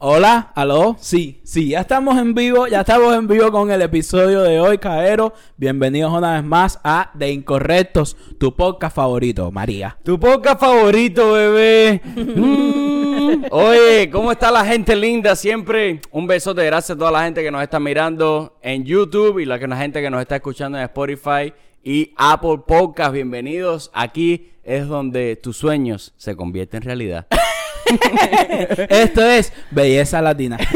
Hola, 0.00 0.52
aló, 0.54 0.94
sí, 1.00 1.40
sí, 1.42 1.70
ya 1.70 1.80
estamos 1.80 2.16
en 2.18 2.32
vivo, 2.32 2.68
ya 2.68 2.82
estamos 2.82 3.16
en 3.16 3.26
vivo 3.26 3.50
con 3.50 3.68
el 3.72 3.82
episodio 3.82 4.42
de 4.42 4.60
hoy, 4.60 4.78
Caero. 4.78 5.34
Bienvenidos 5.56 6.12
una 6.12 6.34
vez 6.34 6.44
más 6.44 6.78
a 6.84 7.10
De 7.14 7.32
Incorrectos, 7.32 8.16
tu 8.38 8.54
podcast 8.54 8.94
favorito, 8.94 9.50
María. 9.50 9.98
Tu 10.04 10.16
podcast 10.20 10.60
favorito, 10.60 11.32
bebé. 11.32 12.00
Mm. 13.28 13.44
Oye, 13.50 14.08
¿cómo 14.10 14.32
está 14.32 14.50
la 14.50 14.64
gente 14.64 14.96
linda? 14.96 15.36
Siempre 15.36 16.00
un 16.12 16.26
besote, 16.26 16.64
gracias 16.64 16.96
a 16.96 16.98
toda 16.98 17.10
la 17.10 17.24
gente 17.24 17.42
que 17.42 17.50
nos 17.50 17.62
está 17.62 17.78
mirando 17.78 18.56
en 18.62 18.84
YouTube 18.84 19.40
y 19.40 19.44
la, 19.44 19.58
la 19.58 19.76
gente 19.76 20.00
que 20.00 20.08
nos 20.08 20.22
está 20.22 20.36
escuchando 20.36 20.78
en 20.78 20.84
Spotify 20.84 21.52
y 21.82 22.14
Apple 22.16 22.60
Podcast. 22.66 23.12
Bienvenidos. 23.12 23.90
Aquí 23.92 24.52
es 24.62 24.86
donde 24.86 25.36
tus 25.36 25.58
sueños 25.58 26.14
se 26.16 26.36
convierten 26.36 26.78
en 26.78 26.86
realidad. 26.86 27.26
Esto 28.88 29.22
es 29.24 29.52
Belleza 29.70 30.20
Latina. 30.22 30.58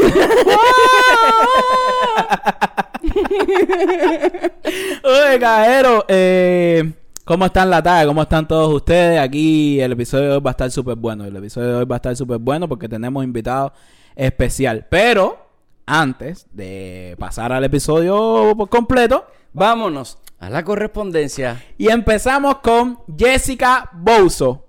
Oye, 5.03 5.39
cajero, 5.39 6.05
eh, 6.07 6.93
¿cómo 7.25 7.45
están 7.45 7.69
la 7.69 7.81
tarde? 7.83 8.07
¿Cómo 8.07 8.21
están 8.21 8.47
todos 8.47 8.73
ustedes? 8.73 9.19
Aquí 9.19 9.79
el 9.79 9.91
episodio 9.91 10.23
de 10.29 10.35
hoy 10.35 10.41
va 10.41 10.51
a 10.51 10.53
estar 10.53 10.71
súper 10.71 10.95
bueno. 10.95 11.25
El 11.25 11.35
episodio 11.35 11.67
de 11.69 11.75
hoy 11.75 11.85
va 11.85 11.95
a 11.95 11.97
estar 11.97 12.15
súper 12.15 12.37
bueno 12.39 12.67
porque 12.67 12.87
tenemos 12.89 13.23
invitado 13.23 13.73
especial. 14.15 14.85
Pero 14.89 15.37
antes 15.85 16.47
de 16.51 17.15
pasar 17.19 17.51
al 17.51 17.63
episodio 17.63 18.53
por 18.57 18.69
completo, 18.69 19.25
Vámonos 19.55 20.17
a 20.39 20.49
la 20.49 20.63
correspondencia. 20.63 21.63
y 21.77 21.89
empezamos 21.89 22.57
con 22.59 22.99
Jessica 23.15 23.87
Bouzo, 23.93 24.65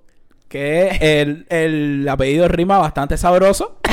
que 0.54 0.98
el, 1.00 1.46
el 1.48 2.08
apellido 2.08 2.46
rima 2.46 2.78
bastante 2.78 3.16
sabroso. 3.16 3.78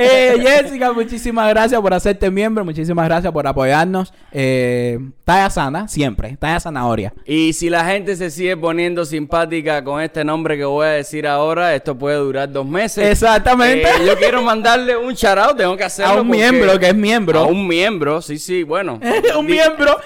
Eh, 0.00 0.36
Jessica, 0.40 0.92
muchísimas 0.92 1.48
gracias 1.50 1.80
por 1.80 1.92
hacerte 1.92 2.30
miembro, 2.30 2.64
muchísimas 2.64 3.06
gracias 3.06 3.32
por 3.32 3.46
apoyarnos. 3.46 4.12
Eh, 4.32 4.98
talla 5.24 5.50
sana, 5.50 5.88
siempre, 5.88 6.36
talla 6.38 6.60
zanahoria. 6.60 7.12
Y 7.26 7.52
si 7.52 7.68
la 7.68 7.84
gente 7.84 8.16
se 8.16 8.30
sigue 8.30 8.56
poniendo 8.56 9.04
simpática 9.04 9.82
con 9.82 10.00
este 10.00 10.24
nombre 10.24 10.56
que 10.56 10.64
voy 10.64 10.86
a 10.86 10.90
decir 10.90 11.26
ahora, 11.26 11.74
esto 11.74 11.98
puede 11.98 12.16
durar 12.16 12.50
dos 12.50 12.66
meses. 12.66 13.10
Exactamente. 13.10 13.88
Eh, 13.88 14.06
yo 14.06 14.16
quiero 14.16 14.42
mandarle 14.42 14.96
un 14.96 15.14
shout 15.14 15.56
tengo 15.56 15.76
que 15.76 15.84
hacerlo. 15.84 16.18
A 16.18 16.20
un 16.20 16.28
miembro 16.28 16.78
que 16.78 16.88
es 16.88 16.94
miembro. 16.94 17.40
A 17.40 17.46
un 17.46 17.66
miembro, 17.66 18.22
sí, 18.22 18.38
sí, 18.38 18.62
bueno. 18.62 19.00
un 19.38 19.46
miembro. 19.46 19.98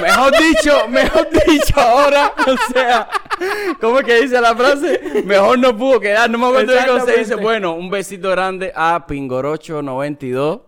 Mejor 0.00 0.32
dicho, 0.38 0.88
mejor 0.88 1.28
dicho 1.46 1.80
ahora, 1.80 2.32
o 2.46 2.72
sea, 2.72 3.08
¿cómo 3.80 4.00
es 4.00 4.06
que 4.06 4.20
dice 4.22 4.40
la 4.40 4.54
frase? 4.54 5.22
Mejor 5.24 5.58
no 5.58 5.76
pudo 5.76 6.00
quedar, 6.00 6.28
no 6.30 6.38
me 6.38 6.46
acuerdo 6.46 6.72
de 6.72 6.86
cómo 6.86 7.04
se 7.04 7.16
dice. 7.18 7.34
Bueno, 7.36 7.72
un 7.74 7.90
besito 7.90 8.30
grande 8.30 8.72
a 8.74 9.06
Pingorocho92. 9.06 10.62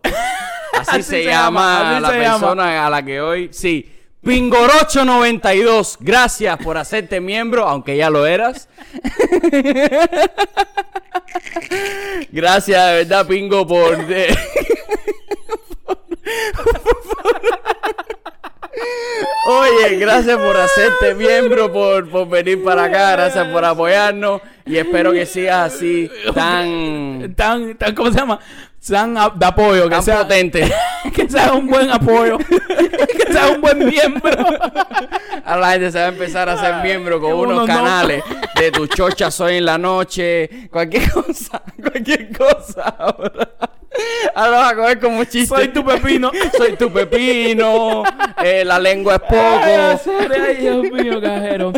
Así, 0.79 0.91
Así 0.91 1.03
se, 1.03 1.25
llama, 1.25 1.61
llama, 1.61 1.91
así 1.91 2.01
la 2.03 2.09
se 2.11 2.21
llama. 2.21 2.39
persona 2.39 2.87
a 2.87 2.91
la 2.91 3.03
que 3.05 3.21
hoy, 3.21 3.49
sí. 3.53 3.95
Pingorocho92, 4.25 5.97
gracias 6.01 6.59
por 6.59 6.77
hacerte 6.77 7.21
miembro, 7.21 7.67
aunque 7.67 7.97
ya 7.97 8.11
lo 8.11 8.27
eras. 8.27 8.69
gracias, 12.31 12.87
de 12.87 12.95
verdad, 12.97 13.27
Pingo, 13.27 13.67
por... 13.67 13.97
de- 14.07 14.37
Oye, 19.47 19.97
gracias 19.97 20.37
por 20.37 20.57
hacerte 20.57 21.15
miembro, 21.15 21.73
por, 21.73 22.09
por 22.11 22.29
venir 22.29 22.63
para 22.63 22.85
acá, 22.85 23.13
gracias 23.13 23.47
por 23.49 23.65
apoyarnos 23.65 24.43
y 24.67 24.77
espero 24.77 25.13
que 25.13 25.25
sigas 25.27 25.75
así 25.75 26.11
tan, 26.35 27.35
Tan, 27.35 27.77
tan, 27.77 27.95
¿cómo 27.95 28.13
se 28.13 28.19
llama? 28.19 28.39
Tan 28.87 29.15
de 29.15 29.47
apoyo, 29.47 29.85
que 29.85 29.91
tan 29.91 30.03
sea, 30.03 30.19
potente. 30.19 30.73
que 31.15 31.29
sea 31.29 31.53
un 31.53 31.67
buen 31.67 31.91
apoyo, 31.91 32.39
que 32.49 33.33
sea 33.33 33.49
un 33.49 33.61
buen 33.61 33.79
miembro. 33.79 34.33
Ahora 35.45 35.61
la 35.61 35.71
gente 35.73 35.93
se 35.93 35.99
va 35.99 36.05
a 36.05 36.09
empezar 36.09 36.49
a 36.49 36.53
hacer 36.53 36.75
miembro 36.83 37.21
con 37.21 37.33
Uno 37.33 37.43
unos 37.55 37.67
no. 37.69 37.75
canales 37.75 38.23
de 38.55 38.71
tu 38.71 38.87
chocha 38.87 39.31
soy 39.31 39.57
en 39.57 39.65
la 39.65 39.79
noche, 39.79 40.69
cualquier 40.71 41.11
cosa, 41.11 41.63
cualquier 41.83 42.37
cosa. 42.37 42.83
Ahora, 42.99 43.51
ahora 44.35 44.51
lo 44.51 44.57
vas 44.59 44.73
a 44.73 44.77
coger 44.77 45.01
como 45.01 45.25
chiste. 45.25 45.55
Soy 45.55 45.69
tu 45.69 45.85
pepino. 45.85 46.31
Soy 46.57 46.77
tu 46.77 46.93
pepino, 46.93 48.03
eh, 48.43 48.65
la 48.65 48.79
lengua 48.79 49.17
es 49.17 49.23
Ay, 49.29 49.97
poco. 49.97 50.05
serio, 50.05 50.45
ay, 50.49 50.57
Dios 50.57 50.83
mío, 50.91 51.21
cajero. 51.21 51.73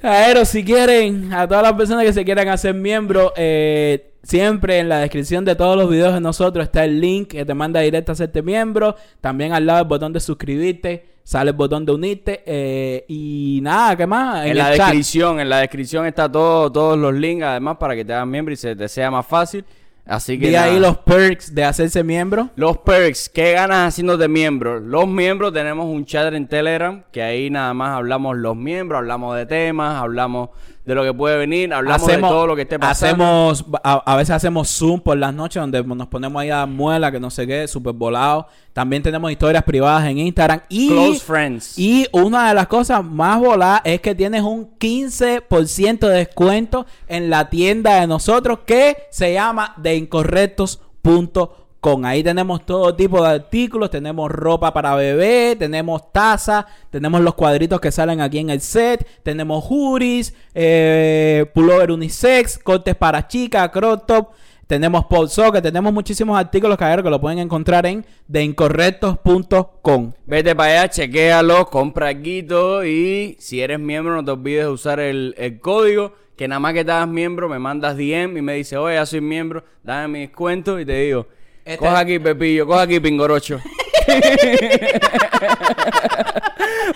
Cajero, 0.00 0.44
si 0.44 0.64
quieren, 0.64 1.32
a 1.32 1.46
todas 1.46 1.62
las 1.62 1.72
personas 1.74 2.04
que 2.04 2.12
se 2.12 2.24
quieran 2.24 2.48
hacer 2.48 2.74
miembro, 2.74 3.32
eh, 3.36 4.12
siempre 4.22 4.78
en 4.78 4.88
la 4.88 4.98
descripción 4.98 5.44
de 5.44 5.54
todos 5.54 5.76
los 5.76 5.88
videos 5.88 6.14
de 6.14 6.20
nosotros 6.20 6.64
está 6.64 6.84
el 6.84 7.00
link 7.00 7.28
que 7.28 7.44
te 7.44 7.54
manda 7.54 7.80
directo 7.80 8.12
a 8.12 8.14
hacerte 8.14 8.42
miembro. 8.42 8.96
También 9.20 9.52
al 9.52 9.66
lado 9.66 9.80
el 9.82 9.86
botón 9.88 10.12
de 10.12 10.18
suscribirte, 10.20 11.06
sale 11.22 11.50
el 11.50 11.56
botón 11.56 11.84
de 11.86 11.92
unirte. 11.92 12.42
eh, 12.46 13.04
y 13.08 13.60
nada, 13.62 13.96
¿qué 13.96 14.06
más? 14.06 14.44
En, 14.46 14.56
la 14.58 14.72
el 14.72 14.76
chat. 14.76 14.86
descripción, 14.88 15.38
en 15.38 15.48
la 15.48 15.58
descripción 15.58 16.04
está 16.06 16.30
todo, 16.30 16.70
todos 16.72 16.98
los 16.98 17.14
links, 17.14 17.44
además, 17.44 17.76
para 17.78 17.94
que 17.94 18.04
te 18.04 18.12
hagas 18.12 18.26
miembro 18.26 18.52
y 18.52 18.56
se 18.56 18.74
te 18.74 18.88
sea 18.88 19.10
más 19.10 19.26
fácil. 19.26 19.64
Así 20.04 20.38
que 20.38 20.50
nada. 20.50 20.64
ahí 20.64 20.80
los 20.80 20.98
perks 20.98 21.54
de 21.54 21.64
hacerse 21.64 22.02
miembro. 22.02 22.50
Los 22.56 22.78
perks, 22.78 23.28
¿qué 23.28 23.52
ganas 23.52 23.88
haciéndote 23.88 24.28
miembro? 24.28 24.80
Los 24.80 25.06
miembros 25.06 25.52
tenemos 25.52 25.86
un 25.86 26.04
chat 26.04 26.32
en 26.34 26.48
Telegram, 26.48 27.04
que 27.12 27.22
ahí 27.22 27.50
nada 27.50 27.72
más 27.72 27.96
hablamos 27.96 28.36
los 28.36 28.56
miembros, 28.56 28.98
hablamos 28.98 29.36
de 29.36 29.46
temas, 29.46 29.96
hablamos 29.96 30.50
de 30.84 30.94
lo 30.94 31.04
que 31.04 31.14
puede 31.14 31.36
venir, 31.36 31.72
hablamos 31.72 32.06
de 32.06 32.18
todo 32.18 32.46
lo 32.46 32.56
que 32.56 32.62
esté 32.62 32.78
pasando. 32.78 33.24
Hacemos, 33.24 33.64
a, 33.84 34.02
a 34.12 34.16
veces 34.16 34.30
hacemos 34.30 34.68
Zoom 34.68 35.00
por 35.00 35.16
las 35.16 35.32
noches 35.32 35.60
donde 35.60 35.82
nos 35.84 36.08
ponemos 36.08 36.40
ahí 36.42 36.50
a 36.50 36.56
dar 36.56 36.68
muela, 36.68 37.12
que 37.12 37.20
no 37.20 37.30
sé 37.30 37.46
qué, 37.46 37.68
súper 37.68 37.92
volado. 37.92 38.48
También 38.72 39.02
tenemos 39.02 39.30
historias 39.30 39.62
privadas 39.62 40.08
en 40.08 40.18
Instagram. 40.18 40.62
Y, 40.68 40.88
Close 40.88 41.20
friends. 41.20 41.78
y 41.78 42.06
una 42.12 42.48
de 42.48 42.54
las 42.54 42.66
cosas 42.66 43.04
más 43.04 43.38
voladas 43.38 43.82
es 43.84 44.00
que 44.00 44.14
tienes 44.14 44.42
un 44.42 44.76
15% 44.78 45.98
de 46.08 46.14
descuento 46.14 46.86
en 47.06 47.30
la 47.30 47.48
tienda 47.48 48.00
de 48.00 48.06
nosotros 48.06 48.60
que 48.66 48.96
se 49.10 49.34
llama 49.34 49.74
deincorrectos.com. 49.76 51.62
Ahí 52.04 52.22
tenemos 52.22 52.64
todo 52.64 52.94
tipo 52.94 53.20
de 53.22 53.28
artículos, 53.28 53.90
tenemos 53.90 54.30
ropa 54.30 54.72
para 54.72 54.94
bebé, 54.94 55.56
tenemos 55.58 56.12
tazas, 56.12 56.64
tenemos 56.90 57.20
los 57.20 57.34
cuadritos 57.34 57.80
que 57.80 57.90
salen 57.90 58.20
aquí 58.20 58.38
en 58.38 58.50
el 58.50 58.60
set, 58.60 59.04
tenemos 59.24 59.64
hoodies, 59.68 60.32
eh, 60.54 61.44
pullover 61.52 61.90
unisex, 61.90 62.58
cortes 62.58 62.94
para 62.94 63.26
chicas, 63.26 63.68
crop 63.70 64.06
top, 64.06 64.28
tenemos 64.68 65.06
pop 65.06 65.26
socket, 65.26 65.60
tenemos 65.60 65.92
muchísimos 65.92 66.38
artículos 66.38 66.78
caballeros, 66.78 67.02
que 67.02 67.10
lo 67.10 67.20
pueden 67.20 67.40
encontrar 67.40 67.84
en 67.84 68.06
deincorrectos.com. 68.28 70.12
Vete 70.24 70.54
para 70.54 70.82
allá, 70.82 70.88
chequéalo, 70.88 71.66
compra 71.66 72.10
algo 72.10 72.84
y 72.84 73.36
si 73.40 73.60
eres 73.60 73.80
miembro 73.80 74.14
no 74.14 74.24
te 74.24 74.30
olvides 74.30 74.66
de 74.66 74.70
usar 74.70 75.00
el, 75.00 75.34
el 75.36 75.58
código 75.58 76.14
que 76.36 76.46
nada 76.46 76.60
más 76.60 76.74
que 76.74 76.84
te 76.84 77.06
miembro 77.06 77.48
me 77.48 77.58
mandas 77.58 77.96
DM 77.96 78.38
y 78.38 78.42
me 78.42 78.54
dice, 78.54 78.76
oye, 78.76 78.94
ya 78.94 79.04
soy 79.04 79.20
miembro, 79.20 79.64
dame 79.82 80.08
mi 80.08 80.20
descuento 80.20 80.78
y 80.78 80.86
te 80.86 80.94
digo, 80.94 81.26
Este- 81.64 81.78
coja 81.78 81.98
aquí 82.00 82.18
Pepillo, 82.18 82.66
coja 82.66 82.82
aquí 82.82 82.98
Pingorocho. 83.00 83.60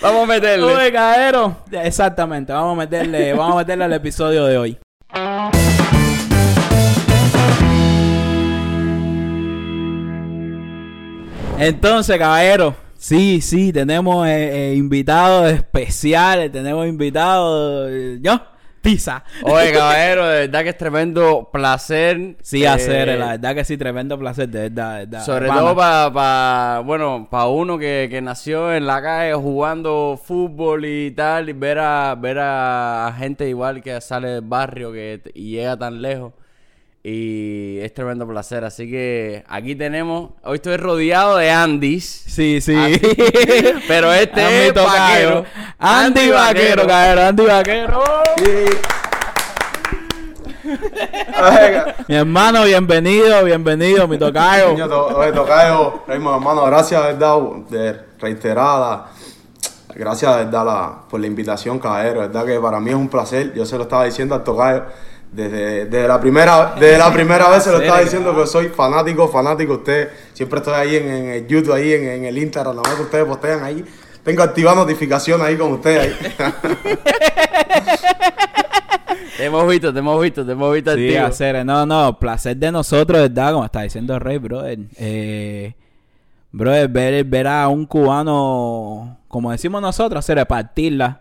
Vamos 0.03 0.25
a 0.25 0.27
meterle. 0.27 0.67
Oye, 0.67 0.93
caballero. 0.93 1.57
Exactamente, 1.73 2.53
vamos 2.53 2.73
a 2.75 2.77
meterle, 2.81 3.33
vamos 3.33 3.55
a 3.55 3.59
meterle 3.59 3.85
al 3.85 3.93
episodio 3.93 4.45
de 4.45 4.59
hoy. 4.59 4.79
Entonces, 11.59 12.19
caballero, 12.19 12.75
sí, 12.99 13.41
sí, 13.41 13.73
tenemos 13.73 14.27
eh, 14.29 14.73
eh, 14.73 14.75
invitados 14.75 15.51
especiales, 15.51 16.53
tenemos 16.53 16.87
invitados, 16.87 17.89
eh, 17.91 18.19
yo, 18.21 18.41
pizza. 18.87 19.25
Oye, 19.43 19.73
caballero, 19.73 20.27
de 20.27 20.41
verdad 20.47 20.63
que 20.63 20.69
es 20.69 20.79
tremendo 20.79 21.49
placer. 21.53 22.37
Sí, 22.43 22.63
eh, 22.63 22.69
hacer, 22.69 23.19
la 23.19 23.31
verdad 23.33 23.55
que 23.55 23.65
sí, 23.65 23.77
tremendo 23.77 24.19
placer, 24.19 24.49
de 24.49 24.61
verdad, 24.61 24.93
de 24.93 25.07
verdad. 25.07 25.25
Sobre 25.25 25.49
Pana. 25.49 25.61
todo 25.61 25.75
para, 26.13 26.81
bueno, 26.81 27.27
para 27.29 27.47
uno 27.47 27.79
que, 27.79 28.07
que 28.09 28.23
nació 28.23 28.73
en 28.73 28.87
la 28.87 29.03
calle 29.03 29.35
jugando 29.35 30.19
fútbol 30.23 30.85
y 30.85 31.11
tal, 31.11 31.49
y 31.49 31.53
ver 31.53 31.81
a, 31.81 32.15
ver 32.15 32.39
a 32.41 33.13
gente 33.19 33.49
igual 33.49 33.83
que 33.83 34.01
sale 34.01 34.29
del 34.29 34.43
barrio 34.43 34.93
que, 34.93 35.21
y 35.35 35.51
llega 35.51 35.77
tan 35.77 36.01
lejos. 36.01 36.33
Y 37.09 37.79
es 37.83 37.95
tremendo 37.95 38.27
placer. 38.27 38.65
Así 38.65 38.91
que 38.91 39.45
aquí 39.49 39.77
tenemos, 39.77 40.31
hoy 40.43 40.57
estoy 40.57 40.77
rodeado 40.77 41.37
de 41.37 41.53
Andis. 41.53 42.05
Sí, 42.27 42.61
sí. 42.61 42.75
Pero 43.87 44.13
este 44.13 44.43
A 44.45 44.49
mi 44.49 44.55
es 44.57 44.75
tocayo. 44.75 44.95
vaquero. 44.97 45.45
Andy, 45.79 46.21
Andy 46.21 46.31
Vaquero, 46.33 46.83
Vaquero. 46.85 47.23
Andy 47.23 47.47
Vaquero. 47.47 48.03
Mi 52.09 52.17
hermano, 52.17 52.65
bienvenido, 52.65 53.45
bienvenido, 53.45 54.09
mi 54.09 54.19
tocayo. 54.19 54.75
To- 54.89 55.07
oye, 55.17 55.31
Tocayo, 55.33 56.03
Raymond, 56.09 56.37
hermano, 56.39 56.65
gracias, 56.67 57.01
verdad, 57.05 57.39
de 57.71 58.01
reiterada. 58.19 59.11
Gracias, 59.95 60.37
verdad, 60.39 60.67
la- 60.67 60.99
por 61.09 61.21
la 61.21 61.29
invitación, 61.29 61.79
caballero. 61.79 62.23
Verdad 62.23 62.45
que 62.45 62.59
para 62.59 62.81
mí 62.81 62.91
es 62.91 62.97
un 62.97 63.09
placer. 63.09 63.55
Yo 63.55 63.65
se 63.65 63.77
lo 63.77 63.85
estaba 63.85 64.05
diciendo 64.07 64.35
al 64.35 64.43
Tocayo 64.43 64.83
Desde, 65.33 65.87
desde 65.87 66.09
la 66.09 66.21
primera, 66.21 66.75
desde 66.79 66.97
la 66.97 67.13
primera 67.13 67.49
vez 67.51 67.63
se 67.63 67.71
lo 67.71 67.81
estaba 67.81 68.01
diciendo 68.01 68.35
que 68.35 68.47
soy 68.47 68.69
fanático, 68.69 69.29
fanático. 69.29 69.75
Usted 69.75 70.09
siempre 70.33 70.61
estoy 70.61 70.75
ahí 70.75 70.97
en, 70.97 71.09
en 71.09 71.29
el 71.29 71.47
YouTube, 71.47 71.73
ahí 71.75 71.93
en, 71.93 72.09
en 72.09 72.25
el 72.25 72.39
Instagram, 72.39 72.77
nada 72.77 72.89
más 72.89 72.97
que 72.97 73.03
ustedes 73.03 73.25
postean 73.27 73.63
ahí. 73.63 73.85
Tengo 74.23 74.43
activada 74.43 74.77
notificación 74.77 75.43
ahí 75.43 75.57
con 75.57 75.73
ustedes 75.73 76.17
ahí. 76.21 76.35
Te 79.37 79.45
hemos 79.45 79.69
visto, 79.69 79.93
te 79.93 79.99
hemos 79.99 80.21
visto, 80.23 80.47
te 80.47 80.53
hemos 80.53 80.73
visto 80.73 80.95
Sí, 80.95 81.15
hacer, 81.15 81.65
no, 81.67 81.85
no, 81.85 82.19
placer 82.19 82.57
de 82.57 82.73
nosotros, 82.73 83.21
¿verdad? 83.21 83.53
Como 83.53 83.65
está 83.67 83.83
diciendo 83.83 84.19
Rey, 84.19 84.39
brother. 84.39 84.79
Eh, 84.97 85.75
brother, 86.53 86.89
ver, 86.89 87.25
ver 87.25 87.47
a 87.47 87.69
un 87.69 87.85
cubano, 87.85 89.19
como 89.29 89.51
decimos 89.51 89.83
nosotros, 89.83 90.25
hacer 90.25 90.39
repartirla 90.39 91.21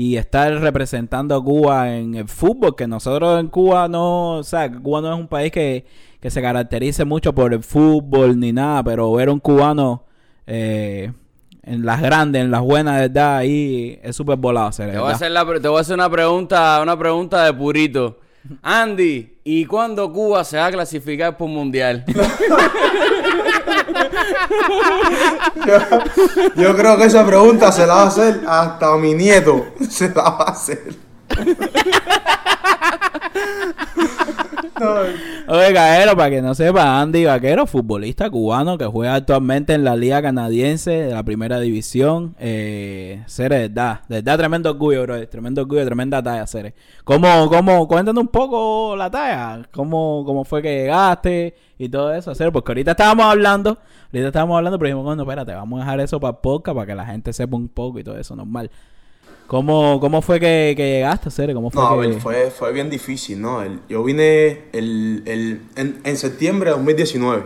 y 0.00 0.16
estar 0.16 0.52
representando 0.60 1.34
a 1.34 1.42
Cuba 1.42 1.92
en 1.96 2.14
el 2.14 2.28
fútbol, 2.28 2.76
que 2.76 2.86
nosotros 2.86 3.40
en 3.40 3.48
Cuba 3.48 3.88
no, 3.88 4.36
o 4.36 4.42
sea, 4.44 4.70
Cuba 4.70 5.00
no 5.00 5.12
es 5.12 5.18
un 5.18 5.26
país 5.26 5.50
que, 5.50 5.84
que 6.20 6.30
se 6.30 6.40
caracterice 6.40 7.04
mucho 7.04 7.34
por 7.34 7.52
el 7.52 7.64
fútbol 7.64 8.38
ni 8.38 8.52
nada, 8.52 8.84
pero 8.84 9.10
ver 9.12 9.28
a 9.28 9.32
un 9.32 9.40
cubano 9.40 10.04
eh, 10.46 11.10
en 11.64 11.84
las 11.84 12.00
grandes, 12.00 12.42
en 12.44 12.50
las 12.52 12.60
buenas, 12.62 13.00
¿verdad? 13.00 13.38
Ahí 13.38 13.98
es 14.02 14.14
súper 14.14 14.36
volado, 14.36 14.70
Te 14.70 14.84
voy, 14.84 14.90
a 14.90 14.92
¿verdad? 14.94 15.10
hacer 15.14 15.30
la 15.32 15.44
pre- 15.44 15.58
te 15.60 15.66
voy 15.68 15.78
a 15.78 15.80
hacer 15.80 15.94
una 15.94 16.08
pregunta, 16.08 16.78
una 16.80 16.96
pregunta 16.96 17.44
de 17.44 17.52
purito. 17.52 18.20
Andy, 18.62 19.38
¿y 19.44 19.64
cuándo 19.66 20.12
Cuba 20.12 20.44
se 20.44 20.56
va 20.56 20.66
a 20.66 20.70
clasificar 20.70 21.36
por 21.36 21.46
un 21.46 21.54
mundial? 21.54 22.04
Yo 26.56 26.76
creo 26.76 26.96
que 26.96 27.04
esa 27.04 27.26
pregunta 27.26 27.70
se 27.72 27.86
la 27.86 27.94
va 27.94 28.02
a 28.02 28.06
hacer 28.08 28.40
hasta 28.46 28.96
mi 28.96 29.14
nieto. 29.14 29.66
Se 29.90 30.08
la 30.08 30.22
va 30.22 30.44
a 30.44 30.50
hacer. 30.52 31.07
No, 34.80 34.94
Oye, 35.48 35.74
para 35.74 36.30
que 36.30 36.42
no 36.42 36.54
sepa, 36.54 37.00
Andy 37.00 37.24
Vaquero, 37.24 37.66
futbolista 37.66 38.30
cubano 38.30 38.78
que 38.78 38.84
juega 38.84 39.14
actualmente 39.14 39.74
en 39.74 39.82
la 39.82 39.96
Liga 39.96 40.22
Canadiense 40.22 40.90
de 40.90 41.14
la 41.14 41.22
Primera 41.22 41.58
División. 41.58 42.36
Eh, 42.38 43.22
Cere, 43.26 43.68
de 43.68 43.98
verdad, 44.08 44.38
tremendo 44.38 44.70
orgullo, 44.70 45.02
bro. 45.02 45.28
Tremendo 45.28 45.62
orgullo, 45.62 45.84
tremenda 45.84 46.22
talla, 46.22 46.46
Cere. 46.46 46.74
¿Cómo, 47.04 47.48
cómo, 47.48 47.88
cuéntanos 47.88 48.22
un 48.22 48.28
poco 48.28 48.94
la 48.96 49.10
talla? 49.10 49.66
¿Cómo, 49.72 50.22
cómo 50.24 50.44
fue 50.44 50.62
que 50.62 50.82
llegaste 50.82 51.54
y 51.78 51.88
todo 51.88 52.12
eso, 52.14 52.34
Cere? 52.34 52.52
Porque 52.52 52.72
ahorita 52.72 52.92
estábamos 52.92 53.26
hablando, 53.26 53.78
ahorita 54.12 54.28
estábamos 54.28 54.58
hablando, 54.58 54.78
pero 54.78 54.88
dijimos, 54.88 55.04
bueno, 55.04 55.22
espérate, 55.22 55.54
vamos 55.54 55.80
a 55.80 55.84
dejar 55.84 56.00
eso 56.00 56.20
para 56.20 56.40
podcast 56.40 56.74
para 56.76 56.86
que 56.86 56.94
la 56.94 57.06
gente 57.06 57.32
sepa 57.32 57.56
un 57.56 57.68
poco 57.68 57.98
y 57.98 58.04
todo 58.04 58.16
eso, 58.18 58.36
normal. 58.36 58.70
¿Cómo, 59.48 59.98
cómo 59.98 60.20
fue 60.22 60.38
que, 60.38 60.74
que 60.76 60.84
llegaste, 60.96 61.30
Cere? 61.30 61.54
¿Cómo 61.54 61.70
fue 61.70 61.82
No, 61.82 61.88
a 61.88 61.96
ver, 61.96 62.20
fue, 62.20 62.50
fue 62.50 62.70
bien 62.72 62.90
difícil, 62.90 63.40
¿no? 63.40 63.62
El- 63.62 63.80
yo 63.88 64.04
vine 64.04 64.64
el, 64.72 65.22
el- 65.26 65.62
en, 65.76 66.00
en 66.04 66.16
septiembre 66.18 66.70
de 66.70 66.76
2019. 66.76 67.44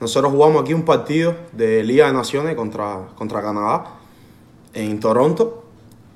Nosotros 0.00 0.32
jugamos 0.32 0.62
aquí 0.62 0.74
un 0.74 0.84
partido 0.84 1.34
de 1.52 1.82
Liga 1.82 2.06
de 2.06 2.12
Naciones 2.12 2.54
contra, 2.56 3.08
contra 3.16 3.40
Canadá 3.42 3.86
en 4.74 5.00
Toronto 5.00 5.64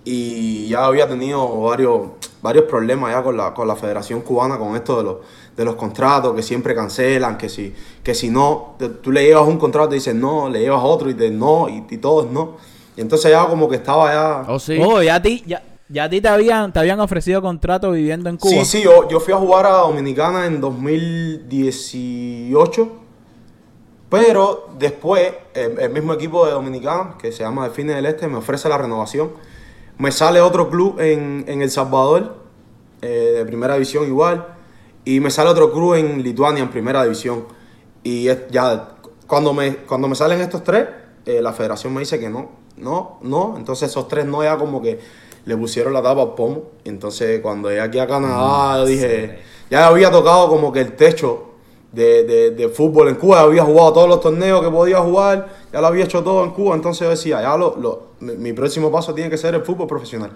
y 0.04 0.68
ya 0.68 0.84
había 0.84 1.08
tenido 1.08 1.60
varios, 1.62 2.02
varios 2.42 2.64
problemas 2.66 3.12
ya 3.12 3.22
con 3.22 3.36
la, 3.36 3.54
con 3.54 3.66
la 3.66 3.76
Federación 3.76 4.20
Cubana 4.20 4.58
con 4.58 4.76
esto 4.76 4.98
de 4.98 5.04
los, 5.04 5.16
de 5.56 5.64
los 5.64 5.74
contratos 5.76 6.34
que 6.34 6.42
siempre 6.42 6.74
cancelan, 6.74 7.38
que 7.38 7.48
si, 7.48 7.72
que 8.02 8.14
si 8.14 8.28
no, 8.28 8.74
te- 8.78 8.90
tú 8.90 9.10
le 9.10 9.24
llevas 9.24 9.48
un 9.48 9.56
contrato 9.58 9.92
y 9.92 9.98
dices 9.98 10.14
no, 10.14 10.50
le 10.50 10.60
llevas 10.60 10.82
otro 10.84 11.08
y 11.08 11.14
te 11.14 11.30
no, 11.30 11.68
y, 11.70 11.84
y 11.88 11.96
todo 11.98 12.24
es 12.26 12.30
no. 12.30 12.56
Y 12.96 13.00
entonces 13.00 13.30
ya 13.30 13.46
como 13.46 13.68
que 13.68 13.76
estaba 13.76 14.12
ya... 14.12 14.44
¿Oh, 14.52 14.58
sí? 14.58 14.78
Oh, 14.80 15.02
ya 15.02 15.16
a 15.16 15.22
ti, 15.22 15.42
ya, 15.46 15.62
ya 15.88 16.04
a 16.04 16.08
ti 16.08 16.20
te 16.20 16.28
habían, 16.28 16.72
te 16.72 16.78
habían 16.78 17.00
ofrecido 17.00 17.42
contrato 17.42 17.90
viviendo 17.90 18.30
en 18.30 18.36
Cuba. 18.36 18.52
Sí, 18.52 18.64
sí, 18.64 18.82
yo, 18.82 19.08
yo 19.08 19.20
fui 19.20 19.34
a 19.34 19.36
jugar 19.36 19.66
a 19.66 19.72
Dominicana 19.78 20.46
en 20.46 20.60
2018, 20.60 22.92
pero 24.08 24.68
después 24.78 25.32
el, 25.54 25.78
el 25.80 25.90
mismo 25.90 26.12
equipo 26.12 26.46
de 26.46 26.52
Dominicana, 26.52 27.16
que 27.18 27.32
se 27.32 27.42
llama 27.42 27.64
Delfines 27.64 27.96
del 27.96 28.06
Este, 28.06 28.28
me 28.28 28.36
ofrece 28.36 28.68
la 28.68 28.78
renovación. 28.78 29.32
Me 29.98 30.12
sale 30.12 30.40
otro 30.40 30.70
club 30.70 31.00
en, 31.00 31.44
en 31.48 31.62
El 31.62 31.70
Salvador, 31.70 32.36
eh, 33.02 33.32
de 33.38 33.44
primera 33.44 33.74
división 33.74 34.06
igual, 34.06 34.46
y 35.04 35.20
me 35.20 35.30
sale 35.30 35.50
otro 35.50 35.72
club 35.72 35.94
en 35.94 36.22
Lituania, 36.22 36.62
en 36.62 36.70
primera 36.70 37.02
división. 37.02 37.44
Y 38.02 38.28
es- 38.28 38.48
ya, 38.50 38.90
cuando 39.26 39.52
me, 39.52 39.76
cuando 39.78 40.08
me 40.08 40.14
salen 40.14 40.40
estos 40.40 40.62
tres, 40.64 40.86
eh, 41.26 41.40
la 41.42 41.52
federación 41.52 41.92
me 41.94 42.00
dice 42.00 42.18
que 42.20 42.28
no, 42.28 42.50
no, 42.76 43.18
no. 43.22 43.54
Entonces 43.56 43.90
esos 43.90 44.08
tres 44.08 44.26
no 44.26 44.42
ya 44.42 44.56
como 44.56 44.80
que 44.82 44.98
le 45.46 45.56
pusieron 45.56 45.92
la 45.92 46.02
tapa 46.02 46.22
al 46.22 46.34
pomo. 46.34 46.62
Y 46.84 46.88
entonces 46.88 47.40
cuando 47.40 47.68
llegué 47.68 47.80
aquí 47.82 47.98
a 47.98 48.06
Canadá, 48.06 48.78
yo 48.78 48.86
dije, 48.86 49.38
ya 49.70 49.86
había 49.86 50.10
tocado 50.10 50.48
como 50.48 50.72
que 50.72 50.80
el 50.80 50.96
techo 50.96 51.50
de, 51.92 52.24
de- 52.24 52.50
de 52.50 52.68
fútbol 52.68 53.08
en 53.08 53.14
Cuba, 53.14 53.40
había 53.40 53.62
jugado 53.64 53.92
todos 53.92 54.08
los 54.08 54.20
torneos 54.20 54.60
que 54.62 54.70
podía 54.70 54.98
jugar, 54.98 55.48
ya 55.72 55.80
lo 55.80 55.86
había 55.86 56.04
hecho 56.04 56.22
todo 56.24 56.42
en 56.44 56.50
Cuba. 56.50 56.74
Entonces 56.74 57.00
yo 57.04 57.10
decía, 57.10 57.40
ya 57.42 57.56
lo, 57.56 57.76
lo- 57.76 58.02
mi, 58.20 58.32
mi 58.36 58.52
próximo 58.52 58.90
paso 58.90 59.14
tiene 59.14 59.30
que 59.30 59.38
ser 59.38 59.54
el 59.54 59.62
fútbol 59.62 59.86
profesional. 59.86 60.32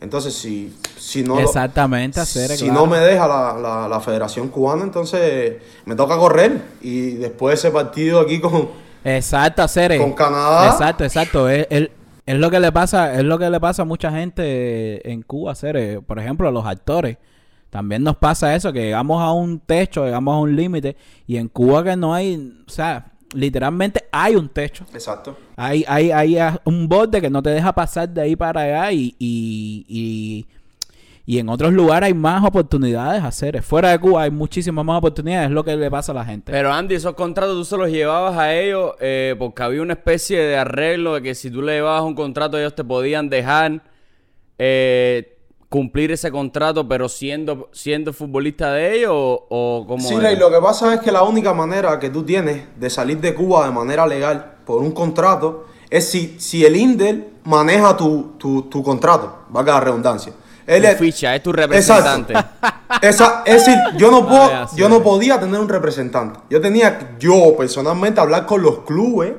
Entonces 0.00 0.34
si, 0.34 0.76
si 0.98 1.22
no... 1.22 1.36
lo- 1.36 1.40
Exactamente, 1.40 2.20
hacer, 2.20 2.50
si 2.50 2.64
claro. 2.66 2.80
no 2.80 2.86
me 2.86 2.98
deja 2.98 3.26
la, 3.26 3.56
la- 3.58 3.88
la 3.88 4.00
Federación 4.00 4.48
Cubana, 4.48 4.82
entonces 4.84 5.56
me 5.86 5.94
toca 5.96 6.16
correr. 6.18 6.60
Y 6.82 7.12
después 7.12 7.58
ese 7.58 7.70
partido 7.70 8.20
aquí 8.20 8.40
con... 8.40 8.68
Exacto, 9.04 9.62
hacer. 9.62 9.96
Con 9.98 10.12
Canadá. 10.12 10.68
Exacto, 10.70 11.04
exacto. 11.04 11.48
Es, 11.48 11.66
es- 11.70 11.90
es 12.24 12.36
lo 12.38 12.50
que 12.52 12.60
le 12.60 12.70
pasa, 12.70 13.14
es 13.14 13.24
lo 13.24 13.36
que 13.36 13.50
le 13.50 13.58
pasa 13.58 13.82
a 13.82 13.84
mucha 13.84 14.12
gente 14.12 15.10
en 15.10 15.22
Cuba, 15.22 15.52
hacer. 15.52 16.00
Por 16.02 16.20
ejemplo, 16.20 16.46
a 16.48 16.52
los 16.52 16.64
actores. 16.64 17.18
También 17.68 18.04
nos 18.04 18.16
pasa 18.16 18.54
eso, 18.54 18.72
que 18.72 18.80
llegamos 18.82 19.20
a 19.20 19.32
un 19.32 19.58
techo, 19.58 20.04
llegamos 20.04 20.34
a 20.34 20.38
un 20.38 20.54
límite. 20.54 20.96
Y 21.26 21.36
en 21.36 21.48
Cuba 21.48 21.82
que 21.82 21.96
no 21.96 22.14
hay, 22.14 22.62
o 22.66 22.70
sea, 22.70 23.06
literalmente 23.34 24.04
hay 24.12 24.36
un 24.36 24.48
techo. 24.48 24.84
Exacto. 24.94 25.36
Hay, 25.56 25.84
hay, 25.88 26.12
hay 26.12 26.36
un 26.64 26.86
borde 26.88 27.20
que 27.20 27.28
no 27.30 27.42
te 27.42 27.50
deja 27.50 27.72
pasar 27.72 28.08
de 28.08 28.20
ahí 28.20 28.36
para 28.36 28.60
allá 28.60 28.92
y, 28.92 29.16
y, 29.18 29.84
y, 29.88 30.46
y 31.24 31.38
en 31.38 31.48
otros 31.48 31.72
lugares 31.72 32.08
hay 32.08 32.14
más 32.14 32.44
oportunidades 32.44 33.22
hacer. 33.22 33.62
Fuera 33.62 33.90
de 33.90 33.98
Cuba 33.98 34.22
hay 34.22 34.30
muchísimas 34.30 34.84
más 34.84 34.98
oportunidades, 34.98 35.48
es 35.48 35.54
lo 35.54 35.62
que 35.62 35.76
le 35.76 35.90
pasa 35.90 36.12
a 36.12 36.14
la 36.16 36.24
gente. 36.24 36.50
Pero 36.50 36.72
Andy, 36.72 36.96
esos 36.96 37.14
contratos 37.14 37.54
tú 37.56 37.64
se 37.64 37.76
los 37.76 37.90
llevabas 37.90 38.36
a 38.36 38.54
ellos 38.54 38.92
eh, 39.00 39.36
porque 39.38 39.62
había 39.62 39.82
una 39.82 39.92
especie 39.92 40.40
de 40.40 40.56
arreglo 40.56 41.14
de 41.14 41.22
que 41.22 41.34
si 41.34 41.50
tú 41.50 41.62
le 41.62 41.74
llevabas 41.74 42.02
un 42.02 42.14
contrato 42.14 42.58
ellos 42.58 42.74
te 42.74 42.82
podían 42.82 43.28
dejar 43.28 43.82
eh, 44.58 45.38
cumplir 45.68 46.10
ese 46.10 46.30
contrato 46.32 46.88
pero 46.88 47.08
siendo, 47.08 47.70
siendo 47.72 48.12
futbolista 48.12 48.72
de 48.72 48.96
ellos 48.96 49.12
o, 49.14 49.46
o 49.48 49.86
cómo 49.86 50.06
Sí, 50.06 50.16
lo 50.38 50.50
que 50.50 50.58
pasa 50.60 50.92
es 50.94 51.00
que 51.00 51.12
la 51.12 51.22
única 51.22 51.54
manera 51.54 52.00
que 52.00 52.10
tú 52.10 52.24
tienes 52.24 52.64
de 52.78 52.90
salir 52.90 53.20
de 53.20 53.32
Cuba 53.32 53.64
de 53.66 53.72
manera 53.72 54.06
legal 54.08 54.56
por 54.66 54.82
un 54.82 54.90
contrato 54.90 55.66
es 55.88 56.08
si, 56.08 56.36
si 56.40 56.64
el 56.64 56.74
INDEL 56.74 57.28
maneja 57.44 57.96
tu, 57.96 58.32
tu, 58.38 58.62
tu 58.62 58.82
contrato, 58.82 59.44
valga 59.50 59.74
la 59.74 59.80
redundancia. 59.80 60.32
Él 60.66 60.82
Tu 60.82 60.88
es- 60.88 60.98
ficha, 60.98 61.34
es 61.34 61.42
tu 61.42 61.52
representante. 61.52 62.34
Esa, 63.02 63.42
es 63.46 63.64
decir, 63.64 63.74
yo 63.96 64.10
no, 64.10 64.26
puedo, 64.28 64.42
Vaya, 64.42 64.68
sí, 64.68 64.76
yo 64.76 64.88
no 64.88 65.02
podía 65.02 65.40
tener 65.40 65.58
un 65.60 65.68
representante. 65.68 66.40
Yo 66.50 66.60
tenía, 66.60 67.16
yo 67.18 67.56
personalmente, 67.56 68.20
hablar 68.20 68.46
con 68.46 68.62
los 68.62 68.80
clubes 68.80 69.32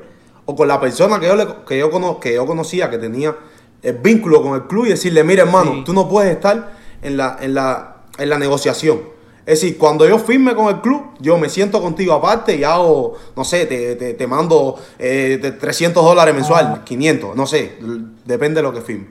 o 0.44 0.54
con 0.56 0.68
la 0.68 0.80
persona 0.80 1.18
que 1.20 1.26
yo, 1.26 1.36
le- 1.36 1.46
que 1.66 1.78
yo, 1.78 1.90
cono- 1.90 2.18
que 2.20 2.34
yo 2.34 2.44
conocía, 2.46 2.90
que 2.90 2.98
tenía 2.98 3.34
el 3.82 3.98
vínculo 3.98 4.42
con 4.42 4.54
el 4.54 4.62
club 4.64 4.86
y 4.86 4.90
decirle, 4.90 5.22
mira 5.24 5.42
hermano, 5.44 5.72
Sí. 5.76 5.82
tú 5.84 5.92
no 5.92 6.08
puedes 6.08 6.32
estar 6.32 6.72
en 7.02 7.16
la, 7.16 7.36
en, 7.40 7.54
la, 7.54 7.96
en 8.18 8.28
la 8.30 8.38
negociación. 8.38 9.00
Es 9.46 9.60
decir, 9.60 9.76
cuando 9.76 10.08
yo 10.08 10.18
firme 10.18 10.54
con 10.54 10.68
el 10.74 10.80
club, 10.80 11.02
yo 11.20 11.36
me 11.36 11.50
siento 11.50 11.82
contigo 11.82 12.14
aparte 12.14 12.56
y 12.56 12.64
hago, 12.64 13.14
no 13.36 13.44
sé, 13.44 13.66
te, 13.66 13.94
te, 13.94 14.14
te 14.14 14.26
mando 14.26 14.80
eh, 14.98 15.38
de 15.40 15.52
300 15.52 16.02
dólares 16.02 16.34
mensual, 16.34 16.82
500, 16.82 17.36
no 17.36 17.46
sé, 17.46 17.76
depende 18.24 18.56
de 18.60 18.62
lo 18.62 18.72
que 18.72 18.80
firme. 18.80 19.06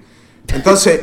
Entonces... 0.54 1.02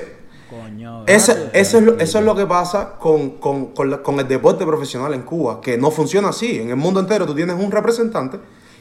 Eso, 1.07 1.33
es 1.53 1.83
lo, 1.83 1.99
eso 1.99 2.19
es 2.19 2.25
lo 2.25 2.35
que 2.35 2.47
pasa 2.47 2.95
con, 2.99 3.31
con- 3.39 3.67
con 3.67 3.91
la- 3.91 4.03
con 4.03 4.19
el 4.21 4.29
deporte 4.29 4.65
profesional 4.67 5.13
en 5.15 5.23
Cuba, 5.23 5.61
que 5.61 5.77
no 5.79 5.91
funciona 5.91 6.29
así. 6.29 6.59
En 6.61 6.71
el 6.71 6.77
mundo 6.77 7.01
entero 7.01 7.27
tú 7.27 7.35
tienes 7.35 7.57
un 7.57 7.71
representante 7.71 8.39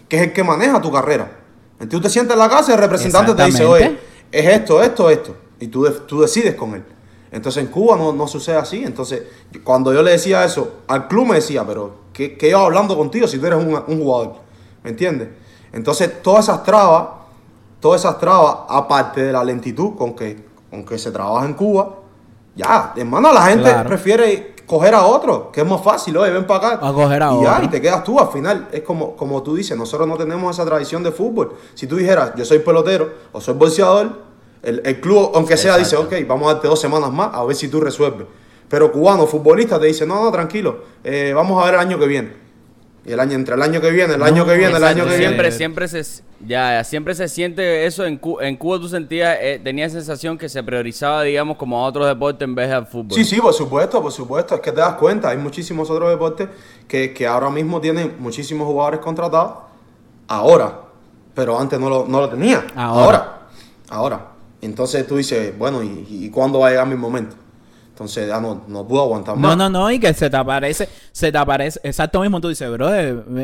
que 0.08 0.17
es 0.17 0.24
el 0.24 0.34
que 0.34 0.43
maneja 0.43 0.81
tu 0.81 0.91
carrera. 0.91 1.31
Entonces 1.74 1.89
tú 1.89 2.01
te 2.01 2.10
sientas 2.10 2.34
en 2.36 2.39
la 2.39 2.50
casa 2.50 2.72
y 2.72 2.75
el 2.75 2.79
representante 2.81 3.31
te 3.36 3.46
dice, 3.46 3.63
oye, 3.65 4.00
es 4.31 4.46
esto, 4.48 4.84
esto, 4.84 5.10
esto. 5.10 5.36
Y 5.60 5.67
tú, 5.67 5.89
tú 6.08 6.22
decides 6.22 6.55
con 6.55 6.74
él. 6.75 6.84
Entonces 7.31 7.63
en 7.63 7.69
Cuba 7.69 7.96
no, 7.96 8.12
no 8.12 8.27
sucede 8.27 8.58
así. 8.58 8.84
Entonces 8.84 9.24
cuando 9.63 9.93
yo 9.93 10.01
le 10.01 10.12
decía 10.12 10.43
eso 10.43 10.79
al 10.88 11.08
club 11.08 11.27
me 11.27 11.36
decía, 11.36 11.63
pero 11.65 11.93
¿qué, 12.13 12.38
qué 12.38 12.50
yo 12.50 12.60
hablando 12.60 12.98
contigo 12.98 13.27
si 13.27 13.38
tú 13.38 13.46
eres 13.46 13.60
un, 13.60 13.74
un 13.88 14.00
jugador? 14.01 14.34
¿Me 14.84 14.89
entiendes? 14.91 15.29
Entonces 15.72 16.22
todas 16.24 16.46
esas 16.46 16.63
trabas, 16.63 17.08
todas 17.79 18.01
esas 18.01 18.17
trabas, 18.19 18.58
aparte 18.67 19.22
de 19.24 19.31
la 19.31 19.43
lentitud 19.43 19.96
con 19.96 20.15
que, 20.15 20.49
con 20.70 20.86
que 20.86 20.98
se 20.98 21.12
trabaja 21.12 21.46
en 21.46 21.54
Cuba, 21.54 21.90
ya, 22.56 22.94
hermano, 22.96 23.32
la 23.34 23.44
gente 23.44 23.70
Claro. 23.70 23.88
prefiere 23.90 24.56
coger 24.66 24.94
a 24.94 25.06
otro, 25.06 25.52
que 25.52 25.62
es 25.62 25.68
más 25.68 25.82
fácil, 25.82 26.16
oye, 26.18 26.32
ven 26.32 26.46
para 26.46 26.74
acá. 26.76 26.88
A 26.88 26.94
coger 26.94 27.24
a 27.24 27.34
y 27.34 27.42
ya, 27.44 27.62
y 27.64 27.68
te 27.70 27.82
quedas 27.82 28.04
tú, 28.04 28.20
al 28.20 28.28
final, 28.30 28.68
es 28.72 28.82
como, 28.82 29.16
como 29.16 29.42
tú 29.42 29.56
dices, 29.56 29.76
nosotros 29.78 30.08
no 30.08 30.16
tenemos 30.16 30.56
esa 30.56 30.66
tradición 30.66 31.02
de 31.02 31.12
fútbol. 31.12 31.56
Si 31.74 31.88
tú 31.88 31.96
dijeras, 31.96 32.34
yo 32.36 32.46
soy 32.46 32.60
pelotero 32.60 33.10
o 33.32 33.42
soy 33.42 33.56
bolseador, 33.56 34.12
el, 34.62 34.82
el 34.86 35.00
club, 35.00 35.32
aunque 35.34 35.58
sea, 35.58 35.78
dice, 35.78 35.96
ok, 35.96 36.14
vamos 36.28 36.50
a 36.50 36.54
darte 36.54 36.68
dos 36.68 36.80
semanas 36.80 37.12
más 37.12 37.30
a 37.34 37.44
ver 37.46 37.56
si 37.56 37.68
tú 37.70 37.80
resuelves. 37.80 38.28
Pero 38.68 38.92
cubano, 38.92 39.26
futbolista, 39.26 39.80
te 39.80 39.88
dice, 39.88 40.06
no, 40.06 40.24
no, 40.24 40.32
tranquilo, 40.32 40.84
eh, 41.04 41.32
vamos 41.34 41.60
a 41.62 41.66
ver 41.66 41.74
el 41.76 41.80
año 41.80 41.98
que 41.98 42.06
viene. 42.06 42.49
Y 43.10 43.12
el 43.13 43.20
año, 43.20 43.34
entre 43.34 43.56
el 43.56 43.62
año 43.63 43.82
que 43.82 43.89
viene, 43.89 44.13
el 44.13 44.22
año 44.22 44.46
que 44.46 44.56
viene, 44.56 44.78
el 44.78 44.84
año 44.84 45.04
que 45.06 45.18
siempre, 45.18 45.42
viene. 45.50 45.51
siempre 45.58 45.88
se, 45.88 46.04
ya, 46.46 46.74
ya, 46.78 46.84
siempre 46.84 47.16
se 47.16 47.28
siente 47.28 47.88
eso. 47.88 48.06
En, 48.06 48.18
Cu- 48.18 48.39
en 48.39 48.56
Cuba 48.56 48.80
tú 48.80 48.88
sentías, 48.88 49.36
eh, 49.42 49.60
tenías 49.63 49.94
sensación 49.94 50.38
que 50.38 50.48
se 50.48 50.62
priorizaba, 50.62 51.24
digamos, 51.24 51.58
como 51.58 51.84
a 51.84 51.88
otros 51.88 52.06
deportes 52.06 52.48
en 52.48 52.54
vez 52.54 52.70
del 52.70 52.86
fútbol. 52.86 53.13
Sí, 53.18 53.25
sí, 53.25 53.42
por 53.42 53.51
supuesto, 53.56 54.00
por 54.00 54.12
supuesto. 54.12 54.54
Es 54.54 54.62
que 54.62 54.72
te 54.72 54.80
das 54.80 54.94
cuenta, 54.94 55.30
hay 55.30 55.38
muchísimos 55.38 55.89
otros 55.89 56.08
deportes 56.12 56.50
que, 56.88 57.12
que 57.12 57.25
ahora 57.25 57.50
mismo 57.50 57.82
tienen 57.82 58.13
muchísimos 58.20 58.68
jugadores 58.68 59.00
contratados. 59.00 59.54
Ahora. 60.28 60.82
Pero 61.34 61.60
antes 61.60 61.80
no 61.80 61.89
lo, 61.89 62.06
no 62.08 62.22
lo 62.22 62.30
tenía. 62.30 62.63
Ahora. 62.75 63.18
Ahora. 63.18 63.39
Ahora. 63.89 64.25
Entonces 64.62 65.08
tú 65.08 65.16
dices, 65.18 65.58
bueno, 65.58 65.82
¿y, 65.82 66.06
y 66.08 66.30
cuándo 66.30 66.60
va 66.60 66.68
a 66.68 66.70
llegar 66.70 66.86
mi 66.86 66.96
momento? 66.96 67.36
Entonces 68.00 68.29
ya 68.29 68.39
no, 68.39 68.62
no 68.65 68.88
puedo 68.88 69.03
aguantar 69.03 69.36
No, 69.36 69.50
más. 69.50 69.58
no, 69.58 69.70
no, 69.70 69.91
y 69.91 70.00
que 70.00 70.13
se 70.13 70.29
te 70.29 70.38
aparece, 70.38 70.88
se 71.12 71.34
te 71.34 71.38
aparece, 71.38 71.82
exacto 71.84 72.22
mismo, 72.22 72.39
tú 72.39 72.48
dices, 72.48 72.72
bro, 72.72 72.88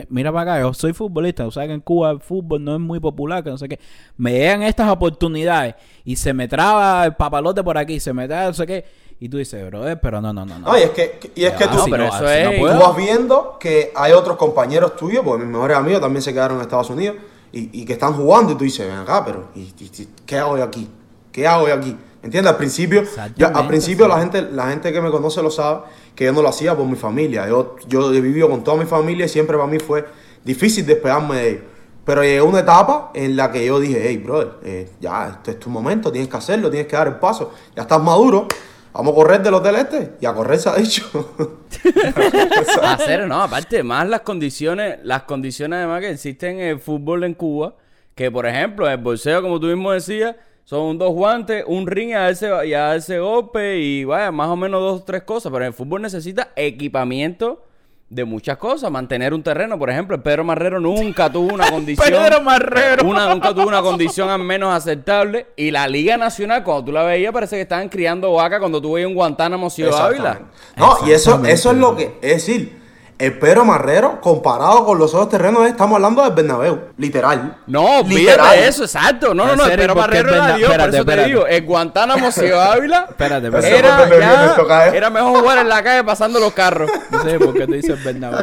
mira 0.07 0.31
para 0.31 0.53
acá, 0.53 0.61
yo 0.61 0.73
soy 0.73 0.93
futbolista, 0.93 1.45
o 1.45 1.51
sea 1.51 1.67
que 1.67 1.73
en 1.73 1.81
Cuba 1.81 2.11
el 2.11 2.21
fútbol 2.21 2.63
no 2.63 2.73
es 2.75 2.79
muy 2.79 3.01
popular, 3.01 3.43
que 3.43 3.49
no 3.49 3.57
sé 3.57 3.67
qué, 3.67 3.77
me 4.15 4.31
llegan 4.31 4.63
estas 4.63 4.89
oportunidades 4.89 5.75
y 6.05 6.15
se 6.15 6.33
me 6.33 6.47
traba 6.47 7.03
el 7.05 7.15
papalote 7.15 7.65
por 7.65 7.77
aquí, 7.77 7.99
se 7.99 8.13
me 8.13 8.29
traba 8.29 8.45
no 8.47 8.53
sé 8.53 8.65
qué, 8.65 8.85
y 9.19 9.27
tú 9.27 9.35
dices, 9.39 9.65
bro, 9.67 9.83
pero 10.01 10.21
no, 10.21 10.31
no, 10.31 10.45
no, 10.45 10.57
no. 10.57 10.67
No, 10.71 10.77
y 10.77 10.83
es 10.83 10.91
que, 10.91 11.19
y 11.35 11.43
es 11.43 11.51
que 11.51 11.67
tú, 11.67 11.77
sí, 11.79 11.91
pero 11.91 12.03
no, 12.05 12.09
eso 12.15 12.23
no 12.23 12.29
es- 12.29 12.57
tú 12.57 12.79
vas 12.79 12.95
viendo 12.95 13.57
que 13.59 13.91
hay 13.93 14.13
otros 14.13 14.37
compañeros 14.37 14.95
tuyos, 14.95 15.21
porque 15.25 15.43
mis 15.43 15.51
mejores 15.53 15.75
amigos 15.75 15.99
también 15.99 16.21
se 16.21 16.31
quedaron 16.31 16.55
en 16.55 16.61
Estados 16.61 16.89
Unidos, 16.89 17.17
y, 17.51 17.81
y 17.81 17.83
que 17.83 17.91
están 17.91 18.13
jugando, 18.13 18.53
y 18.53 18.55
tú 18.55 18.63
dices, 18.63 18.87
ven 18.87 18.99
acá, 18.99 19.25
pero 19.25 19.49
¿y, 19.53 19.63
y- 19.63 19.91
y 20.01 20.07
qué 20.25 20.37
hago 20.37 20.57
yo 20.57 20.63
aquí? 20.63 20.89
¿Qué 21.33 21.45
hago 21.45 21.67
yo 21.67 21.73
aquí? 21.73 21.97
¿Entiendes? 22.25 22.51
Al 22.51 22.57
principio, 22.57 23.03
yo- 23.37 23.47
al 23.55 23.67
principio 23.67 24.05
sí. 24.05 24.09
la 24.11 24.19
gente, 24.19 24.41
la 24.41 24.67
gente 24.69 24.91
que 24.91 24.99
me 24.99 25.11
conoce 25.11 25.41
lo 25.43 25.51
sabe, 25.51 25.81
que 26.15 26.25
yo 26.25 26.33
no 26.33 26.41
lo 26.41 26.49
hacía 26.49 26.75
por 26.75 26.85
mi 26.87 26.95
familia. 26.95 27.47
Yo, 27.47 27.75
yo 27.87 28.11
he 28.13 28.19
vivido 28.19 28.49
con 28.49 28.63
toda 28.63 28.77
mi 28.77 28.85
familia 28.85 29.25
y 29.27 29.29
siempre 29.29 29.55
para 29.55 29.69
mí 29.69 29.77
fue 29.79 30.03
difícil 30.43 30.85
despegarme 30.85 31.35
de 31.37 31.49
ellos. 31.49 31.61
Pero 32.03 32.23
llegó 32.23 32.47
una 32.47 32.59
etapa 32.59 33.11
en 33.13 33.35
la 33.35 33.51
que 33.51 33.65
yo 33.65 33.79
dije, 33.79 34.01
hey, 34.07 34.17
brother, 34.17 34.53
eh, 34.63 34.89
ya, 34.99 35.29
este 35.37 35.51
es 35.51 35.59
tu 35.59 35.69
momento, 35.69 36.11
tienes 36.11 36.29
que 36.29 36.37
hacerlo, 36.37 36.69
tienes 36.69 36.87
que 36.87 36.95
dar 36.95 37.07
el 37.07 37.15
paso. 37.15 37.51
Ya 37.75 37.83
estás 37.83 38.01
maduro, 38.01 38.47
vamos 38.93 39.11
a 39.13 39.15
correr 39.15 39.41
del 39.43 39.53
hotel 39.55 39.75
este. 39.75 40.13
Y 40.19 40.25
a 40.25 40.33
correr 40.33 40.59
se 40.59 40.69
ha 40.69 40.75
dicho. 40.75 41.35
Hacer, 42.83 43.27
no, 43.27 43.41
aparte, 43.43 43.83
más 43.83 44.07
las 44.07 44.21
condiciones, 44.21 44.99
las 45.03 45.23
condiciones 45.23 45.77
además 45.77 46.01
que 46.01 46.09
existen 46.11 46.59
en 46.59 46.67
el 46.69 46.79
fútbol 46.79 47.23
en 47.23 47.33
Cuba, 47.33 47.75
que 48.13 48.31
por 48.31 48.45
ejemplo, 48.45 48.89
el 48.89 48.97
bolseo, 48.97 49.41
como 49.41 49.59
tú 49.59 49.67
mismo 49.67 49.91
decías, 49.91 50.35
son 50.65 50.97
dos 50.97 51.13
guantes, 51.13 51.63
un 51.67 51.85
ring 51.85 52.13
a 52.13 52.29
ese, 52.29 52.49
y 52.67 52.73
a 52.73 52.95
ese 52.95 53.19
golpe 53.19 53.77
y 53.77 54.03
vaya, 54.03 54.31
más 54.31 54.49
o 54.49 54.55
menos 54.55 54.81
dos 54.81 55.01
o 55.01 55.03
tres 55.03 55.21
cosas, 55.21 55.51
pero 55.51 55.63
el 55.63 55.73
fútbol 55.73 56.01
necesita 56.01 56.49
equipamiento 56.55 57.63
de 58.09 58.25
muchas 58.25 58.57
cosas, 58.57 58.91
mantener 58.91 59.33
un 59.33 59.43
terreno, 59.43 59.77
por 59.77 59.91
ejemplo, 59.91 60.15
el 60.15 60.23
Pedro 60.23 60.43
Marrero 60.43 60.79
nunca 60.79 61.29
tuvo 61.31 61.53
una 61.53 61.69
condición 61.69 62.07
Pedro 62.09 62.41
Marrero. 62.41 63.07
una, 63.07 63.31
nunca 63.31 63.53
tuvo 63.53 63.67
una 63.67 63.81
condición 63.81 64.29
al 64.29 64.43
menos 64.43 64.73
aceptable. 64.73 65.47
Y 65.55 65.69
la 65.69 65.87
Liga 65.87 66.17
Nacional, 66.17 66.63
cuando 66.63 66.85
tú 66.85 66.91
la 66.91 67.03
veías, 67.03 67.31
parece 67.31 67.57
que 67.57 67.63
estaban 67.63 67.89
criando 67.89 68.33
vaca 68.33 68.59
cuando 68.59 68.81
tú 68.81 68.93
veías 68.93 69.07
un 69.07 69.15
Guantánamo 69.15 69.69
Ciudad 69.69 70.07
Ávila. 70.07 70.41
No, 70.75 70.97
y 71.05 71.11
eso, 71.11 71.43
eso 71.45 71.71
es 71.71 71.77
lo 71.77 71.95
que, 71.95 72.17
es 72.21 72.45
decir, 72.45 72.84
el 73.17 73.39
Pedro 73.39 73.63
Marrero, 73.63 74.19
comparado 74.19 74.83
con 74.85 74.99
los 74.99 75.13
otros 75.13 75.29
terrenos, 75.29 75.65
estamos 75.67 75.95
hablando 75.95 76.21
del 76.23 76.33
Bernabéu, 76.33 76.79
literal. 76.97 77.57
No, 77.67 78.03
Literal. 78.03 78.57
eso, 78.59 78.83
exacto. 78.83 79.33
No, 79.33 79.45
no, 79.45 79.51
En 79.53 79.57
no, 79.57 79.63
¿por 79.63 79.75
qué 79.77 79.87
Barrero 79.93 80.31
Berna- 80.31 80.45
era 80.47 80.57
Dios, 80.57 80.69
por 80.69 80.71
espérate, 80.81 80.97
eso 80.97 81.05
te 81.05 81.11
espérate. 81.11 81.27
digo. 81.29 81.47
El 81.47 81.65
Guantánamo 81.65 82.31
Ciudad 82.31 82.71
Ávila 82.73 83.05
Espérate, 83.09 83.45
espérate. 83.47 83.77
Era, 83.77 84.03
el 84.03 84.19
ya- 84.67 84.87
era 84.87 85.09
mejor 85.09 85.39
jugar 85.39 85.57
en 85.59 85.69
la 85.69 85.81
calle 85.83 86.03
pasando 86.03 86.39
los 86.39 86.51
carros. 86.53 86.91
No 87.11 87.23
sé 87.23 87.39
por 87.39 87.53
qué 87.53 87.65
tú 87.65 87.71
dices 87.73 88.03
Bernabéu. 88.03 88.39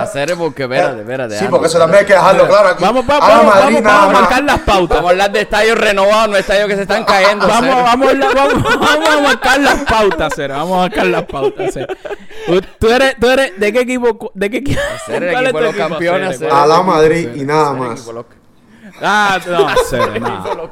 Hacer 0.00 0.34
porque, 0.36 0.62
espérate, 0.64 1.00
espérate. 1.00 1.34
Sí, 1.34 1.40
Andy. 1.40 1.50
porque 1.50 1.66
eso 1.66 1.78
también 1.78 2.00
hay 2.00 2.06
que 2.06 2.12
dejarlo 2.12 2.46
claro 2.46 2.68
aquí. 2.68 2.82
Vamos, 2.84 3.06
vamos, 3.06 3.28
Madrid 3.28 3.60
vamos, 3.64 3.82
nada 3.82 3.98
vamos 3.98 4.14
a 4.16 4.20
marcar 4.20 4.44
las 4.44 4.58
pautas. 4.60 4.96
Vamos 4.98 5.08
a 5.08 5.10
hablar 5.10 5.32
de 5.32 5.40
estadios 5.40 5.76
renovados, 5.78 6.28
no 6.28 6.36
estadios 6.36 6.68
que 6.68 6.76
se 6.76 6.82
están 6.82 7.04
cayendo. 7.04 7.48
Vamos, 7.48 7.74
vamos, 7.82 8.08
a- 8.08 8.34
vamos, 8.34 8.62
vamos 8.80 9.08
a 9.08 9.20
marcar 9.20 9.58
las 9.60 9.78
pautas, 9.80 10.32
Cero. 10.36 10.54
Vamos 10.56 10.76
a 10.76 10.80
marcar 10.82 11.06
las 11.06 11.22
pautas, 11.24 11.70
Cero. 11.74 11.94
Tú 12.78 12.88
eres, 12.90 13.16
tú 13.18 13.28
eres, 13.28 13.58
¿de 13.58 13.72
qué 13.72 13.80
equipo? 13.80 14.03
¿De 14.34 14.50
qué 14.50 14.56
equipo? 14.58 14.80
Cero, 15.06 15.26
el 15.26 15.32
¿Cuál 15.32 15.44
es 15.44 15.50
equipo 15.50 15.58
tu 15.58 15.64
de 15.64 15.64
los 15.64 15.76
campeones. 15.88 16.42
A 16.42 16.44
la 16.44 16.48
¿Cuál 16.50 16.70
es 16.70 16.76
tu 16.78 16.84
Madrid 16.84 17.28
y 17.34 17.44
nada 17.44 17.72
más. 17.72 18.00
equipo. 18.00 18.36
Ah, 19.02 19.38
no, 19.46 19.66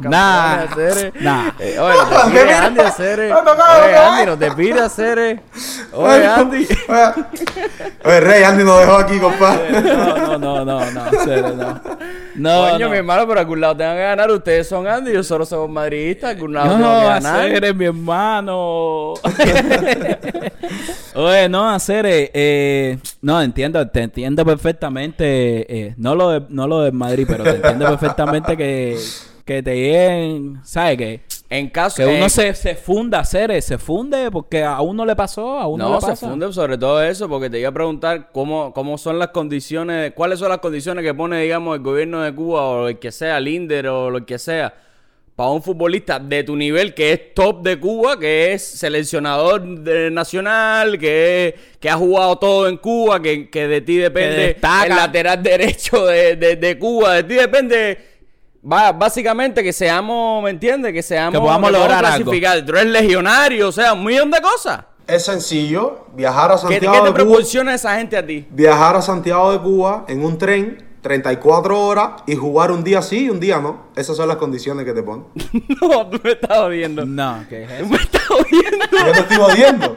Nada. 0.08 0.68
Cero. 0.74 1.12
Nah. 1.20 1.50
Eh, 1.58 1.78
Oye, 1.78 1.94
no 1.96 2.06
te 2.06 2.30
pides, 2.30 2.60
Andy, 2.60 2.80
hacer. 2.80 3.20
Oye, 3.20 3.96
Andy, 3.96 4.26
no 4.26 4.38
te 4.38 4.50
pides 4.52 4.80
hacer. 4.80 5.40
Oye, 5.92 6.26
Andy. 6.26 6.68
Oye, 8.04 8.20
Rey, 8.20 8.42
Andy 8.44 8.64
nos 8.64 8.78
dejó 8.80 8.92
aquí, 8.98 9.18
compadre. 9.18 9.70
No, 9.82 10.38
no, 10.38 10.38
no, 10.38 10.64
no, 10.64 10.90
no, 10.90 11.02
Cero, 11.24 11.52
no. 11.56 11.80
No, 12.34 12.70
Coño, 12.70 12.86
no. 12.86 12.90
mi 12.90 12.96
hermano, 12.96 13.26
pero 13.26 13.40
algún 13.40 13.60
lado 13.60 13.76
tengan 13.76 13.96
que 13.96 14.02
ganar. 14.02 14.30
Ustedes 14.30 14.68
son 14.68 14.86
Andy, 14.86 15.12
yo 15.12 15.22
solo 15.22 15.44
soy 15.44 15.68
madridista. 15.68 16.28
Algún 16.30 16.54
lado 16.54 16.78
No, 16.78 16.84
tengo 16.86 17.00
que 17.00 17.06
ganar. 17.06 17.40
hacer 17.40 17.64
es 17.64 17.74
mi 17.76 17.84
hermano. 17.86 19.14
Oye, 21.14 21.46
no, 21.48 21.68
hacer 21.68 22.06
eh, 22.08 22.98
no 23.20 23.42
entiendo, 23.42 23.86
te 23.88 24.00
entiendo 24.02 24.46
perfectamente, 24.46 25.88
eh, 25.88 25.94
no 25.98 26.14
lo 26.14 26.30
de, 26.30 26.42
no 26.48 26.66
lo 26.66 26.80
de 26.80 26.90
Madrid, 26.92 27.26
pero 27.28 27.44
te 27.44 27.50
entiendo 27.56 27.84
perfectamente 27.86 28.11
que, 28.56 28.98
que 29.44 29.62
te 29.62 29.74
lleguen, 29.74 30.60
¿sabes 30.64 30.96
qué? 30.98 31.20
En 31.50 31.68
caso 31.68 31.96
Que 31.96 32.06
uno 32.06 32.24
en- 32.24 32.30
se, 32.30 32.54
se 32.54 32.74
funda, 32.74 33.18
hacer, 33.20 33.60
se 33.60 33.76
funde 33.76 34.30
porque 34.30 34.62
a 34.64 34.80
uno 34.80 35.04
le 35.04 35.14
pasó, 35.14 35.58
a 35.58 35.66
uno 35.66 35.86
No, 35.88 35.94
le 35.96 36.00
se 36.00 36.06
pasa. 36.06 36.28
funde 36.30 36.50
sobre 36.52 36.78
todo 36.78 37.02
eso, 37.02 37.28
porque 37.28 37.50
te 37.50 37.60
iba 37.60 37.68
a 37.68 37.72
preguntar 37.72 38.30
cómo, 38.32 38.72
cómo 38.72 38.96
son 38.96 39.18
las 39.18 39.28
condiciones, 39.28 40.12
cuáles 40.14 40.38
son 40.38 40.48
las 40.48 40.58
condiciones 40.58 41.04
que 41.04 41.12
pone, 41.12 41.42
digamos, 41.42 41.76
el 41.76 41.82
gobierno 41.82 42.22
de 42.22 42.34
Cuba 42.34 42.62
o 42.62 42.88
el 42.88 42.98
que 42.98 43.12
sea, 43.12 43.38
Linder 43.38 43.88
o 43.88 44.08
lo 44.10 44.24
que 44.24 44.38
sea, 44.38 44.72
para 45.42 45.50
un 45.54 45.60
futbolista 45.60 46.20
de 46.20 46.44
tu 46.44 46.54
nivel 46.54 46.94
que 46.94 47.12
es 47.12 47.34
top 47.34 47.62
de 47.64 47.80
Cuba, 47.80 48.16
que 48.16 48.52
es 48.52 48.62
seleccionador 48.64 49.60
de- 49.80 50.08
nacional, 50.08 50.96
que, 51.00 51.48
es- 51.48 51.54
que 51.80 51.90
ha 51.90 51.96
jugado 51.96 52.36
todo 52.38 52.68
en 52.68 52.76
Cuba, 52.76 53.20
que, 53.20 53.50
que 53.50 53.66
de 53.66 53.80
ti 53.80 53.96
depende 53.96 54.56
el 54.88 54.88
lateral 54.94 55.42
derecho 55.42 56.06
de, 56.06 56.36
de- 56.36 56.54
de 56.54 56.78
Cuba, 56.78 57.14
de 57.14 57.24
ti 57.24 57.34
depende... 57.34 57.98
Va, 58.64 58.92
básicamente 58.92 59.64
que 59.64 59.72
seamos, 59.72 60.44
¿me 60.44 60.50
entiendes? 60.50 60.92
Que 60.92 61.02
seamos 61.02 61.32
Que 61.32 61.40
podamos 61.40 61.72
lograr 61.72 62.04
algo. 62.04 62.30
clasificar. 62.30 62.64
Tú 62.64 62.70
eres 62.76 62.86
legionario, 62.92 63.66
o 63.66 63.72
sea, 63.72 63.94
un 63.94 64.04
millón 64.04 64.30
de 64.30 64.40
cosas. 64.40 64.78
Es 65.08 65.24
sencillo 65.24 66.06
viajar 66.14 66.52
a 66.52 66.54
¿Qué, 66.54 66.60
Santiago 66.60 66.80
qué 66.94 67.00
te 67.00 67.04
de 67.06 67.10
Cuba. 67.10 67.14
proporciona 67.14 67.74
esa 67.74 67.96
gente 67.96 68.16
a 68.16 68.24
ti? 68.24 68.46
Viajar 68.50 68.94
a 68.94 69.02
Santiago 69.02 69.50
de 69.50 69.58
Cuba 69.58 70.04
en 70.06 70.24
un 70.24 70.38
tren, 70.38 70.91
34 71.02 71.80
horas 71.80 72.10
y 72.26 72.36
jugar 72.36 72.70
un 72.72 72.82
día 72.84 73.02
sí 73.02 73.24
y 73.26 73.30
un 73.30 73.40
día 73.40 73.60
no. 73.60 73.86
Esas 73.96 74.16
son 74.16 74.28
las 74.28 74.36
condiciones 74.38 74.84
que 74.86 74.92
te 74.92 75.02
ponen. 75.02 75.24
No, 75.80 76.06
tú 76.08 76.20
me 76.22 76.32
estás 76.32 76.58
odiando. 76.58 77.04
No, 77.04 77.44
¿qué 77.48 77.64
es 77.64 77.68
Tú 77.68 77.74
eso? 77.74 77.86
me 77.90 77.96
estás 77.96 78.30
odiando. 78.30 78.86
Yo 79.06 79.12
te 79.12 79.20
estoy 79.20 79.36
odiando. 79.38 79.96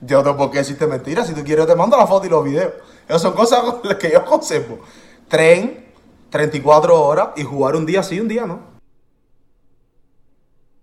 Yo 0.00 0.22
no, 0.22 0.36
¿por 0.36 0.50
qué 0.50 0.58
decirte 0.58 0.86
mentiras? 0.86 1.26
Si 1.26 1.34
tú 1.34 1.42
quieres, 1.42 1.64
yo 1.64 1.72
te 1.72 1.76
mando 1.76 1.96
la 1.96 2.06
foto 2.06 2.26
y 2.26 2.30
los 2.30 2.44
videos. 2.44 2.72
Esas 3.08 3.22
son 3.22 3.32
cosas 3.32 3.60
con 3.60 3.80
las 3.84 3.96
que 3.96 4.10
yo 4.12 4.24
conservo. 4.24 4.78
Tren, 5.28 5.86
34 6.30 7.00
horas 7.02 7.28
y 7.36 7.42
jugar 7.42 7.74
un 7.76 7.84
día 7.86 8.02
sí 8.02 8.16
y 8.16 8.20
un 8.20 8.28
día 8.28 8.46
no. 8.46 8.60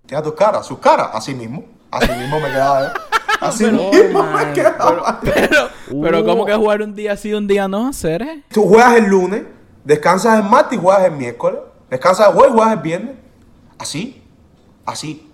Mira 0.06 0.22
tus 0.22 0.34
caras, 0.34 0.66
sus 0.66 0.80
caras, 0.80 1.10
así 1.14 1.34
mismo. 1.34 1.64
Así 1.90 2.12
mismo 2.12 2.40
me 2.40 2.48
quedaba. 2.48 2.88
¿eh? 2.88 2.92
Así 3.40 3.66
mismo 3.66 4.24
me 4.24 4.54
quedaba. 4.54 5.20
Pero, 5.24 5.70
pero 6.02 6.20
Uh. 6.22 6.26
¿cómo 6.26 6.46
que 6.46 6.54
jugar 6.56 6.82
un 6.82 6.94
día 6.96 7.16
sí, 7.18 7.34
un 7.34 7.48
día 7.48 7.68
no, 7.68 7.88
hacer? 7.88 8.22
eh? 8.22 8.44
Tú 8.52 8.64
juegas 8.66 8.96
el 8.98 9.06
lunes, 9.06 9.44
descansas 9.84 10.38
el 10.40 10.50
martes 10.50 10.78
y 10.78 10.82
juegas 10.82 11.06
el 11.06 11.14
miércoles. 11.14 11.60
Descansas 11.90 12.28
el 12.30 12.34
jueves 12.34 12.54
y 12.54 12.58
juegas 12.58 12.74
el 12.74 12.80
viernes. 12.80 13.16
Así. 13.78 14.24
Así. 14.86 15.32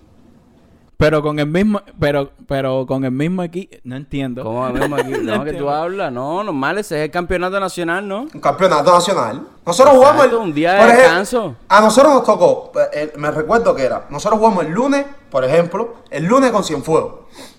Pero 0.98 1.22
con 1.22 1.38
el 1.38 1.46
mismo, 1.46 1.80
pero, 2.00 2.32
pero 2.48 2.84
con 2.84 3.04
el 3.04 3.12
mismo 3.12 3.44
equipo, 3.44 3.76
no 3.84 3.94
entiendo. 3.94 4.42
¿Cómo 4.42 4.68
mismo 4.70 4.96
aquí? 4.96 5.12
No, 5.22 5.44
que 5.44 5.52
tú 5.52 5.70
hablas. 5.70 6.12
No, 6.12 6.42
normal, 6.42 6.76
ese 6.78 6.96
es 6.96 7.04
el 7.04 7.10
campeonato 7.12 7.60
nacional, 7.60 8.08
¿no? 8.08 8.22
Un 8.22 8.40
campeonato 8.40 8.92
nacional. 8.92 9.46
Nosotros 9.64 9.94
jugamos 9.94 10.24
el. 10.24 10.34
un 10.34 10.52
día 10.52 10.72
de 10.72 10.78
por 10.80 10.88
ejemplo, 10.88 11.04
descanso. 11.04 11.56
A 11.68 11.80
nosotros 11.80 12.14
nos 12.14 12.24
tocó, 12.24 12.72
eh, 12.92 13.12
me 13.16 13.30
recuerdo 13.30 13.76
que 13.76 13.84
era, 13.84 14.06
nosotros 14.10 14.40
jugamos 14.40 14.64
el 14.64 14.72
lunes, 14.72 15.06
por 15.30 15.44
ejemplo, 15.44 15.94
el 16.10 16.24
lunes 16.24 16.50
con 16.50 16.64
Cienfuegos. 16.64 17.12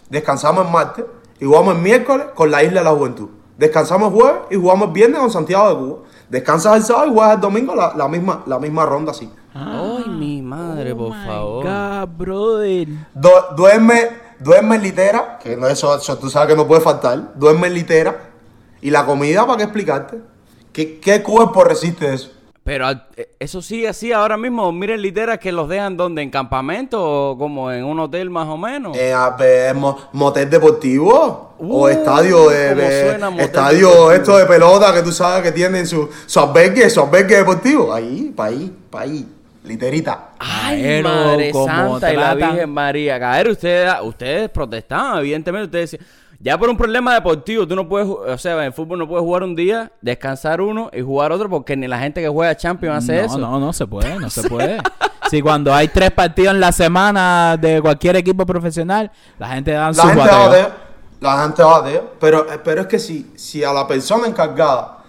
Descansamos 0.10 0.66
el 0.66 0.72
martes 0.74 1.06
y 1.40 1.46
jugamos 1.46 1.76
el 1.76 1.82
miércoles 1.82 2.28
con 2.36 2.52
la 2.52 2.62
Isla 2.62 2.82
de 2.82 2.86
la 2.86 2.92
Juventud. 2.92 3.30
Descansamos 3.58 4.12
el 4.12 4.20
jueves 4.20 4.42
y 4.52 4.56
jugamos 4.58 4.88
el 4.90 4.94
viernes 4.94 5.20
con 5.22 5.32
Santiago 5.32 5.70
de 5.70 5.76
Cuba. 5.76 5.98
Descansas 6.30 6.76
el 6.78 6.84
sábado 6.84 7.08
y 7.08 7.14
juegas 7.14 7.36
el 7.36 7.42
domingo 7.42 7.76
la, 7.76 7.94
la 7.96 8.08
misma, 8.08 8.44
la 8.46 8.60
misma 8.60 8.86
ronda 8.86 9.12
así. 9.12 9.30
Ay, 9.54 10.06
mi 10.08 10.42
madre, 10.42 10.94
por 10.94 11.08
Oh 11.12 11.16
my 11.16 11.26
favor. 11.26 11.64
God, 11.66 12.08
brother. 12.18 12.88
Du- 13.16 13.56
duerme, 13.58 14.10
duerme 14.40 14.76
en 14.76 14.84
litera, 14.84 15.40
que 15.42 15.58
no 15.58 15.68
eso, 15.68 15.96
eso 15.96 16.18
tú 16.18 16.30
sabes 16.30 16.50
que 16.50 16.56
no 16.56 16.68
puede 16.68 16.82
faltar. 16.82 17.34
Duerme 17.36 17.68
en 17.68 17.74
litera. 17.74 18.30
Y 18.82 18.92
la 18.92 19.06
comida, 19.06 19.46
¿para 19.46 19.58
qué 19.58 19.64
explicarte? 19.64 20.22
¿Qué, 20.72 21.00
qué 21.00 21.24
cuerpo 21.24 21.64
resiste 21.64 22.14
eso? 22.14 22.32
Pero 22.70 22.86
al- 22.86 23.08
eh, 23.18 23.30
eso 23.40 23.64
sigue 23.64 23.88
así 23.88 24.12
ahora 24.12 24.38
mismo. 24.38 24.72
Miren 24.72 25.02
literas 25.02 25.40
que 25.40 25.52
los 25.52 25.68
dejan 25.68 25.98
donde, 25.98 26.22
en 26.22 26.30
campamento 26.30 27.32
o 27.32 27.36
como 27.36 27.72
en 27.72 27.84
un 27.84 28.00
hotel 28.00 28.30
más 28.30 28.48
o 28.48 28.58
menos. 28.58 28.96
Eh, 28.96 29.12
a 29.12 29.32
ver, 29.32 29.74
mo- 29.74 29.98
motel 30.14 30.48
deportivo 30.52 31.56
Uh, 31.58 31.76
o 31.82 31.90
estadio 31.90 32.48
de, 32.50 32.72
estadio 33.40 33.88
deportivo. 33.90 34.12
esto 34.12 34.38
de 34.38 34.46
pelota 34.46 34.94
que 34.94 35.02
tú 35.02 35.12
sabes 35.12 35.42
que 35.42 35.52
tienen 35.52 35.88
su, 35.88 36.08
su 36.28 36.40
albergue, 36.40 36.88
su 36.92 37.02
albergue 37.02 37.38
deportivo. 37.38 37.92
Ahí, 37.92 38.32
pa' 38.36 38.46
ahí, 38.46 38.72
pa' 38.92 39.02
ahí. 39.02 39.28
Literita. 39.64 40.30
Ay, 40.40 40.82
Caero, 40.82 41.10
madre 41.10 41.52
¿cómo 41.52 41.66
santa 42.00 42.14
y 42.14 42.16
la? 42.16 42.34
Virgen 42.36 42.70
María. 42.70 43.20
Caer, 43.20 43.50
ustedes, 43.50 43.92
ustedes 44.04 44.50
protestaban, 44.50 45.20
evidentemente. 45.20 45.66
Ustedes 45.66 45.92
decían, 45.92 46.08
ya 46.42 46.58
por 46.58 46.70
un 46.70 46.78
problema 46.78 47.14
deportivo, 47.14 47.68
tú 47.68 47.76
no 47.76 47.88
puedes, 47.90 48.08
o 48.08 48.38
sea, 48.38 48.54
en 48.60 48.64
el 48.64 48.74
fútbol 48.74 49.00
no 49.00 49.08
puedes 49.08 49.24
jugar 49.24 49.44
un 49.44 49.56
día, 49.56 49.92
descansar 50.02 50.62
uno 50.62 50.90
y 50.94 51.02
jugar 51.02 51.32
otro 51.34 51.50
porque 51.50 51.76
ni 51.76 51.88
la 51.88 52.00
gente 52.00 52.22
que 52.22 52.30
juega 52.30 52.56
Champions 52.56 53.04
hace 53.04 53.18
no, 53.18 53.26
eso. 53.26 53.38
no, 53.38 53.60
no 53.60 53.74
se 53.74 53.86
puede, 53.86 54.18
no 54.18 54.30
se 54.30 54.44
puede. 54.50 54.78
Si 55.30 55.42
cuando 55.42 55.74
hay 55.74 55.90
tres 55.90 56.12
partidos 56.12 56.54
en 56.54 56.62
la 56.62 56.72
semana 56.72 57.58
de 57.60 57.82
cualquier 57.82 58.16
equipo 58.16 58.46
profesional, 58.46 59.12
la 59.38 59.50
gente 59.50 59.72
da 59.72 59.88
La 59.88 59.94
su 59.94 60.02
gente 60.02 60.18
bateo. 60.18 60.50
batea, 60.50 60.78
la 61.20 61.44
gente 61.44 61.64
batea, 61.64 62.02
pero, 62.20 62.48
pero 62.64 62.82
es 62.82 62.88
que 62.88 63.00
si, 63.00 63.32
si 63.36 63.64
a 63.64 63.74
la 63.74 63.86
persona 63.86 64.26
encargada 64.28 65.00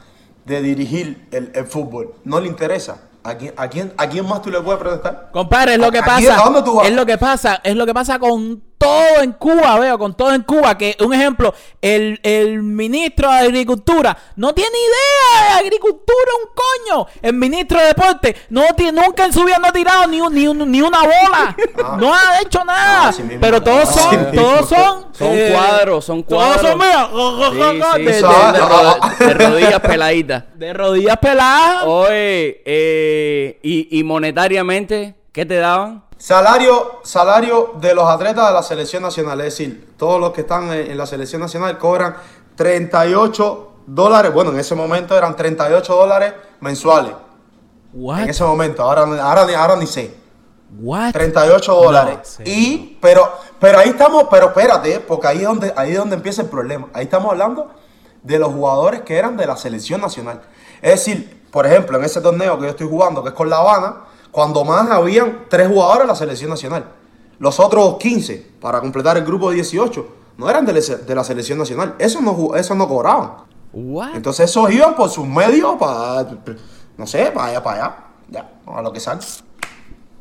de 0.45 0.61
dirigir 0.61 1.29
el, 1.31 1.53
el 1.55 1.65
fútbol 1.67 2.13
no 2.25 2.41
le 2.41 2.49
interesa, 2.49 3.03
¿a 3.23 3.35
quién, 3.37 3.55
a, 3.57 3.69
quién, 3.69 3.93
¿a 3.97 4.09
quién 4.09 4.27
más 4.27 4.43
tú 4.43 4.51
le 4.51 4.61
puedes 4.61 4.81
protestar? 4.81 5.31
Compadre, 5.33 5.75
es 5.75 5.79
lo 5.79 5.93
que 5.93 6.03
pasa. 6.03 6.41
¿a 6.41 6.45
dónde 6.45 6.63
tú 6.63 6.75
vas? 6.75 6.89
Es 6.89 6.93
lo 6.93 7.07
que 7.07 7.17
pasa, 7.19 7.61
es 7.63 7.77
lo 7.77 7.87
que 7.87 7.95
pasa 7.95 8.19
con 8.19 8.63
todo 8.81 9.21
en 9.23 9.33
Cuba, 9.33 9.79
veo, 9.79 9.99
con 9.99 10.15
todo 10.17 10.33
en 10.35 10.43
Cuba. 10.43 10.77
Que, 10.79 10.97
un 11.01 11.13
ejemplo, 11.13 11.53
el, 11.83 12.19
el 12.23 12.63
ministro 12.63 13.31
de 13.31 13.39
Agricultura 13.41 14.17
no 14.37 14.55
tiene 14.55 14.71
idea 14.79 15.53
de 15.55 15.59
agricultura, 15.61 16.31
un 16.43 16.51
coño. 16.97 17.07
El 17.21 17.35
ministro 17.35 17.79
de 17.79 17.87
Deporte 17.89 18.35
no 18.49 18.63
nunca 18.93 19.27
en 19.27 19.33
su 19.35 19.45
vida 19.45 19.59
no 19.59 19.67
ha 19.69 19.73
tirado 19.73 20.07
ni, 20.07 20.21
un- 20.23 20.35
ni, 20.35 20.49
un- 20.49 20.71
ni 20.71 20.81
una 20.81 21.01
bola. 21.03 21.57
no 21.99 22.15
ha 22.15 22.41
hecho 22.43 22.65
nada. 22.65 23.09
Ah, 23.09 23.13
mismo. 23.23 23.39
Pero 23.41 23.63
todos 23.63 23.89
Así 23.91 23.99
son, 24.01 24.17
mismo. 24.33 24.43
todos 24.43 24.69
son. 24.71 25.07
Son 25.13 25.29
eh, 25.33 25.51
cuadros, 25.55 26.05
son 26.07 26.23
Todos 26.25 26.43
cuadros. 26.57 26.71
son, 26.71 26.79
mira, 26.79 27.93
Sí, 27.95 27.99
sí, 27.99 28.05
de- 28.05 28.15
sí, 28.15 28.21
de- 28.23 28.27
Ah, 28.27 28.53
de, 28.53 28.59
ah, 28.59 28.69
ro- 28.69 28.99
ah. 29.03 29.15
de 29.19 29.35
rodillas 29.35 29.81
peladitas. 29.81 30.45
de 30.55 30.73
rodillas 30.73 31.17
peladas. 31.19 31.83
Oye, 31.85 32.63
eh, 32.65 33.59
y, 33.63 33.99
y 33.99 34.05
monetariamente, 34.05 35.15
¿qué 35.33 35.45
te 35.45 35.57
daban? 35.57 36.05
Salario, 36.21 37.01
salario 37.03 37.73
de 37.81 37.95
los 37.95 38.07
atletas 38.07 38.47
de 38.49 38.53
la 38.53 38.63
selección 38.63 39.03
nacional, 39.03 39.41
es 39.41 39.47
decir, 39.57 39.95
todos 39.97 40.21
los 40.21 40.33
que 40.33 40.43
están 40.43 40.65
en, 40.71 40.91
en 40.91 40.99
la 40.99 41.07
selección 41.07 41.41
nacional 41.41 41.79
cobran 41.79 42.15
38 42.57 43.73
dólares, 43.87 44.31
bueno, 44.35 44.51
en 44.51 44.59
ese 44.59 44.75
momento 44.75 45.17
eran 45.17 45.35
38 45.35 45.95
dólares 45.97 46.35
mensuales, 46.61 47.13
What? 47.95 48.21
en 48.25 48.29
ese 48.29 48.45
momento, 48.45 48.83
ahora, 48.83 49.03
ahora, 49.23 49.47
ni- 49.47 49.55
ahora 49.55 49.77
ni 49.77 49.87
sé, 49.87 50.15
What? 50.79 51.13
38 51.13 51.75
dólares. 51.75 52.39
y, 52.45 52.99
pero, 53.01 53.33
pero 53.59 53.79
ahí 53.79 53.89
estamos, 53.89 54.27
pero 54.31 54.49
espérate, 54.49 55.01
porque 55.01 55.27
ahí 55.27 55.39
es, 55.39 55.45
donde, 55.45 55.73
ahí 55.75 55.93
es 55.93 55.97
donde 55.99 56.17
empieza 56.17 56.43
el 56.43 56.49
problema, 56.49 56.89
ahí 56.93 57.05
estamos 57.05 57.33
hablando 57.33 57.71
de 58.23 58.39
los 58.39 58.53
jugadores 58.53 59.01
que 59.01 59.17
eran 59.17 59.39
de 59.39 59.47
la 59.47 59.57
selección 59.57 60.03
nacional. 60.03 60.43
Es 60.83 60.91
decir, 60.91 61.45
por 61.51 61.67
ejemplo, 61.67 61.97
en 61.97 62.05
ese 62.05 62.21
torneo 62.21 62.59
que 62.59 62.65
yo 62.65 62.71
estoy 62.71 62.87
jugando, 62.89 63.23
que 63.23 63.31
es 63.31 63.35
con 63.35 63.49
La 63.49 63.57
Habana, 63.57 63.97
cuando 64.31 64.65
más 64.65 64.91
habían 64.91 65.45
tres 65.49 65.69
jugadores 65.69 66.03
de 66.03 66.07
la 66.09 66.15
selección 66.15 66.51
nacional. 66.51 66.85
Los 67.39 67.59
otros 67.59 67.97
15, 67.99 68.53
para 68.61 68.81
completar 68.81 69.17
el 69.17 69.25
grupo 69.25 69.49
de 69.51 69.57
18, 69.57 70.07
no 70.37 70.49
eran 70.51 70.65
de, 70.67 70.73
la- 70.75 70.97
de 70.97 71.15
la 71.15 71.25
selección 71.25 71.59
nacional. 71.59 71.95
Esos 71.99 72.21
no, 72.23 72.55
esos 72.55 72.77
no 72.77 72.87
cobraban. 72.89 73.33
What? 73.73 74.15
Entonces 74.15 74.51
esos 74.51 74.71
iban 74.73 74.95
por 74.95 75.09
sus 75.11 75.27
medios 75.27 75.77
para, 75.79 76.27
no 76.97 77.07
sé, 77.07 77.31
para 77.33 77.47
allá, 77.49 77.63
para 77.63 77.85
allá. 77.85 77.97
Ya, 78.29 78.51
a 78.67 78.83
lo 78.83 78.93
que 78.93 79.01
salga. 79.01 79.25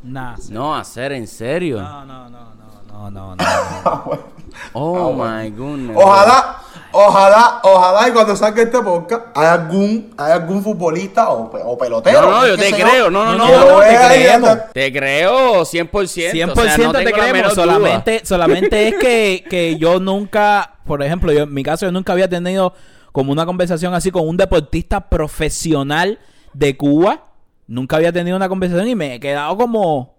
Nah. 0.04 0.36
No, 0.50 0.75
hacer 0.75 1.12
en 1.12 1.28
serio. 1.28 1.82
No, 1.82 2.06
no, 2.06 2.30
no, 2.30 2.56
no, 2.56 3.12
no, 3.12 3.12
no, 3.12 3.36
no. 3.36 4.20
Oh 4.74 5.13
my 5.13 5.50
goodness. 5.51 5.96
Ojalá, 5.98 6.62
ojalá, 6.91 7.60
ojalá 7.63 8.10
y 8.10 8.12
cuando 8.12 8.36
salga 8.36 8.62
este 8.63 8.79
podcast 8.81 9.27
hay 9.36 9.48
algún, 9.48 10.13
hay 10.17 10.31
algún 10.34 10.63
futbolista 10.63 11.29
o, 11.29 11.51
o 11.51 11.77
pelotero. 11.77 12.22
No, 12.22 12.31
no, 12.31 12.48
yo 12.48 12.58
te 12.58 12.72
creo. 12.72 13.10
No, 13.10 13.25
no, 13.25 13.36
no, 13.36 13.48
no, 13.48 13.72
no, 13.72 13.79
te 13.81 13.95
creemos. 13.95 14.58
Te 14.73 14.93
creo 14.93 15.62
100%. 15.62 15.91
100% 15.91 16.52
o 16.52 16.63
sea, 16.63 16.78
no 16.78 16.93
te 16.93 17.12
creemos, 17.12 17.54
solamente, 17.54 18.21
solamente 18.25 18.88
es 18.89 18.95
que, 18.95 19.43
que 19.49 19.78
yo 19.78 19.99
nunca, 19.99 20.75
por 20.86 21.04
ejemplo, 21.04 21.32
yo 21.32 21.43
en 21.43 21.54
mi 21.54 21.63
caso 21.63 21.86
yo 21.86 21.91
nunca 21.91 22.13
había 22.13 22.28
tenido 22.28 22.73
como 23.12 23.32
una 23.32 23.45
conversación 23.45 23.93
así 23.93 24.12
con 24.12 24.28
un 24.28 24.38
deportista 24.38 25.10
profesional 25.10 26.19
de 26.54 26.78
Cuba. 26.78 27.23
Nunca 27.67 27.97
había 27.97 28.12
tenido 28.12 28.36
una 28.36 28.49
conversación 28.49 28.88
y 28.88 28.95
me 28.95 29.15
he 29.15 29.19
quedado 29.19 29.56
como, 29.58 30.15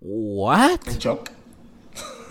¿what? 0.00 0.80
En 0.86 0.98
shock. 0.98 1.30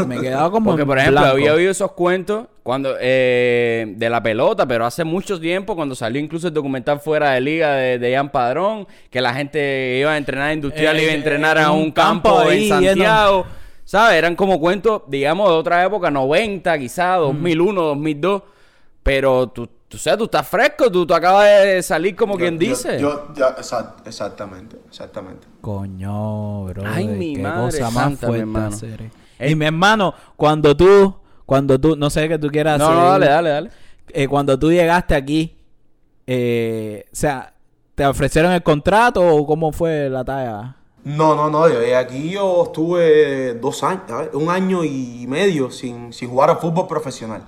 Me 0.08 0.16
he 0.16 0.22
quedado 0.22 0.52
como 0.52 0.72
Porque, 0.72 0.86
por 0.86 0.98
ejemplo, 0.98 1.22
blanco. 1.22 1.36
había 1.36 1.54
oído 1.54 1.72
esos 1.72 1.92
cuentos 1.92 2.48
cuando 2.64 2.96
eh, 3.00 3.86
de 3.98 4.10
la 4.10 4.24
pelota, 4.24 4.66
pero 4.66 4.86
hace 4.86 5.04
mucho 5.04 5.38
tiempo, 5.40 5.76
cuando 5.76 5.96
salió 5.96 6.22
incluso 6.22 6.48
el 6.48 6.54
documental 6.54 7.00
Fuera 7.02 7.32
de 7.32 7.42
Liga 7.42 7.74
de, 7.76 8.00
de 8.00 8.12
Ian 8.12 8.30
Padrón, 8.30 8.88
que 9.10 9.20
la 9.22 9.34
gente 9.34 9.98
iba 10.00 10.14
a 10.14 10.18
entrenar 10.18 10.54
industrial, 10.54 10.98
Eh, 10.98 11.04
iba 11.04 11.12
a 11.12 11.16
entrenar 11.16 11.58
a 11.58 11.64
en 11.64 11.70
un 11.72 11.92
campo, 11.92 12.30
campo 12.38 12.50
en 12.52 12.58
ahí, 12.58 12.70
Santiago. 12.70 13.46
¿Sabes? 13.86 14.16
Eran 14.18 14.38
como 14.38 14.62
cuentos, 14.62 15.02
digamos, 15.08 15.50
de 15.50 15.56
otra 15.56 15.84
época, 15.84 16.10
90 16.10 16.80
quizás, 16.80 17.20
2001, 17.20 17.82
2002. 17.82 18.42
Pero 19.04 19.48
tú, 19.50 19.68
tú, 19.90 19.98
sabes, 19.98 20.20
tú 20.20 20.24
estás 20.24 20.48
fresco, 20.48 20.90
tú, 20.90 21.06
tú 21.06 21.14
acabas 21.14 21.46
de 21.46 21.84
salir 21.84 22.16
como 22.16 22.38
quien 22.38 22.58
Yo- 22.58 22.70
dice. 22.70 22.98
Yo, 22.98 23.34
ya, 23.36 23.54
exact- 23.58 24.08
exactamente, 24.08 24.78
exactamente. 24.88 25.46
Coño, 25.60 26.64
bro. 26.64 26.84
Ay, 26.86 27.08
mi 27.08 27.36
qué 27.36 27.42
madre 27.42 27.78
cosa 27.80 27.92
más 27.92 28.04
santa, 28.06 28.28
mi 28.28 28.34
fuerte 28.38 28.40
hermano. 28.40 28.78
eh. 28.84 29.10
Eh. 29.40 29.52
Y 29.52 29.56
mi 29.56 29.66
hermano, 29.66 30.14
cuando 30.38 30.78
tú, 30.78 31.14
cuando 31.46 31.80
tú, 31.80 31.96
no 31.96 32.10
sé 32.10 32.28
qué 32.30 32.38
tú 32.40 32.48
quieras 32.50 32.80
no, 32.80 32.86
hacer. 32.86 32.98
no, 32.98 33.10
dale, 33.10 33.26
dale, 33.28 33.50
dale. 33.50 33.70
eh, 34.10 34.28
cuando 34.28 34.58
tú 34.58 34.72
llegaste 34.72 35.16
aquí, 35.16 35.56
eh, 36.28 37.06
o 37.12 37.16
sea, 37.16 37.54
¿te 37.96 38.06
ofrecieron 38.06 38.52
el 38.52 38.64
contrato 38.64 39.22
o 39.22 39.46
cómo 39.46 39.72
fue 39.72 40.10
la 40.10 40.24
talla? 40.24 40.76
No, 41.04 41.36
no, 41.36 41.50
no, 41.50 41.68
yo 41.68 41.98
aquí 41.98 42.30
yo 42.32 42.64
estuve 42.64 43.56
dos 43.56 43.84
años, 43.84 44.04
a 44.10 44.38
un 44.38 44.50
año 44.50 44.86
y 44.86 45.26
medio 45.28 45.70
sin, 45.70 46.14
sin 46.14 46.30
jugar 46.30 46.50
al 46.50 46.58
fútbol 46.60 46.88
profesional. 46.88 47.44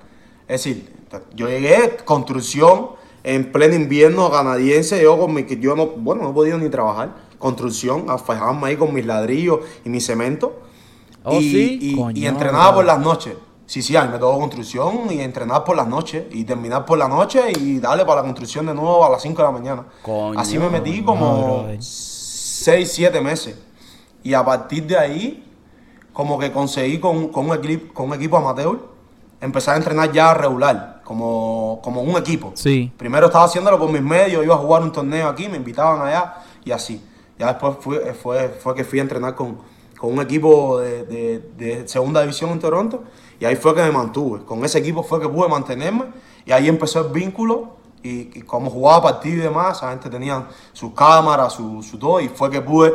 Es 0.46 0.62
decir, 0.62 0.92
yo 1.34 1.48
llegué, 1.48 1.96
construcción, 2.04 2.90
en 3.24 3.50
pleno 3.50 3.74
invierno 3.74 4.30
canadiense, 4.30 5.02
yo 5.02 5.18
con 5.18 5.32
mi, 5.32 5.44
que 5.44 5.58
yo 5.58 5.74
no, 5.74 5.86
bueno, 5.86 6.22
no 6.22 6.34
podía 6.34 6.56
ni 6.58 6.68
trabajar. 6.68 7.24
Construcción, 7.38 8.06
a 8.08 8.18
fajarme 8.18 8.68
ahí 8.68 8.76
con 8.76 8.92
mis 8.94 9.04
ladrillos 9.06 9.60
y 9.84 9.88
mi 9.88 10.00
cemento. 10.00 10.60
Oh, 11.24 11.40
y, 11.40 11.50
sí. 11.50 11.78
y- 11.80 11.96
Coño, 11.96 12.16
y 12.20 12.26
entrenaba 12.26 12.74
por 12.74 12.84
las 12.84 13.00
noches. 13.00 13.34
Sí, 13.66 13.82
sí, 13.82 13.96
ahí 13.96 14.08
me 14.08 14.18
tocó 14.18 14.38
construcción 14.38 15.10
y 15.10 15.20
entrenar 15.20 15.64
por 15.64 15.76
las 15.76 15.88
noches 15.88 16.24
y 16.30 16.44
terminar 16.44 16.84
por 16.84 16.98
la 16.98 17.08
noche 17.08 17.52
y 17.58 17.80
darle 17.80 18.04
para 18.04 18.20
la 18.20 18.22
construcción 18.22 18.64
de 18.66 18.74
nuevo 18.74 19.04
a 19.04 19.10
las 19.10 19.20
5 19.22 19.36
de 19.42 19.42
la 19.48 19.50
mañana. 19.52 19.84
Coño, 20.02 20.38
Así 20.38 20.56
me 20.58 20.68
metí 20.70 21.02
como 21.02 21.42
brother. 21.62 21.78
6, 21.82 22.92
7 22.92 23.20
meses. 23.20 23.56
Y 24.22 24.34
a 24.34 24.44
partir 24.44 24.86
de 24.86 24.96
ahí, 24.96 25.52
como 26.12 26.38
que 26.38 26.52
conseguí 26.52 26.98
con, 27.00 27.28
con 27.28 27.50
un, 27.50 27.56
equipo, 27.56 27.92
con 27.92 28.06
un 28.08 28.14
equipo 28.14 28.36
amateur, 28.36 28.78
empezar 29.40 29.74
a 29.74 29.78
entrenar 29.78 30.12
ya 30.12 30.32
regular, 30.32 31.00
como, 31.04 31.80
como 31.82 32.02
un 32.02 32.16
equipo. 32.16 32.52
Sí. 32.54 32.92
Primero 32.96 33.26
estaba 33.26 33.44
haciéndolo 33.46 33.78
por 33.80 33.90
mis 33.90 34.02
medios, 34.02 34.44
iba 34.44 34.54
a 34.54 34.58
jugar 34.58 34.82
un 34.82 34.92
torneo 34.92 35.28
aquí, 35.28 35.48
me 35.48 35.56
invitaban 35.56 36.06
allá 36.06 36.34
y 36.64 36.70
así. 36.70 37.04
Ya 37.38 37.48
después 37.48 37.74
fui- 37.80 37.96
eh, 37.96 38.14
fue, 38.14 38.48
fue 38.48 38.74
que 38.76 38.84
fui 38.84 39.00
a 39.00 39.02
entrenar 39.02 39.34
con, 39.34 39.58
con 39.98 40.12
un 40.12 40.20
equipo 40.20 40.78
de, 40.78 41.04
de- 41.04 41.38
de 41.56 41.88
segunda 41.88 42.20
división 42.20 42.50
en 42.50 42.60
Toronto 42.60 43.02
y 43.40 43.44
ahí 43.44 43.56
fue 43.56 43.74
que 43.74 43.82
me 43.82 43.90
mantuve. 43.90 44.44
Con 44.44 44.64
ese 44.64 44.78
equipo 44.78 45.02
fue 45.02 45.20
que 45.20 45.28
pude 45.28 45.48
mantenerme 45.48 46.04
y 46.44 46.52
ahí 46.52 46.68
empezó 46.68 47.00
el 47.06 47.12
vínculo 47.12 47.76
y, 48.02 48.38
y 48.38 48.42
como 48.42 48.70
jugaba 48.70 49.02
partido 49.02 49.36
y 49.36 49.40
demás, 49.40 49.78
esa 49.78 49.90
gente 49.90 50.08
tenía 50.10 50.46
sus 50.72 50.92
cámaras, 50.92 51.52
su, 51.54 51.82
su 51.82 51.98
todo 51.98 52.20
y 52.20 52.28
fue 52.28 52.50
que 52.50 52.60
pude 52.60 52.92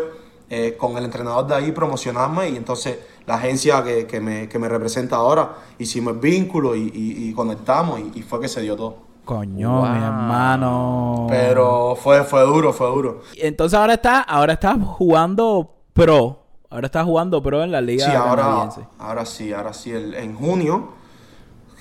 eh, 0.50 0.76
con 0.78 0.98
el 0.98 1.06
entrenador 1.06 1.48
de 1.48 1.56
ahí 1.56 1.72
promocionarme 1.72 2.50
y 2.50 2.58
entonces 2.58 3.00
la 3.26 3.36
agencia 3.36 3.84
que, 3.84 4.06
que 4.08 4.20
me, 4.20 4.50
que 4.50 4.58
me 4.60 4.68
representa 4.68 5.16
ahora 5.18 5.54
hicimos 5.78 6.14
el 6.14 6.20
vínculo 6.20 6.76
y, 6.76 6.82
y- 6.94 7.30
y 7.30 7.34
conectamos 7.34 8.00
y- 8.00 8.20
y 8.20 8.22
fue 8.22 8.40
que 8.42 8.48
se 8.48 8.62
dio 8.62 8.76
todo. 8.76 8.96
Coño, 9.24 9.80
Wow. 9.82 9.90
mi 9.90 9.98
hermano. 10.04 11.28
Pero 11.30 11.96
fue, 11.96 12.24
fue 12.24 12.42
duro, 12.42 12.74
fue 12.74 12.88
duro. 12.88 13.22
Entonces 13.38 13.78
ahora 13.80 13.94
está, 13.94 14.22
ahora 14.22 14.54
estás 14.54 14.78
jugando 14.84 15.76
pro. 15.94 16.40
Ahora 16.72 16.86
estás 16.88 17.04
jugando 17.06 17.44
pro 17.44 17.64
en 17.64 17.72
la 17.72 17.82
liga 17.82 18.06
Sí, 18.06 18.12
ahora, 18.16 18.70
ahora 18.98 19.26
sí, 19.26 19.52
ahora 19.52 19.74
sí. 19.74 19.92
El- 19.92 20.14
en 20.16 20.36
junio, 20.36 20.94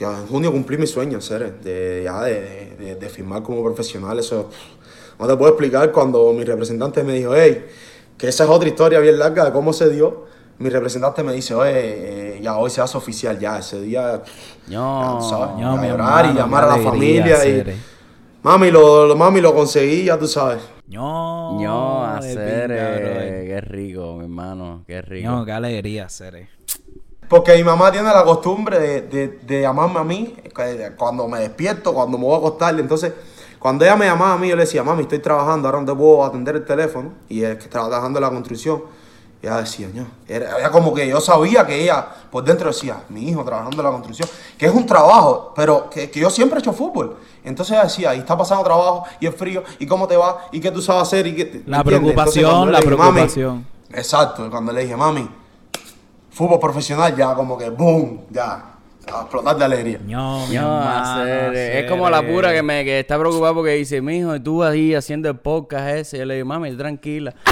en 0.01 0.27
junio 0.27 0.51
cumplí 0.51 0.77
mi 0.79 0.87
sueño, 0.89 1.21
ser, 1.21 1.61
de, 1.61 2.03
ya 2.05 2.23
de, 2.23 2.75
de- 2.77 2.95
de 2.97 3.09
firmar 3.09 3.43
como 3.45 3.63
profesional. 3.63 4.19
Eso 4.19 4.51
no 5.19 5.27
te 5.29 5.37
puedo 5.37 5.51
explicar 5.53 5.93
cuando 5.93 6.33
mi 6.33 6.43
representante 6.45 7.05
me 7.05 7.13
dijo, 7.15 7.35
hey, 7.37 7.67
que 8.19 8.29
esa 8.29 8.45
es 8.45 8.51
otra 8.51 8.69
historia 8.69 8.99
bien 8.99 9.17
larga 9.19 9.45
de 9.45 9.53
cómo 9.53 9.73
se 9.73 9.89
dio. 9.91 10.27
Mi 10.59 10.69
representante 10.69 11.23
me 11.23 11.33
dice, 11.35 11.55
oye, 11.55 12.37
eh, 12.37 12.41
ya 12.43 12.57
hoy 12.59 12.69
se 12.69 12.81
hace 12.81 12.99
oficial, 12.99 13.39
ya 13.39 13.59
ese 13.61 13.81
día, 13.81 14.23
No, 14.67 15.21
ya, 15.21 15.29
¿sabes? 15.29 15.57
No, 15.57 15.77
mi 15.77 15.87
llorar 15.89 16.25
y 16.25 16.29
hermano, 16.31 16.35
llamar 16.41 16.65
qué 16.65 16.71
a 16.73 16.77
la 16.77 16.83
familia 16.91 17.37
y, 17.37 17.41
Cere. 17.53 17.77
Mami, 18.43 18.71
lo, 18.73 19.07
lo- 19.07 19.17
mami, 19.17 19.41
lo 19.41 19.55
conseguí, 19.55 20.05
ya 20.05 20.19
tú 20.19 20.27
sabes. 20.27 20.61
Pinga, 21.59 22.19
eh, 22.19 22.35
brother. 23.05 23.47
qué 23.47 23.61
rico, 23.61 24.15
mi 24.17 24.25
hermano, 24.25 24.83
qué 24.87 25.01
rico. 25.03 25.31
No, 25.31 25.45
qué 25.45 25.53
alegría 25.53 26.07
hacer. 26.07 26.35
eh. 26.37 26.49
Porque 27.29 27.57
mi 27.57 27.63
mamá 27.63 27.93
tiene 27.93 28.09
la 28.09 28.25
costumbre 28.25 28.79
de, 28.81 29.03
de, 29.03 29.29
de 29.47 29.61
llamarme 29.61 30.01
a 30.01 30.05
mí 30.05 30.35
cuando 30.97 31.29
me 31.29 31.39
despierto, 31.41 31.95
cuando 31.95 32.19
me 32.19 32.25
voy 32.25 32.35
a 32.35 32.39
acostar. 32.39 32.79
Entonces, 32.81 33.13
cuando 33.61 33.85
ella 33.85 33.95
me 33.95 34.07
llamaba 34.07 34.33
a 34.33 34.39
mí, 34.39 34.49
yo 34.49 34.57
le 34.57 34.63
decía, 34.63 34.83
mami, 34.83 35.03
estoy 35.03 35.21
trabajando, 35.21 35.69
ahora 35.69 35.81
no 35.81 35.87
te 35.87 35.95
puedo 35.95 36.25
atender 36.25 36.57
el 36.57 36.65
teléfono. 36.65 37.13
Y 37.29 37.45
es 37.45 37.57
que 37.57 37.65
estaba 37.65 37.87
trabajando 37.89 38.19
en 38.19 38.25
la 38.25 38.31
construcción. 38.31 38.83
Y 39.43 39.47
ella 39.47 39.57
decía, 39.59 39.89
no. 39.95 40.07
Era, 40.29 40.59
era 40.59 40.71
como 40.71 40.93
que 40.93 41.09
yo 41.09 41.21
sabía 41.21 41.67
que 41.67 41.83
ella 41.83 42.07
por 42.31 42.45
dentro 42.45 42.69
decía, 42.69 43.03
mi 43.09 43.29
hijo 43.29 43.43
trabajando 43.45 43.79
en 43.79 43.85
la 43.85 43.91
construcción, 43.91 44.29
que 44.57 44.67
es 44.67 44.73
un 44.73 44.87
trabajo, 44.87 45.53
pero 45.57 45.91
que, 45.91 46.11
que 46.11 46.21
yo 46.21 46.31
siempre 46.31 46.59
he 46.59 46.61
hecho 46.61 46.73
fútbol. 46.73 47.17
Entonces 47.43 47.73
ella 47.73 47.85
decía, 47.85 48.15
y 48.15 48.19
está 48.19 48.37
pasando 48.37 48.63
trabajo, 48.63 49.05
y 49.19 49.27
es 49.27 49.35
frío, 49.35 49.65
y 49.79 49.87
cómo 49.87 50.07
te 50.07 50.17
va, 50.17 50.47
y 50.53 50.61
qué 50.61 50.71
tú 50.71 50.81
sabes 50.81 51.03
hacer, 51.03 51.27
y 51.27 51.35
qué. 51.35 51.45
¿me 51.45 51.51
La 51.71 51.79
entiendes? 51.79 51.85
preocupación, 51.85 52.51
Entonces, 52.69 52.73
la 52.73 52.81
preocupación. 52.81 53.67
Exacto, 53.93 54.49
cuando 54.51 54.73
le 54.73 54.83
dije, 54.83 54.97
mami, 54.97 55.29
fútbol 56.31 56.61
profesional, 56.61 57.17
ya 57.17 57.35
como 57.35 57.59
que 57.59 57.71
boom, 57.71 58.27
ya, 58.31 58.75
a 59.13 59.21
explotar 59.23 59.57
de 59.57 59.65
alegría. 59.65 59.99
No, 60.05 60.47
No, 60.47 61.27
eh, 61.27 61.81
es 61.81 61.91
como 61.91 62.09
la 62.09 62.25
pura 62.25 62.53
que 62.53 62.63
me 62.63 62.85
que 62.85 63.01
está 63.01 63.19
preocupada 63.19 63.55
porque 63.55 63.73
dice, 63.73 64.01
mijo, 64.01 64.37
y 64.37 64.41
tú 64.41 64.63
ahí 64.63 64.95
haciendo 64.95 65.29
el 65.29 65.37
podcast 65.37 65.89
ese. 65.89 66.19
Yo 66.19 66.25
le 66.27 66.35
digo, 66.35 66.47
mami, 66.47 66.77
tranquila. 66.77 67.35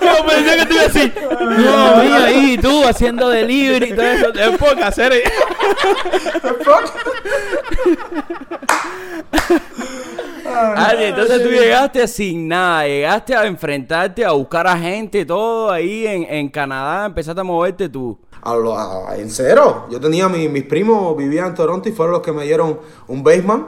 Yo 0.00 0.26
pensé 0.26 0.56
que 0.58 0.66
te 0.66 0.74
iba 0.74 0.82
a 0.82 0.86
decir, 0.86 1.14
no, 1.40 1.96
mira, 2.02 2.30
y 2.32 2.58
tú 2.58 2.84
haciendo 2.84 3.28
delivery 3.28 3.90
y 3.90 3.94
todo 3.94 4.04
eso, 4.06 4.28
es 4.34 4.58
poca 4.58 4.88
hacer. 4.88 5.12
eh. 5.12 5.24
Ah, 10.46 10.92
entonces 10.98 11.42
tú 11.42 11.48
llegaste 11.48 12.06
sin 12.06 12.48
nada, 12.48 12.86
llegaste 12.86 13.34
a 13.34 13.46
enfrentarte, 13.46 14.24
a 14.24 14.32
buscar 14.32 14.66
a 14.66 14.76
gente 14.78 15.20
y 15.20 15.24
todo 15.24 15.70
ahí 15.70 16.06
en, 16.06 16.24
en 16.28 16.48
Canadá, 16.48 17.06
empezaste 17.06 17.40
a 17.40 17.44
moverte 17.44 17.88
tú. 17.88 18.18
A 18.42 18.54
lo- 18.54 18.76
a- 18.78 19.16
en 19.16 19.30
cero. 19.30 19.86
Yo 19.90 19.98
tenía 19.98 20.28
mi- 20.28 20.48
mis 20.48 20.64
primos, 20.64 21.16
vivían 21.16 21.46
en 21.48 21.54
Toronto 21.54 21.88
y 21.88 21.92
fueron 21.92 22.12
los 22.12 22.22
que 22.22 22.32
me 22.32 22.44
dieron 22.44 22.78
un 23.08 23.22
basement. 23.22 23.64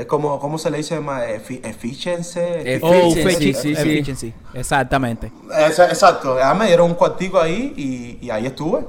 Es 0.00 0.06
como, 0.06 0.38
¿cómo 0.40 0.58
se 0.58 0.70
le 0.70 0.78
dice? 0.78 0.98
más? 1.00 1.22
Efi- 1.28 1.60
Efficiency. 1.64 2.40
Oh, 2.80 2.92
Efficiency, 3.12 3.54
sí, 3.54 3.76
sí. 3.76 3.80
efficiency. 3.80 4.34
Exactamente. 4.54 5.30
Exacto, 5.58 6.38
ya 6.38 6.54
me 6.54 6.66
dieron 6.66 6.90
un 6.90 6.96
cuartico 6.96 7.38
ahí 7.40 7.74
y, 7.76 8.26
y 8.26 8.30
ahí 8.30 8.46
estuve. 8.46 8.86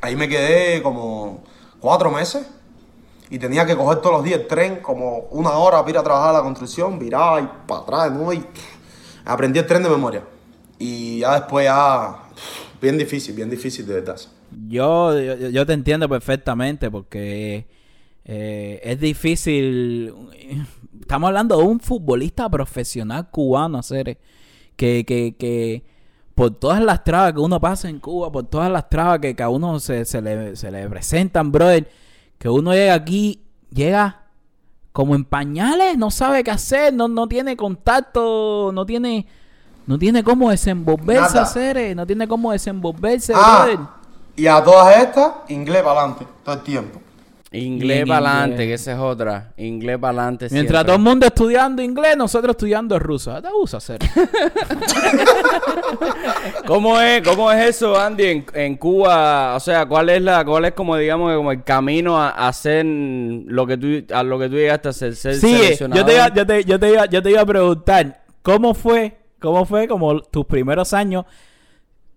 Ahí 0.00 0.14
me 0.14 0.28
quedé 0.28 0.82
como 0.82 1.42
cuatro 1.80 2.10
meses 2.10 2.46
y 3.30 3.38
tenía 3.38 3.66
que 3.66 3.76
coger 3.76 3.98
todos 4.00 4.16
los 4.16 4.24
días 4.24 4.40
el 4.40 4.46
tren, 4.46 4.76
como 4.76 5.26
una 5.30 5.50
hora 5.52 5.78
para 5.78 5.90
ir 5.90 5.98
a 5.98 6.02
trabajar 6.02 6.30
a 6.30 6.32
la 6.34 6.42
construcción, 6.42 6.98
viraba 6.98 7.40
y 7.40 7.48
para 7.66 7.80
atrás, 7.80 8.12
¿no? 8.12 8.32
Y 8.32 8.44
aprendí 9.24 9.58
el 9.58 9.66
tren 9.66 9.82
de 9.82 9.88
memoria. 9.88 10.22
Y 10.78 11.20
ya 11.20 11.34
después 11.40 11.64
ya, 11.64 12.16
bien 12.80 12.96
difícil, 12.98 13.34
bien 13.34 13.50
difícil 13.50 13.86
de 13.86 13.94
verdad. 13.94 14.20
Yo, 14.68 15.18
yo, 15.18 15.34
yo 15.50 15.66
te 15.66 15.72
entiendo 15.72 16.08
perfectamente 16.08 16.90
porque 16.90 17.66
eh, 18.28 18.80
es 18.82 18.98
difícil. 18.98 20.12
Estamos 21.00 21.28
hablando 21.28 21.56
de 21.56 21.62
un 21.62 21.78
futbolista 21.78 22.48
profesional 22.48 23.30
cubano, 23.30 23.78
hacer 23.78 24.18
que, 24.74 25.04
que, 25.06 25.36
que 25.38 25.84
por 26.34 26.50
todas 26.50 26.82
las 26.82 27.04
trabas 27.04 27.32
que 27.32 27.38
uno 27.38 27.60
pasa 27.60 27.88
en 27.88 28.00
Cuba, 28.00 28.30
por 28.32 28.44
todas 28.44 28.70
las 28.70 28.90
trabas 28.90 29.20
que, 29.20 29.36
que 29.36 29.42
a 29.42 29.48
uno 29.48 29.78
se, 29.78 30.04
se 30.04 30.20
le, 30.20 30.56
se 30.56 30.70
le 30.72 30.88
presentan, 30.88 31.52
brother, 31.52 31.88
que 32.38 32.48
uno 32.48 32.72
llega 32.72 32.94
aquí, 32.94 33.44
llega 33.70 34.24
como 34.92 35.14
en 35.14 35.24
pañales, 35.24 35.96
no 35.96 36.10
sabe 36.10 36.42
qué 36.42 36.50
hacer, 36.50 36.92
no, 36.92 37.06
no 37.06 37.28
tiene 37.28 37.56
contacto, 37.56 38.70
no 38.74 38.84
tiene, 38.84 39.26
no 39.86 39.98
tiene 39.98 40.24
cómo 40.24 40.50
desenvolverse, 40.50 41.38
hacer, 41.38 41.94
no 41.94 42.04
tiene 42.04 42.26
cómo 42.26 42.50
desenvolverse, 42.50 43.32
brother. 43.32 43.78
Ah, 43.78 43.96
y 44.34 44.46
a 44.48 44.62
todas 44.64 44.96
estas, 44.96 45.32
inglés 45.48 45.82
para 45.82 46.00
adelante, 46.00 46.26
todo 46.44 46.54
el 46.56 46.62
tiempo. 46.62 47.00
Inglés 47.52 48.04
para 48.06 48.40
adelante, 48.40 48.66
que 48.66 48.74
esa 48.74 48.92
es 48.92 48.98
otra. 48.98 49.52
Inglés 49.56 49.98
para 49.98 50.22
adelante 50.22 50.48
Mientras 50.50 50.84
todo 50.84 50.96
el 50.96 51.02
mundo 51.02 51.26
estudiando 51.26 51.80
inglés, 51.80 52.16
nosotros 52.16 52.50
estudiando 52.50 52.98
ruso. 52.98 53.34
¿Qué 53.36 53.42
te 53.42 53.52
gusta 53.52 53.76
hacer? 53.76 54.00
¿Cómo 56.66 57.00
es, 57.00 57.22
cómo 57.22 57.52
es 57.52 57.68
eso, 57.68 57.98
Andy, 57.98 58.24
en, 58.24 58.46
en 58.52 58.76
Cuba? 58.76 59.54
O 59.54 59.60
sea, 59.60 59.86
¿cuál 59.86 60.10
es 60.10 60.22
la, 60.22 60.44
cuál 60.44 60.64
es 60.64 60.72
como 60.72 60.96
digamos 60.96 61.34
como 61.36 61.52
el 61.52 61.62
camino 61.62 62.20
a, 62.20 62.30
a 62.30 62.48
hacer 62.48 62.84
lo 62.84 63.66
que 63.66 63.76
tú, 63.76 64.12
a 64.12 64.22
lo 64.24 64.38
que 64.38 64.48
tú 64.48 64.56
llegaste 64.56 64.88
a 64.88 64.92
ser, 64.92 65.14
ser 65.14 65.36
Sí, 65.36 65.54
eh, 65.54 65.78
yo 65.78 66.04
te, 66.04 66.14
iba, 66.14 66.34
yo, 66.34 66.46
te, 66.46 66.64
yo, 66.64 66.80
te 66.80 66.90
iba, 66.90 67.06
yo 67.06 67.22
te 67.22 67.30
iba 67.30 67.40
a 67.40 67.46
preguntar, 67.46 68.24
¿cómo 68.42 68.74
fue? 68.74 69.18
¿Cómo 69.38 69.64
fue 69.64 69.86
como 69.86 70.20
tus 70.20 70.46
primeros 70.46 70.92
años? 70.92 71.24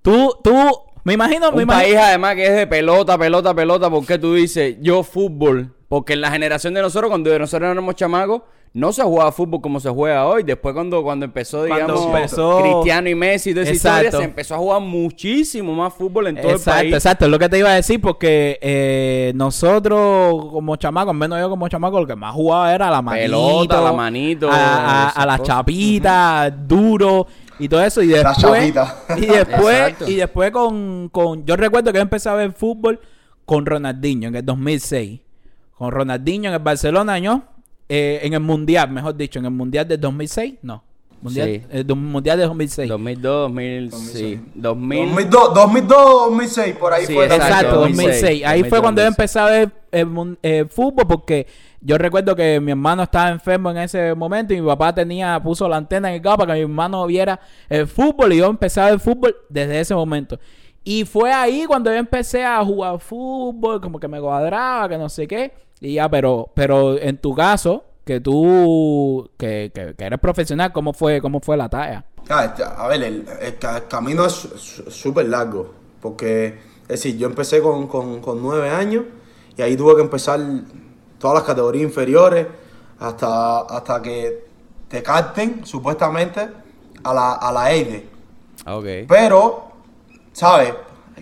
Tú, 0.02 0.34
tú, 0.44 0.56
me 1.04 1.14
imagino, 1.14 1.52
me 1.52 1.58
Un 1.58 1.64
imagino. 1.64 1.84
país 1.86 1.98
además 1.98 2.36
que 2.36 2.46
es 2.46 2.56
de 2.56 2.68
pelota, 2.68 3.18
pelota, 3.18 3.54
pelota. 3.54 3.90
¿Por 3.90 4.06
qué 4.06 4.18
tú 4.18 4.34
dices 4.34 4.76
yo 4.82 5.04
fútbol? 5.04 5.74
Porque 5.88 6.14
en 6.14 6.22
la 6.22 6.32
generación 6.32 6.74
de 6.74 6.82
nosotros, 6.82 7.10
cuando 7.10 7.38
nosotros 7.40 7.72
éramos 7.72 7.96
chamacos, 7.96 8.44
no 8.72 8.94
se 8.94 9.02
jugaba 9.02 9.32
fútbol 9.32 9.62
como 9.62 9.80
se 9.80 9.90
juega 9.90 10.26
hoy. 10.28 10.44
Después 10.44 10.74
cuando, 10.76 11.02
cuando 11.02 11.26
empezó, 11.26 11.66
Cuando 11.68 11.76
digamos, 11.76 12.06
empezó- 12.16 12.62
Cristiano 12.62 13.10
y 13.10 13.16
Messi 13.16 13.52
toda 13.54 13.64
esa 13.64 13.72
Exacto. 13.74 14.06
historia, 14.06 14.20
se 14.20 14.26
empezó 14.30 14.56
a 14.56 14.58
jugar 14.60 14.82
muchísimo 14.82 15.74
más 15.74 15.94
fútbol 15.94 16.28
en 16.28 16.36
todo 16.36 16.52
Exacto, 16.52 16.72
el 16.80 16.84
país. 16.86 16.94
exacto, 16.96 17.26
es 17.26 17.32
lo 17.32 17.40
que 17.40 17.50
te 17.50 17.58
iba 17.58 17.70
a 17.72 17.76
decir 17.76 18.00
porque 18.00 18.60
eh, 18.62 19.32
nosotros 19.36 20.52
como 20.52 20.76
chamacos, 20.76 21.16
menos 21.16 21.40
yo 21.40 21.50
como 21.50 21.68
chamaco, 21.68 22.00
lo 22.00 22.08
que 22.08 22.16
más 22.16 22.34
jugaba 22.34 22.74
era 22.74 22.90
la 22.92 23.02
manito, 23.02 23.24
Pelota, 23.26 23.82
la 23.82 23.92
manito, 23.94 24.50
a, 24.52 25.10
a, 25.10 25.10
a 25.10 25.38
cosas. 25.38 25.42
chapitas, 25.44 26.54
duro 26.68 27.28
y 27.58 27.68
todo 27.68 27.84
eso 27.84 28.02
y 28.02 28.08
después 28.08 28.38
chapita. 28.38 28.96
y 29.18 29.26
después 29.26 29.96
y 30.08 30.16
después 30.16 30.52
con, 30.52 31.10
con 31.10 31.46
yo 31.46 31.56
recuerdo 31.56 31.92
que 31.92 31.98
yo 31.98 32.04
empecé 32.04 32.30
a 32.30 32.34
ver 32.36 32.52
fútbol 32.54 33.00
con 33.46 33.66
Ronaldinho 33.66 34.30
en 34.30 34.36
el 34.36 34.46
2006, 34.46 35.20
con 35.78 35.92
Ronaldinho 35.92 36.50
en 36.50 36.54
el 36.54 36.62
Barcelona, 36.62 37.20
¿no? 37.20 37.44
Eh, 37.90 38.20
en 38.22 38.34
el 38.34 38.40
mundial, 38.40 38.92
mejor 38.92 39.16
dicho, 39.18 39.40
en 39.40 39.46
el 39.46 39.52
mundial 39.52 39.88
del 39.88 40.00
2006, 40.00 40.56
no, 40.62 40.84
mundial, 41.22 41.48
Sí. 41.50 41.62
el 41.72 41.88
do- 41.88 41.96
mundial 41.96 42.38
del 42.38 42.48
2006. 42.48 42.88
2002, 42.88 43.42
2000, 43.50 43.92
sí, 43.92 44.40
2000. 44.54 45.06
2002, 45.10 45.54
2002, 45.56 45.98
2006, 46.30 46.76
por 46.76 46.94
ahí 46.94 47.06
Sí, 47.08 47.14
fue. 47.16 47.26
exacto. 47.26 47.46
Exacto, 47.48 47.76
2006. 47.82 48.08
2006. 48.22 48.46
Ahí 48.46 48.64
fue 48.64 48.80
cuando 48.80 49.02
yo 49.02 49.08
2006. 49.08 49.18
empecé 49.18 49.40
a 49.40 49.46
ver 49.46 49.72
el 49.92 50.06
mun- 50.06 50.38
eh, 50.44 50.66
fútbol 50.70 51.08
porque 51.08 51.48
yo 51.82 51.98
recuerdo 51.98 52.36
que 52.36 52.60
mi 52.60 52.72
hermano 52.72 53.02
estaba 53.04 53.30
enfermo 53.30 53.72
en 53.72 53.78
ese 53.78 54.14
momento 54.14 54.54
y 54.54 54.62
mi 54.62 54.68
papá 54.68 54.94
tenía 54.94 55.42
puso 55.42 55.68
la 55.68 55.78
antena 55.78 56.10
en 56.10 56.16
el 56.16 56.22
carro 56.22 56.38
para 56.40 56.54
que 56.54 56.60
mi 56.60 56.72
hermano 56.72 57.06
viera 57.08 57.40
el 57.70 57.88
fútbol 57.88 58.32
y 58.34 58.38
yo 58.38 58.46
empecé 58.46 58.82
a 58.82 58.86
ver 58.92 59.00
fútbol 59.00 59.36
desde 59.50 59.80
ese 59.80 59.96
momento. 59.96 60.40
Y 60.84 61.06
fue 61.06 61.32
ahí 61.34 61.66
cuando 61.68 61.90
yo 61.92 61.98
empecé 61.98 62.44
a 62.46 62.64
jugar 62.64 63.00
fútbol, 63.00 63.82
como 63.82 64.00
que 64.00 64.08
me 64.08 64.20
cuadraba, 64.22 64.88
que 64.90 64.98
no 64.98 65.10
sé 65.10 65.28
qué. 65.28 65.52
Y 65.82 65.94
ya, 65.96 66.10
pero, 66.10 66.52
pero 66.54 66.98
en 66.98 67.18
tu 67.18 67.34
caso, 67.34 67.84
que 68.06 68.20
tú, 68.20 69.30
que, 69.38 69.72
que, 69.74 69.96
que 69.96 70.04
eres 70.04 70.20
profesional, 70.20 70.72
¿cómo 70.74 70.94
fue, 70.94 71.22
cómo 71.22 71.40
fue 71.40 71.56
la 71.58 71.70
talla? 71.70 72.06
Ah, 72.30 72.54
a 72.78 72.88
ver, 72.88 73.04
el, 73.04 73.26
el 73.42 73.58
ca- 73.58 73.78
el 73.78 73.88
camino 73.88 74.26
es 74.26 74.34
súper 74.34 75.28
largo. 75.28 75.74
Porque, 76.02 76.48
es 76.84 76.88
decir, 76.88 77.18
yo 77.18 77.28
empecé 77.28 77.62
con, 77.62 77.88
con, 77.88 78.22
con 78.22 78.42
nueve 78.42 78.70
años 78.70 79.04
y 79.58 79.62
ahí 79.62 79.76
tuve 79.76 79.96
que 79.96 80.02
empezar 80.02 80.40
todas 81.18 81.36
las 81.36 81.44
categorías 81.44 81.84
inferiores 81.84 82.48
hasta, 83.00 83.60
hasta 83.62 84.02
que 84.02 84.46
te 84.88 85.04
capten, 85.04 85.66
supuestamente, 85.66 86.50
a 87.04 87.14
la, 87.14 87.34
a 87.34 87.52
la 87.52 87.72
EIDE. 87.72 88.08
Ok. 88.66 88.86
Pero, 89.08 89.72
¿sabes? 90.34 90.74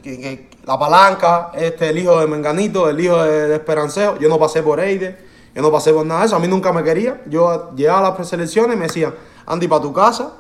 Que, 0.02 0.20
que 0.20 0.50
la 0.68 0.78
palanca, 0.78 1.52
este, 1.56 1.90
el 1.90 1.98
hijo 1.98 2.20
de 2.20 2.28
Menganito, 2.28 2.90
el 2.90 3.00
hijo 3.00 3.24
de, 3.24 3.48
de 3.48 3.56
Esperancejo, 3.56 4.18
yo 4.18 4.28
no 4.30 4.38
pasé 4.38 4.62
por 4.62 4.80
Eide, 4.82 5.18
yo 5.56 5.62
no 5.62 5.72
pasé 5.72 5.94
por 5.94 6.06
nada 6.06 6.20
de 6.22 6.26
eso, 6.28 6.36
a 6.36 6.40
mí 6.40 6.48
nunca 6.48 6.72
me 6.74 6.84
quería. 6.84 7.22
Yo 7.28 7.72
llegaba 7.76 8.00
a 8.00 8.04
las 8.04 8.12
preselecciones 8.12 8.76
y 8.76 8.80
me 8.80 8.88
decían, 8.88 9.16
Andy, 9.46 9.68
para 9.68 9.82
tu 9.82 9.94
casa, 9.94 10.34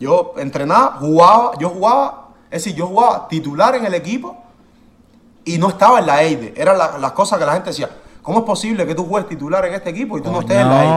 yo 0.00 0.34
entrenaba, 0.36 0.96
jugaba, 1.00 1.52
yo 1.58 1.70
jugaba, 1.70 2.28
es 2.50 2.64
decir, 2.64 2.74
yo 2.76 2.86
jugaba 2.88 3.28
titular 3.28 3.74
en 3.76 3.86
el 3.86 3.94
equipo 3.94 4.36
y 5.44 5.58
no 5.58 5.68
estaba 5.68 6.00
en 6.00 6.06
la 6.06 6.22
EIDE. 6.24 6.54
Eran 6.56 6.76
la- 6.76 6.98
las 6.98 7.12
cosas 7.12 7.38
que 7.38 7.46
la 7.46 7.52
gente 7.52 7.70
decía, 7.70 7.88
¿cómo 8.22 8.40
es 8.40 8.44
posible 8.44 8.84
que 8.84 8.94
tú 8.96 9.06
juegues 9.06 9.28
titular 9.28 9.64
en 9.64 9.74
este 9.74 9.90
equipo 9.90 10.18
y 10.18 10.22
tú 10.22 10.30
no 10.32 10.40
estés 10.40 10.56
en 10.58 10.68
la 10.68 10.82
EIDE? 10.82 10.94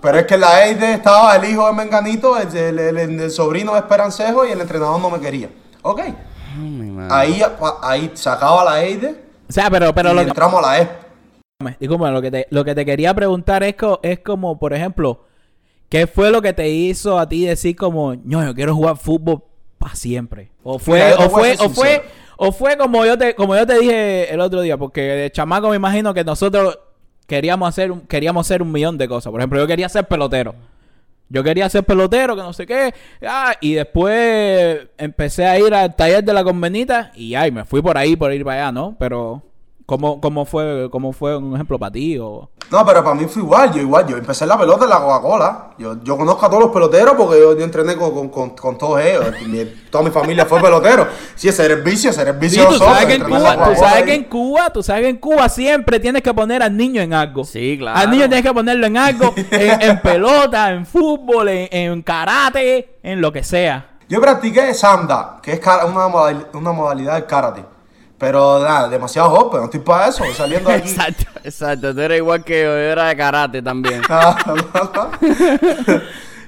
Pero 0.00 0.18
es 0.18 0.26
que 0.26 0.34
en 0.34 0.40
la 0.40 0.66
EIDE 0.66 0.92
estaba 0.94 1.34
el 1.36 1.44
hijo 1.50 1.66
de 1.66 1.72
Menganito, 1.72 2.38
el, 2.38 2.56
el- 2.56 2.78
el- 2.78 3.20
el 3.20 3.30
sobrino 3.30 3.72
de 3.72 3.80
Esperancejo 3.80 4.46
y 4.46 4.52
el 4.52 4.60
entrenador 4.60 5.00
no 5.00 5.10
me 5.10 5.18
quería. 5.20 5.50
Ok. 5.82 6.00
Ay, 6.54 6.58
mi 6.70 6.90
madre. 6.90 7.14
Ahí, 7.14 7.42
ahí 7.82 8.10
se 8.14 8.28
acaba 8.28 8.64
la 8.64 8.82
EIDE 8.84 9.14
O 9.48 9.52
sea, 9.52 9.70
pero, 9.70 9.92
pero 9.94 10.10
y 10.12 10.14
lo 10.14 10.22
que... 10.22 10.28
entramos 10.28 10.64
a 10.64 10.68
la 10.68 10.78
ESP. 10.78 10.90
Disculpa, 11.80 12.10
lo 12.10 12.20
que 12.20 12.30
te, 12.30 12.46
lo 12.50 12.64
que 12.64 12.74
te 12.74 12.84
quería 12.84 13.14
preguntar 13.14 13.62
es, 13.62 13.76
co- 13.76 14.00
es 14.02 14.20
como, 14.20 14.58
por 14.58 14.72
ejemplo, 14.74 15.24
¿qué 15.88 16.06
fue 16.06 16.30
lo 16.30 16.42
que 16.42 16.52
te 16.52 16.68
hizo 16.68 17.18
a 17.18 17.28
ti 17.28 17.44
decir 17.46 17.74
como, 17.76 18.14
no, 18.14 18.44
yo 18.44 18.54
quiero 18.54 18.74
jugar 18.74 18.96
fútbol 18.96 19.42
para 19.78 19.94
siempre. 19.94 20.50
O 20.62 20.78
fue, 20.78 21.02
Mira, 21.04 21.16
o 21.26 21.30
fue, 21.30 21.56
o 21.58 21.68
fue, 21.70 22.02
o 22.36 22.52
fue 22.52 22.76
como 22.76 23.04
yo 23.04 23.16
te, 23.16 23.34
como 23.34 23.56
yo 23.56 23.66
te 23.66 23.78
dije 23.78 24.32
el 24.32 24.40
otro 24.40 24.60
día, 24.60 24.76
porque 24.76 25.00
de 25.02 25.30
chamaco 25.32 25.70
me 25.70 25.76
imagino 25.76 26.12
que 26.12 26.24
nosotros 26.24 26.78
queríamos 27.26 27.68
hacer, 27.68 27.90
un- 27.92 28.00
queríamos 28.02 28.46
hacer 28.46 28.62
un 28.62 28.70
millón 28.72 28.98
de 28.98 29.08
cosas. 29.08 29.30
Por 29.30 29.40
ejemplo, 29.40 29.58
yo 29.58 29.66
quería 29.66 29.88
ser 29.88 30.06
pelotero. 30.06 30.54
Yo 31.28 31.42
quería 31.42 31.68
ser 31.68 31.84
pelotero, 31.84 32.36
que 32.36 32.42
no 32.42 32.52
sé 32.52 32.66
qué. 32.66 32.94
Ah, 33.26 33.54
y 33.60 33.74
después 33.74 34.88
empecé 34.96 35.46
a 35.46 35.58
ir 35.58 35.74
al 35.74 35.94
taller 35.96 36.22
de 36.22 36.32
la 36.32 36.44
convenita 36.44 37.10
y 37.14 37.34
ay, 37.34 37.50
me 37.50 37.64
fui 37.64 37.82
por 37.82 37.98
ahí, 37.98 38.14
por 38.16 38.32
ir 38.32 38.44
para 38.44 38.62
allá, 38.62 38.72
¿no? 38.72 38.96
Pero, 38.98 39.42
¿cómo, 39.86 40.20
cómo 40.20 40.44
fue, 40.44 40.88
cómo 40.90 41.12
fue 41.12 41.36
un 41.36 41.54
ejemplo 41.54 41.78
para 41.78 41.92
ti? 41.92 42.18
O... 42.18 42.50
No, 42.70 42.84
pero 42.84 43.02
para 43.04 43.14
mí 43.14 43.26
fue 43.26 43.42
igual, 43.42 43.72
yo 43.72 43.80
igual, 43.80 44.06
yo 44.08 44.16
empecé 44.16 44.44
en 44.44 44.48
la 44.48 44.58
pelota 44.58 44.84
en 44.84 44.90
la 44.90 44.98
Coca-Cola. 44.98 45.70
Yo, 45.78 46.02
yo 46.02 46.16
conozco 46.16 46.44
a 46.46 46.48
todos 46.50 46.64
los 46.64 46.72
peloteros 46.72 47.14
porque 47.16 47.38
yo, 47.38 47.56
yo 47.56 47.64
entrené 47.64 47.96
con, 47.96 48.12
con, 48.12 48.28
con, 48.28 48.50
con 48.50 48.76
todos 48.76 49.00
ellos. 49.00 49.24
Mi- 49.46 49.64
toda 49.90 50.02
mi 50.02 50.10
familia 50.10 50.44
fue 50.46 50.60
pelotero. 50.60 51.06
Sí, 51.36 51.48
ese 51.48 51.64
era 51.64 51.74
el 51.74 51.82
vicio, 51.82 52.10
ese 52.10 52.22
era 52.22 52.30
el 52.30 52.36
Sí, 52.36 52.40
vicio 52.40 52.62
de 52.64 52.68
tú 52.70 52.78
sabes 52.78 53.06
que 53.06 53.14
en 53.14 53.22
Cuba, 53.24 53.54
tú 53.64 53.74
sabes 53.76 54.02
que 54.04 54.14
en 54.14 54.24
Cuba, 54.24 54.70
tú 54.70 54.82
sabes 54.82 55.02
que 55.02 55.08
en 55.10 55.16
Cuba 55.18 55.48
siempre 55.48 56.00
tienes 56.00 56.22
que 56.22 56.34
poner 56.34 56.62
al 56.62 56.76
niño 56.76 57.00
en 57.00 57.14
algo. 57.14 57.44
Sí, 57.44 57.76
claro. 57.78 57.98
Al 57.98 58.10
niño 58.10 58.24
tienes 58.28 58.42
que 58.42 58.52
ponerlo 58.52 58.86
en 58.86 58.96
algo, 58.96 59.32
en, 59.36 59.80
en 59.82 60.00
pelota, 60.02 60.72
en 60.72 60.84
fútbol, 60.86 61.48
en, 61.48 61.68
en 61.70 62.02
karate, 62.02 62.98
en 63.02 63.20
lo 63.20 63.32
que 63.32 63.44
sea. 63.44 63.90
Yo 64.08 64.20
practiqué 64.20 64.72
sanda, 64.74 65.38
que 65.42 65.52
es 65.52 65.60
una, 65.60 66.08
modal- 66.08 66.46
una 66.52 66.72
modalidad 66.72 67.14
de 67.14 67.26
karate. 67.26 67.64
Pero 68.18 68.60
nada, 68.60 68.88
demasiado 68.88 69.28
joven, 69.30 69.58
no 69.60 69.64
estoy 69.66 69.80
para 69.80 70.08
eso, 70.08 70.24
saliendo 70.34 70.70
de 70.70 70.76
aquí. 70.76 70.88
Exacto, 70.94 71.24
exacto. 71.44 71.94
Tú 71.94 72.00
eres 72.00 72.18
igual 72.18 72.42
que 72.44 72.62
yo, 72.62 72.68
yo 72.70 72.76
era 72.78 73.08
de 73.08 73.16
karate 73.16 73.60
también. 73.62 74.00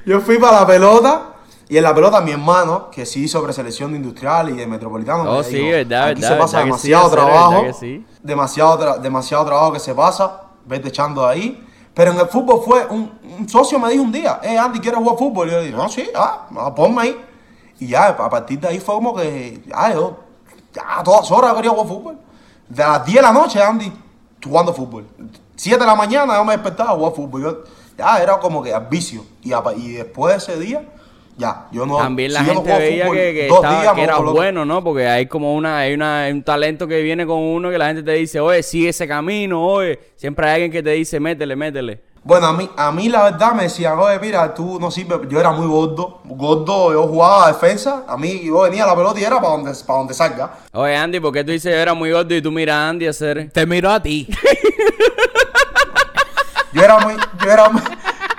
Yo 0.07 0.21
fui 0.21 0.39
para 0.39 0.61
la 0.61 0.67
pelota 0.67 1.23
y 1.69 1.77
en 1.77 1.83
la 1.83 1.95
pelota 1.95 2.21
mi 2.23 2.31
hermano, 2.33 2.89
que 2.91 3.05
sí 3.05 3.25
hizo 3.25 3.43
preselección 3.43 3.91
de 3.93 3.99
industrial 3.99 4.49
y 4.51 4.53
de 4.55 4.67
metropolitano, 4.67 5.25
Oh, 5.31 5.43
sí, 5.43 5.61
verdad, 5.71 6.05
aquí 6.09 6.21
verdad, 6.23 6.29
se 6.35 6.41
pasa 6.41 6.59
verdad 6.65 6.73
que 6.75 6.79
sí, 6.81 6.89
demasiado 6.89 7.11
trabajo, 7.11 7.51
verdad 7.51 7.67
que 7.67 7.73
sí. 7.75 8.07
demasiado, 8.23 8.79
tra- 8.81 8.99
demasiado 8.99 9.45
trabajo 9.45 9.73
que 9.75 9.81
se 9.81 9.95
pasa, 9.95 10.41
vete 10.65 10.89
echando 10.89 11.27
ahí. 11.27 11.63
Pero 11.93 12.13
en 12.13 12.21
el 12.21 12.27
fútbol 12.29 12.63
fue, 12.65 12.87
un, 12.87 13.13
un 13.39 13.49
socio 13.49 13.79
me 13.79 13.91
dijo 13.91 14.03
un 14.03 14.13
día, 14.13 14.41
eh 14.43 14.57
Andy, 14.57 14.79
¿quieres 14.81 14.99
jugar 15.01 15.19
fútbol? 15.19 15.49
Y 15.49 15.51
yo 15.51 15.61
dije, 15.61 15.77
no, 15.77 15.89
sí, 15.91 16.09
ah, 16.15 16.47
ah, 16.57 16.75
ponme 16.75 17.03
ahí. 17.03 17.17
Y 17.81 17.89
ya, 17.89 18.07
a 18.09 18.31
partir 18.31 18.59
de 18.61 18.69
ahí 18.69 18.79
fue 18.81 18.95
como 18.95 19.15
que, 19.15 19.61
ya, 19.67 19.93
yo, 19.93 20.17
a 20.85 21.03
todas 21.03 21.31
horas 21.31 21.55
quería 21.55 21.71
jugar 21.71 21.87
fútbol. 21.87 22.19
De 22.69 22.83
las 22.83 23.05
10 23.05 23.17
de 23.17 23.23
la 23.23 23.33
noche, 23.33 23.63
Andy, 23.63 23.93
jugando 24.45 24.73
fútbol. 24.75 25.07
7 25.57 25.79
de 25.81 25.87
la 25.87 25.95
mañana 25.95 26.35
yo 26.37 26.45
me 26.45 26.53
despertaba 26.53 26.91
a 26.91 26.95
jugar 26.95 27.13
fútbol. 27.15 27.43
Yo, 27.43 27.59
ya, 27.97 28.23
era 28.23 28.39
como 28.39 28.63
que 28.63 28.73
al 28.73 28.87
vicio. 28.87 29.25
Y, 29.43 29.53
a- 29.53 29.63
y 29.77 29.93
después 29.93 30.33
de 30.35 30.39
ese 30.53 30.61
día, 30.61 30.83
ya, 31.37 31.67
yo 31.73 31.87
no. 31.87 31.97
También 31.99 32.33
la 32.33 32.41
si 32.41 32.47
yo 32.47 32.55
no 32.55 32.61
gente 32.63 32.79
veía 32.79 33.05
fútbol 33.07 33.17
que, 33.17 33.47
estaba- 33.49 33.81
días, 33.83 33.95
que 33.95 34.03
era 34.03 34.19
bueno, 34.19 34.65
¿no? 34.65 34.85
Porque 34.85 35.09
hay 35.09 35.27
como 35.27 35.55
una, 35.55 35.79
hay 35.79 35.95
una, 35.95 36.23
hay 36.25 36.33
un 36.33 36.43
talento 36.43 36.87
que 36.87 37.01
viene 37.03 37.27
con 37.27 37.39
uno 37.39 37.71
que 37.71 37.79
la 37.79 37.87
gente 37.87 38.03
te 38.03 38.13
dice, 38.13 38.39
oye, 38.41 38.63
sigue 38.63 38.91
ese 38.91 39.09
camino, 39.09 39.65
oye. 39.65 39.99
Siempre 40.17 40.47
hay 40.47 40.53
alguien 40.55 40.71
que 40.73 40.83
te 40.83 40.91
dice, 40.91 41.19
métele, 41.19 41.57
métele. 41.57 42.03
Bueno, 42.25 42.47
a 42.47 42.53
mí, 42.53 42.69
a 42.77 42.93
mí 42.93 43.09
la 43.09 43.25
verdad 43.25 43.53
me 43.53 43.65
decían, 43.65 43.99
oye, 43.99 44.19
mira, 44.19 44.55
tú 44.55 44.79
no 44.79 44.91
sirves. 44.91 45.21
Yo 45.29 45.41
era 45.41 45.51
muy 45.51 45.67
gordo, 45.67 46.21
gordo, 46.25 46.93
yo 46.93 47.07
jugaba 47.07 47.47
a 47.47 47.53
defensa. 47.53 48.05
A 48.07 48.17
mí, 48.17 48.43
yo 48.45 48.61
venía 48.61 48.85
a 48.85 48.89
la 48.89 48.97
pelota 48.97 49.21
y 49.21 49.25
era 49.25 49.37
para 49.37 49.53
donde, 49.53 49.73
para 49.87 49.99
donde 49.99 50.15
salga. 50.15 50.51
Oye, 50.73 50.97
Andy, 50.97 51.21
¿por 51.21 51.33
qué 51.33 51.45
tú 51.45 51.53
dices 51.53 51.73
yo 51.73 51.79
era 51.79 51.95
muy 51.95 52.13
gordo 52.13 52.35
y 52.35 52.43
tú 52.43 52.53
miras 52.53 52.77
a 52.77 52.89
Andy 52.91 53.07
hacer? 53.07 53.51
Te 53.51 53.67
miro 53.67 53.91
a 53.91 54.03
ti. 54.03 54.29
Yo 56.71 56.83
era 56.83 56.99
muy, 56.99 57.15
yo 57.43 57.51
era 57.51 57.71
muy, 57.71 57.81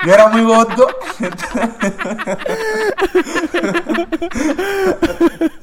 yo 0.06 0.13
era 0.13 0.28
muy 0.28 0.44
gordo. 0.44 0.88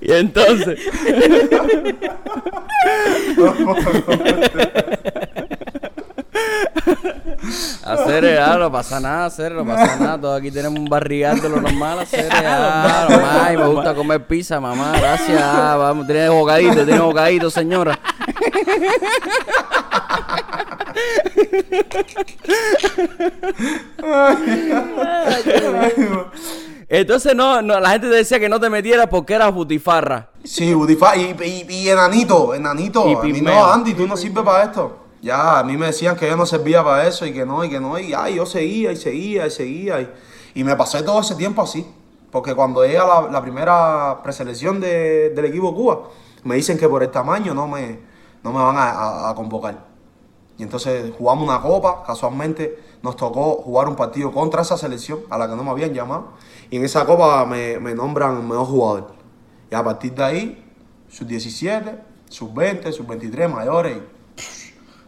Y 0.00 0.12
entonces, 0.12 0.78
hacer, 7.84 8.38
ah, 8.38 8.56
no 8.58 8.70
pasa 8.70 9.00
nada, 9.00 9.26
hacer, 9.26 9.52
no 9.52 9.64
pasa 9.64 9.96
nada. 9.96 10.20
Todos 10.20 10.38
aquí 10.38 10.50
tenemos 10.50 10.78
un 10.78 10.88
barrigal 10.88 11.40
de 11.40 11.48
lo 11.48 11.60
normal, 11.60 12.00
hacer, 12.00 12.28
ah, 12.32 13.06
mamá, 13.10 13.52
y 13.52 13.56
me 13.56 13.66
gusta 13.66 13.94
comer 13.94 14.26
pizza, 14.26 14.60
mamá, 14.60 14.92
gracias. 14.98 15.40
ah, 15.42 15.76
vamos, 15.78 16.06
tiene 16.06 16.28
bocadito, 16.28 16.84
tiene 16.84 17.00
bocadito, 17.00 17.50
señora. 17.50 17.98
Entonces, 26.88 27.36
no, 27.36 27.62
no, 27.62 27.78
la 27.78 27.90
gente 27.90 28.08
te 28.08 28.16
decía 28.16 28.40
que 28.40 28.48
no 28.48 28.58
te 28.58 28.68
metieras 28.68 29.06
porque 29.08 29.34
eras 29.34 29.54
butifarra. 29.54 30.28
Sí, 30.42 30.74
Budifa, 30.74 31.16
y, 31.16 31.36
y, 31.40 31.72
y 31.72 31.88
enanito, 31.88 32.52
enanito. 32.52 33.08
Y 33.08 33.14
a 33.14 33.22
mí 33.22 33.32
pigmeo. 33.32 33.54
no, 33.54 33.72
Andy, 33.72 33.94
tú 33.94 34.08
no 34.08 34.16
sirves 34.16 34.42
para 34.44 34.64
esto. 34.64 34.99
Ya, 35.22 35.58
a 35.58 35.64
mí 35.64 35.76
me 35.76 35.86
decían 35.86 36.16
que 36.16 36.28
yo 36.28 36.36
no 36.36 36.46
servía 36.46 36.82
para 36.82 37.06
eso 37.06 37.26
y 37.26 37.32
que 37.32 37.44
no, 37.44 37.62
y 37.64 37.68
que 37.70 37.78
no. 37.78 37.98
Y 37.98 38.12
yo 38.34 38.46
seguía 38.46 38.92
y 38.92 38.96
seguía 38.96 39.46
y 39.46 39.50
seguía. 39.50 40.00
Y, 40.00 40.10
y 40.54 40.64
me 40.64 40.74
pasé 40.76 41.02
todo 41.02 41.20
ese 41.20 41.34
tiempo 41.34 41.62
así. 41.62 41.86
Porque 42.30 42.54
cuando 42.54 42.84
llega 42.84 43.28
la, 43.30 43.42
primera 43.42 44.20
preselección 44.22 44.80
de- 44.80 45.30
del 45.30 45.44
equipo 45.46 45.74
Cuba, 45.74 46.02
me 46.44 46.54
dicen 46.54 46.78
que 46.78 46.88
por 46.88 47.02
el 47.02 47.10
tamaño 47.10 47.54
no 47.54 47.66
me, 47.66 47.98
no 48.42 48.52
me 48.52 48.58
van 48.62 48.76
a, 48.78 49.34
convocar. 49.34 49.86
Y 50.56 50.62
entonces 50.62 51.12
jugamos 51.16 51.44
una 51.44 51.60
copa, 51.60 52.04
casualmente 52.06 52.78
nos 53.02 53.16
tocó 53.16 53.62
jugar 53.62 53.88
un 53.88 53.96
partido 53.96 54.30
contra 54.30 54.62
esa 54.62 54.76
selección 54.76 55.20
a 55.30 55.38
la 55.38 55.48
que 55.48 55.56
no 55.56 55.64
me 55.64 55.70
habían 55.70 55.92
llamado. 55.92 56.28
Y 56.70 56.76
en 56.76 56.84
esa 56.84 57.04
copa 57.04 57.44
me, 57.46 57.80
me 57.80 57.94
nombran 57.94 58.46
mejor 58.46 58.66
jugador. 58.66 59.12
Y 59.70 59.74
a 59.74 59.82
partir 59.82 60.14
de 60.14 60.22
ahí, 60.22 60.72
sus 61.08 61.26
17, 61.26 61.98
sus 62.28 62.52
20, 62.54 62.92
sus 62.92 63.06
23 63.06 63.50
mayores, 63.50 63.98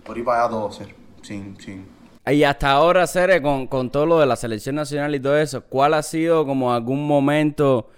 por 0.05 0.17
ahí 0.17 0.23
para 0.23 0.43
allá 0.43 0.51
todo 0.51 0.73
ser. 0.73 0.95
Sin, 1.23 1.57
sin. 1.61 1.87
Y 2.27 2.45
hasta 2.45 2.71
ahora, 2.71 3.07
Cere, 3.07 3.43
con, 3.43 3.67
con 3.67 3.91
todo 3.91 4.07
lo 4.07 4.21
de 4.21 4.27
la 4.27 4.37
selección 4.37 4.77
nacional 4.77 5.15
y 5.15 5.21
todo 5.21 5.37
eso, 5.37 5.62
¿cuál 5.65 5.95
ha 5.95 6.03
sido 6.03 6.47
como 6.47 6.73
algún 6.73 7.07
momento 7.07 7.88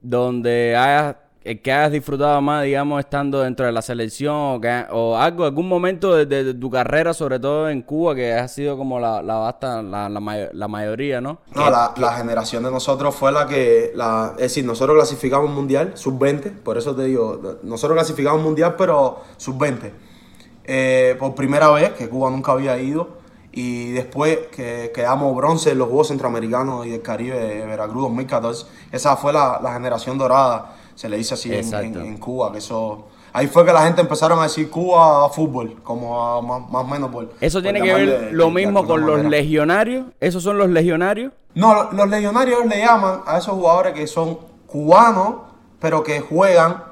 donde 0.00 0.76
hayas, 0.76 1.16
eh, 1.44 1.60
que 1.60 1.72
hayas 1.72 1.92
disfrutado 1.92 2.40
más, 2.40 2.64
digamos, 2.64 3.00
estando 3.00 3.40
dentro 3.40 3.66
de 3.66 3.72
la 3.72 3.82
selección 3.82 4.34
o, 4.34 4.60
que, 4.60 4.84
o 4.90 5.16
algo, 5.16 5.44
algún 5.44 5.68
momento 5.68 6.14
de, 6.14 6.26
de- 6.26 6.44
de 6.44 6.54
tu 6.54 6.70
carrera, 6.70 7.14
sobre 7.14 7.38
todo 7.38 7.68
en 7.70 7.82
Cuba, 7.82 8.14
que 8.14 8.32
ha 8.32 8.46
sido 8.48 8.76
como 8.76 8.98
la, 8.98 9.22
la, 9.22 9.34
basta, 9.36 9.80
la, 9.82 10.08
la, 10.08 10.20
mayo- 10.20 10.50
la 10.52 10.68
mayoría, 10.68 11.20
¿no? 11.20 11.38
No, 11.54 11.70
la, 11.70 11.94
la 11.96 12.12
generación 12.16 12.64
de 12.64 12.70
nosotros 12.70 13.14
fue 13.14 13.30
la 13.32 13.46
que, 13.46 13.92
la, 13.94 14.32
es 14.36 14.42
decir, 14.42 14.64
nosotros 14.64 14.96
clasificamos 14.96 15.50
mundial, 15.50 15.92
sub-20, 15.94 16.52
por 16.62 16.78
eso 16.78 16.94
te 16.96 17.04
digo, 17.04 17.58
nosotros 17.62 17.96
clasificamos 17.96 18.42
mundial, 18.42 18.74
pero 18.76 19.20
sub-20. 19.36 19.92
Eh, 20.70 21.16
por 21.18 21.34
primera 21.34 21.70
vez, 21.70 21.90
que 21.94 22.08
Cuba 22.10 22.28
nunca 22.30 22.52
había 22.52 22.78
ido, 22.78 23.16
y 23.52 23.90
después 23.92 24.38
que 24.54 24.92
quedamos 24.94 25.34
bronce 25.34 25.70
en 25.70 25.78
los 25.78 25.88
Juegos 25.88 26.08
Centroamericanos 26.08 26.84
y 26.86 26.90
del 26.90 27.00
Caribe 27.02 27.38
de 27.38 27.64
Veracruz 27.66 28.02
2014. 28.02 28.66
Esa 28.92 29.16
fue 29.16 29.32
la, 29.32 29.58
la 29.62 29.72
generación 29.72 30.18
dorada, 30.18 30.76
se 30.94 31.08
le 31.08 31.16
dice 31.16 31.32
así 31.34 31.48
en, 31.54 31.64
en- 31.86 31.92
en 32.06 32.18
Cuba, 32.18 32.52
que 32.52 32.58
eso... 32.58 33.06
Ahí 33.32 33.46
fue 33.46 33.64
que 33.64 33.72
la 33.72 33.82
gente 33.84 34.00
empezaron 34.02 34.38
a 34.40 34.44
decir 34.44 34.68
Cuba 34.70 35.24
a 35.24 35.28
fútbol, 35.30 35.76
como 35.82 36.22
a 36.22 36.42
más, 36.42 36.70
más 36.70 36.84
o 36.84 36.86
menos 36.86 37.10
por... 37.10 37.30
Eso 37.40 37.58
por 37.58 37.62
tiene 37.62 37.80
que 37.82 37.94
ver 37.94 38.20
de- 38.26 38.32
lo 38.32 38.46
de 38.46 38.50
mismo 38.52 38.86
con 38.86 39.00
los 39.06 39.24
legionarios. 39.30 40.06
¿Esos 40.20 40.42
son 40.42 40.58
los 40.58 40.68
legionarios? 40.68 41.32
No, 41.54 41.74
lo- 41.74 41.92
los 41.92 42.08
legionarios 42.10 42.66
le 42.66 42.78
llaman 42.80 43.20
a 43.26 43.38
esos 43.38 43.54
jugadores 43.54 43.94
que 43.94 44.06
son 44.06 44.38
cubanos, 44.66 45.34
pero 45.80 46.02
que 46.02 46.20
juegan 46.20 46.84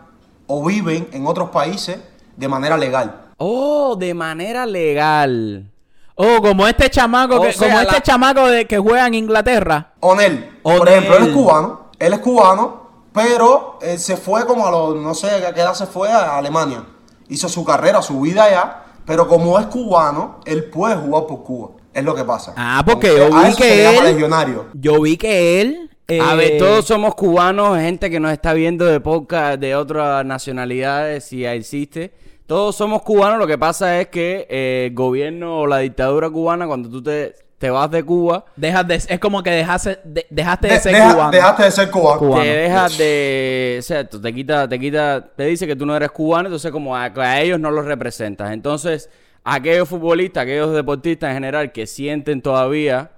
o 0.47 0.65
viven 0.65 1.09
en 1.13 1.27
otros 1.27 1.51
países 1.51 1.99
de 2.37 2.49
manera 2.49 2.77
legal. 2.79 3.26
Oh, 3.39 3.97
de 3.97 4.15
manera 4.15 4.65
legal. 4.67 5.71
Oh, 6.15 6.41
como 6.41 6.67
este 6.67 6.89
chamaco, 6.89 7.37
O 7.37 7.43
que, 7.43 7.53
sea, 7.53 7.69
como 7.69 7.81
este 7.81 7.93
la- 7.95 8.03
chamaco 8.03 8.47
de, 8.49 8.67
que 8.67 8.79
juega 8.79 9.07
en 9.07 9.15
Inglaterra. 9.15 9.93
Onel, 10.01 10.59
por 10.63 10.81
Onel. 10.83 10.95
ejemplo, 10.95 11.17
él 11.19 11.23
es 11.25 11.35
cubano, 11.35 11.91
él 11.99 12.13
es 12.15 12.19
cubano, 12.21 12.87
pero 13.13 13.79
él 13.83 13.99
se 13.99 14.17
fue 14.17 14.47
como 14.47 14.67
a 14.67 14.71
los, 14.71 14.97
no 14.97 15.15
sé 15.15 15.31
a 15.31 15.53
qué 15.53 15.61
edad 15.61 15.75
se 15.75 15.87
fue 15.87 16.11
a 16.11 16.39
Alemania. 16.39 16.85
Hizo 17.29 17.49
su 17.49 17.65
carrera, 17.65 18.01
su 18.01 18.21
vida 18.23 18.45
allá, 18.45 18.83
pero 19.05 19.29
como 19.29 19.59
es 19.59 19.67
cubano, 19.67 20.41
él 20.47 20.65
puede 20.71 20.97
jugar 20.97 21.27
por 21.27 21.43
Cuba. 21.45 21.69
Es 21.93 22.05
lo 22.05 22.15
que 22.15 22.25
pasa. 22.25 22.53
Ah, 22.57 22.83
porque 22.87 23.09
Entonces, 23.09 23.31
yo 23.31 23.49
vi 23.49 23.57
que 23.57 23.63
se 23.69 23.77
le 23.77 23.83
llama 23.83 23.99
él- 24.09 24.13
legionario. 24.15 24.67
Yo 24.75 25.01
vi 25.03 25.17
que 25.17 25.61
él. 25.61 25.91
A 26.09 26.35
eh, 26.35 26.37
ver, 26.37 26.59
todos 26.59 26.85
somos 26.87 27.15
cubanos, 27.15 27.79
gente 27.79 28.09
que 28.11 28.21
nos 28.21 28.31
está 28.33 28.53
viendo 28.53 28.85
de 28.85 29.01
podcast 29.01 29.59
de 29.59 29.75
otras 29.75 30.25
nacionalidades, 30.25 31.25
si 31.25 31.45
existe. 31.45 32.13
Todos 32.47 32.77
somos 32.77 33.03
cubanos, 33.03 33.39
lo 33.39 33.47
que 33.47 33.59
pasa 33.59 34.01
es 34.01 34.09
que 34.09 34.47
eh, 34.49 34.87
el 34.89 34.95
gobierno 34.95 35.61
o 35.61 35.67
la 35.67 35.79
dictadura 35.79 36.31
cubana, 36.31 36.67
cuando 36.67 36.89
tú 36.89 37.03
te, 37.03 37.35
te 37.59 37.71
vas 37.71 37.91
de 37.91 38.05
Cuba, 38.05 38.45
Dejas 38.55 38.87
de, 38.87 38.95
es 38.95 39.19
como 39.19 39.43
que 39.43 39.51
dejaste 39.51 39.99
de, 40.05 40.27
dejaste 40.31 40.69
de, 40.69 40.75
De- 40.75 40.81
ser 40.81 40.93
deja- 40.95 41.13
cubano. 41.13 41.31
Dejaste 41.33 41.63
de 41.65 41.71
ser 41.73 41.91
cubano. 41.91 42.19
Cubano. 42.21 42.43
te 42.45 42.49
dejas 42.57 42.99
de... 42.99 43.77
O 43.81 43.83
sea, 43.83 44.05
te 44.09 44.33
quita, 44.35 44.69
te 44.69 44.79
quita, 44.79 45.27
te 45.37 45.45
dice 45.47 45.67
que 45.67 45.75
tú 45.75 45.85
no 45.87 45.97
eres 45.97 46.11
cubano, 46.13 46.47
entonces 46.49 46.71
como 46.71 46.95
a, 46.95 47.05
a 47.17 47.41
ellos 47.41 47.59
no 47.59 47.71
los 47.73 47.85
representas. 47.85 48.53
Entonces, 48.53 49.11
aquellos 49.43 49.89
futbolistas, 49.89 50.43
aquellos 50.45 50.73
deportistas 50.73 51.31
en 51.31 51.35
general 51.35 51.73
que 51.73 51.87
sienten 51.89 52.43
todavía, 52.43 53.11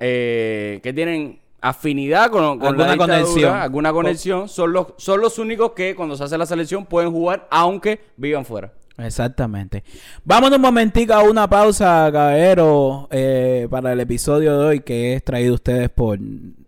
eh, 0.00 0.80
que 0.82 0.92
tienen 0.92 1.40
afinidad 1.68 2.30
con, 2.30 2.58
con 2.58 2.68
Alguna 2.68 2.88
la 2.88 2.96
conexión. 2.96 3.54
alguna 3.54 3.92
conexión, 3.92 4.48
son 4.48 4.72
los, 4.72 4.88
son 4.96 5.20
los 5.20 5.38
únicos 5.38 5.72
que 5.72 5.94
cuando 5.94 6.16
se 6.16 6.24
hace 6.24 6.38
la 6.38 6.46
selección 6.46 6.86
pueden 6.86 7.10
jugar 7.12 7.46
aunque 7.50 8.00
vivan 8.16 8.44
fuera. 8.44 8.72
Exactamente. 8.98 9.84
Vamos 10.24 10.50
un 10.52 10.60
momentico 10.60 11.12
a 11.12 11.22
una 11.22 11.48
pausa, 11.48 12.08
caballero, 12.10 13.08
eh, 13.10 13.66
para 13.70 13.92
el 13.92 14.00
episodio 14.00 14.58
de 14.58 14.64
hoy 14.64 14.80
que 14.80 15.14
es 15.14 15.22
traído 15.22 15.54
ustedes 15.54 15.90
por 15.90 16.18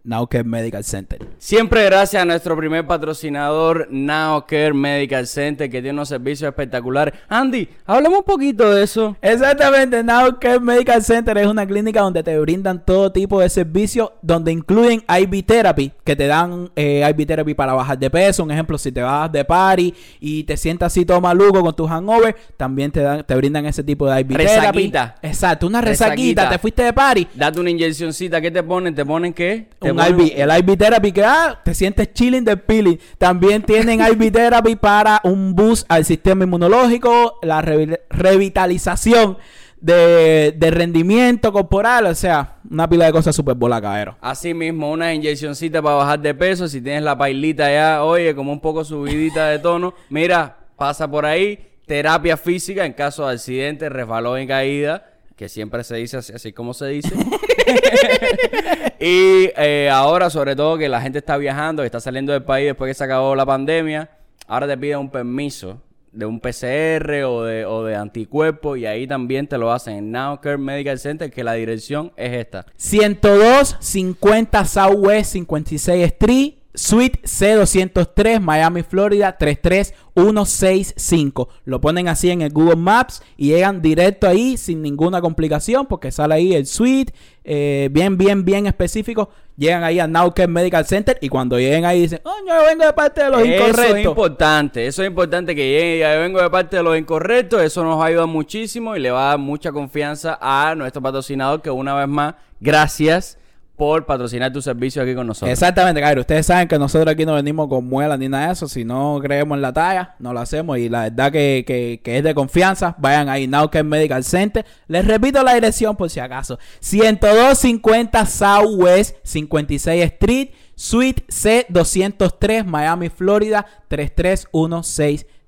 Nauker 0.08 0.44
Medical 0.44 0.82
Center. 0.84 1.18
Siempre 1.38 1.84
gracias 1.84 2.22
a 2.22 2.24
nuestro 2.24 2.56
primer 2.56 2.86
patrocinador, 2.86 3.86
NowCare 3.90 4.72
Medical 4.72 5.26
Center, 5.26 5.68
que 5.68 5.82
tiene 5.82 5.90
unos 5.92 6.08
servicios 6.08 6.48
espectaculares. 6.48 7.14
Andy, 7.28 7.68
hablemos 7.84 8.20
un 8.20 8.24
poquito 8.24 8.70
de 8.72 8.82
eso. 8.84 9.16
Exactamente, 9.20 10.02
Nauker 10.02 10.60
Medical 10.60 11.02
Center 11.02 11.36
es 11.38 11.46
una 11.46 11.66
clínica 11.66 12.00
donde 12.00 12.22
te 12.22 12.38
brindan 12.38 12.84
todo 12.84 13.12
tipo 13.12 13.40
de 13.40 13.50
servicios, 13.50 14.10
donde 14.22 14.50
incluyen 14.52 15.02
IV 15.08 15.42
therapy, 15.44 15.92
que 16.04 16.16
te 16.16 16.26
dan 16.26 16.70
eh, 16.74 17.06
IV 17.08 17.26
therapy 17.26 17.54
para 17.54 17.74
bajar 17.74 17.98
de 17.98 18.08
peso. 18.08 18.42
Un 18.44 18.50
ejemplo, 18.50 18.78
si 18.78 18.90
te 18.90 19.02
vas 19.02 19.30
de 19.30 19.44
party 19.44 19.94
y 20.20 20.44
te 20.44 20.56
sientas 20.56 20.92
así 20.92 21.04
todo 21.04 21.20
maluco 21.20 21.60
con 21.62 21.76
tu 21.76 21.86
hangover, 21.86 22.34
también 22.56 22.90
te 22.90 23.00
dan, 23.00 23.24
te 23.24 23.34
brindan 23.34 23.66
ese 23.66 23.84
tipo 23.84 24.08
de 24.08 24.20
IV 24.20 24.36
Resaquita. 24.36 25.14
therapy. 25.14 25.26
Exacto, 25.26 25.66
una 25.66 25.80
resaquita, 25.82 26.14
Resaquita. 26.14 26.48
te 26.48 26.58
fuiste 26.58 26.82
de 26.82 26.92
party. 26.94 27.28
Date 27.34 27.60
una 27.60 27.70
inyeccioncita, 27.70 28.40
¿qué 28.40 28.50
te 28.50 28.62
ponen? 28.62 28.94
¿Te 28.94 29.04
ponen 29.04 29.34
qué? 29.34 29.68
Te 29.78 29.97
Un 29.98 30.16
ponen- 30.16 30.26
IV, 30.26 30.42
el 30.42 30.50
IV 30.50 30.76
therapy 30.76 31.12
que 31.12 31.24
ah, 31.24 31.60
te 31.64 31.74
sientes 31.74 32.12
chilling 32.12 32.44
del 32.44 32.60
peeling. 32.60 32.96
También 33.18 33.62
tienen 33.62 34.00
IV 34.00 34.30
therapy 34.32 34.76
para 34.76 35.20
un 35.24 35.54
boost 35.54 35.84
al 35.90 36.04
sistema 36.04 36.44
inmunológico, 36.44 37.38
la 37.42 37.62
revi- 37.62 37.98
revitalización 38.10 39.38
de, 39.80 40.52
de 40.56 40.70
rendimiento 40.72 41.52
corporal, 41.52 42.06
o 42.06 42.14
sea, 42.14 42.56
una 42.68 42.88
pila 42.88 43.06
de 43.06 43.12
cosas 43.12 43.34
súper 43.36 43.54
bola, 43.54 43.80
caero. 43.80 44.16
Así 44.20 44.52
mismo, 44.54 44.90
una 44.90 45.14
inyeccioncita 45.14 45.80
para 45.80 45.94
bajar 45.96 46.20
de 46.20 46.34
peso. 46.34 46.66
Si 46.68 46.80
tienes 46.80 47.02
la 47.04 47.16
pailita 47.16 47.70
ya, 47.70 48.02
oye, 48.02 48.34
como 48.34 48.52
un 48.52 48.60
poco 48.60 48.84
subidita 48.84 49.48
de 49.48 49.58
tono, 49.60 49.94
mira, 50.10 50.56
pasa 50.76 51.08
por 51.08 51.26
ahí. 51.26 51.60
Terapia 51.86 52.36
física 52.36 52.84
en 52.84 52.92
caso 52.92 53.26
de 53.26 53.34
accidente, 53.34 53.88
resbalón 53.88 54.42
y 54.42 54.46
caída, 54.46 55.06
que 55.38 55.48
siempre 55.48 55.84
se 55.84 55.94
dice 55.94 56.16
así, 56.16 56.32
así 56.32 56.52
como 56.52 56.74
se 56.74 56.88
dice. 56.88 57.14
y 58.98 59.50
eh, 59.56 59.88
ahora, 59.90 60.30
sobre 60.30 60.56
todo, 60.56 60.76
que 60.76 60.88
la 60.88 61.00
gente 61.00 61.18
está 61.18 61.36
viajando, 61.36 61.84
que 61.84 61.86
está 61.86 62.00
saliendo 62.00 62.32
del 62.32 62.42
país 62.42 62.66
después 62.66 62.90
que 62.90 62.94
se 62.94 63.04
acabó 63.04 63.36
la 63.36 63.46
pandemia, 63.46 64.10
ahora 64.48 64.66
te 64.66 64.76
piden 64.76 64.98
un 64.98 65.10
permiso 65.10 65.80
de 66.10 66.26
un 66.26 66.40
PCR 66.40 67.22
o 67.24 67.44
de, 67.44 67.64
o 67.66 67.84
de 67.84 67.94
anticuerpo 67.94 68.74
y 68.74 68.86
ahí 68.86 69.06
también 69.06 69.46
te 69.46 69.58
lo 69.58 69.70
hacen 69.70 69.94
en 69.94 70.10
Nowcare 70.10 70.58
Medical 70.58 70.98
Center, 70.98 71.30
que 71.30 71.44
la 71.44 71.52
dirección 71.52 72.12
es 72.16 72.32
esta. 72.32 72.66
102 72.76 73.76
50 73.78 74.64
Southwest 74.64 75.32
56 75.34 76.04
Street, 76.04 76.54
Suite 76.78 77.18
C203, 77.24 78.38
Miami, 78.38 78.84
Florida 78.84 79.36
33165. 79.36 81.48
Lo 81.64 81.80
ponen 81.80 82.06
así 82.06 82.30
en 82.30 82.42
el 82.42 82.52
Google 82.52 82.76
Maps 82.76 83.20
y 83.36 83.48
llegan 83.48 83.82
directo 83.82 84.28
ahí 84.28 84.56
sin 84.56 84.80
ninguna 84.80 85.20
complicación 85.20 85.86
porque 85.86 86.12
sale 86.12 86.36
ahí 86.36 86.54
el 86.54 86.66
suite, 86.66 87.12
eh, 87.42 87.88
bien, 87.90 88.16
bien, 88.16 88.44
bien 88.44 88.68
específico. 88.68 89.28
Llegan 89.56 89.82
ahí 89.82 89.98
a 89.98 90.06
Nauker 90.06 90.48
Medical 90.48 90.86
Center 90.86 91.18
y 91.20 91.28
cuando 91.28 91.58
lleguen 91.58 91.84
ahí 91.84 92.02
dicen, 92.02 92.20
oh, 92.22 92.36
yo 92.46 92.54
vengo 92.68 92.86
de 92.86 92.92
parte 92.92 93.24
de 93.24 93.30
los 93.30 93.40
Eso 93.40 93.50
es 93.50 93.56
incorrectos. 93.70 94.04
importante, 94.04 94.86
eso 94.86 95.02
es 95.02 95.08
importante 95.08 95.56
que 95.56 95.68
llegue 95.68 95.90
y 95.90 95.94
diga, 95.94 96.14
"Yo 96.14 96.20
vengo 96.20 96.40
de 96.40 96.48
parte 96.48 96.76
de 96.76 96.84
los 96.84 96.96
incorrectos, 96.96 97.60
eso 97.62 97.82
nos 97.82 97.98
va 97.98 98.04
a 98.04 98.06
ayudar 98.06 98.28
muchísimo 98.28 98.94
y 98.94 99.00
le 99.00 99.10
va 99.10 99.24
a 99.24 99.28
dar 99.30 99.38
mucha 99.38 99.72
confianza 99.72 100.38
a 100.40 100.76
nuestro 100.76 101.02
patrocinador 101.02 101.60
que 101.60 101.70
una 101.70 101.96
vez 101.96 102.06
más, 102.06 102.36
gracias 102.60 103.37
por 103.78 104.04
patrocinar 104.04 104.52
tu 104.52 104.60
servicio 104.60 105.00
aquí 105.02 105.14
con 105.14 105.26
nosotros. 105.26 105.50
Exactamente, 105.50 106.00
Cairo. 106.00 106.20
Ustedes 106.20 106.44
saben 106.44 106.68
que 106.68 106.78
nosotros 106.78 107.10
aquí 107.14 107.24
no 107.24 107.34
venimos 107.34 107.68
con 107.68 107.88
muelas 107.88 108.18
ni 108.18 108.28
nada 108.28 108.48
de 108.48 108.52
eso. 108.52 108.68
Si 108.68 108.84
no 108.84 109.18
creemos 109.22 109.56
en 109.56 109.62
la 109.62 109.72
talla, 109.72 110.16
no 110.18 110.32
lo 110.34 110.40
hacemos. 110.40 110.76
Y 110.78 110.88
la 110.90 111.02
verdad 111.04 111.32
que, 111.32 111.64
que- 112.04 112.18
es 112.18 112.24
de 112.24 112.34
confianza. 112.34 112.94
Vayan 112.98 113.28
ahí, 113.28 113.46
Nauker 113.46 113.84
Medical 113.84 114.24
Center. 114.24 114.66
Les 114.88 115.06
repito 115.06 115.42
la 115.42 115.54
dirección 115.54 115.96
por 115.96 116.10
si 116.10 116.20
acaso. 116.20 116.58
10250 116.80 118.26
Southwest 118.26 119.16
56 119.22 120.04
Street, 120.04 120.48
Suite 120.74 121.24
C203, 121.28 122.64
Miami, 122.64 123.08
Florida 123.08 123.64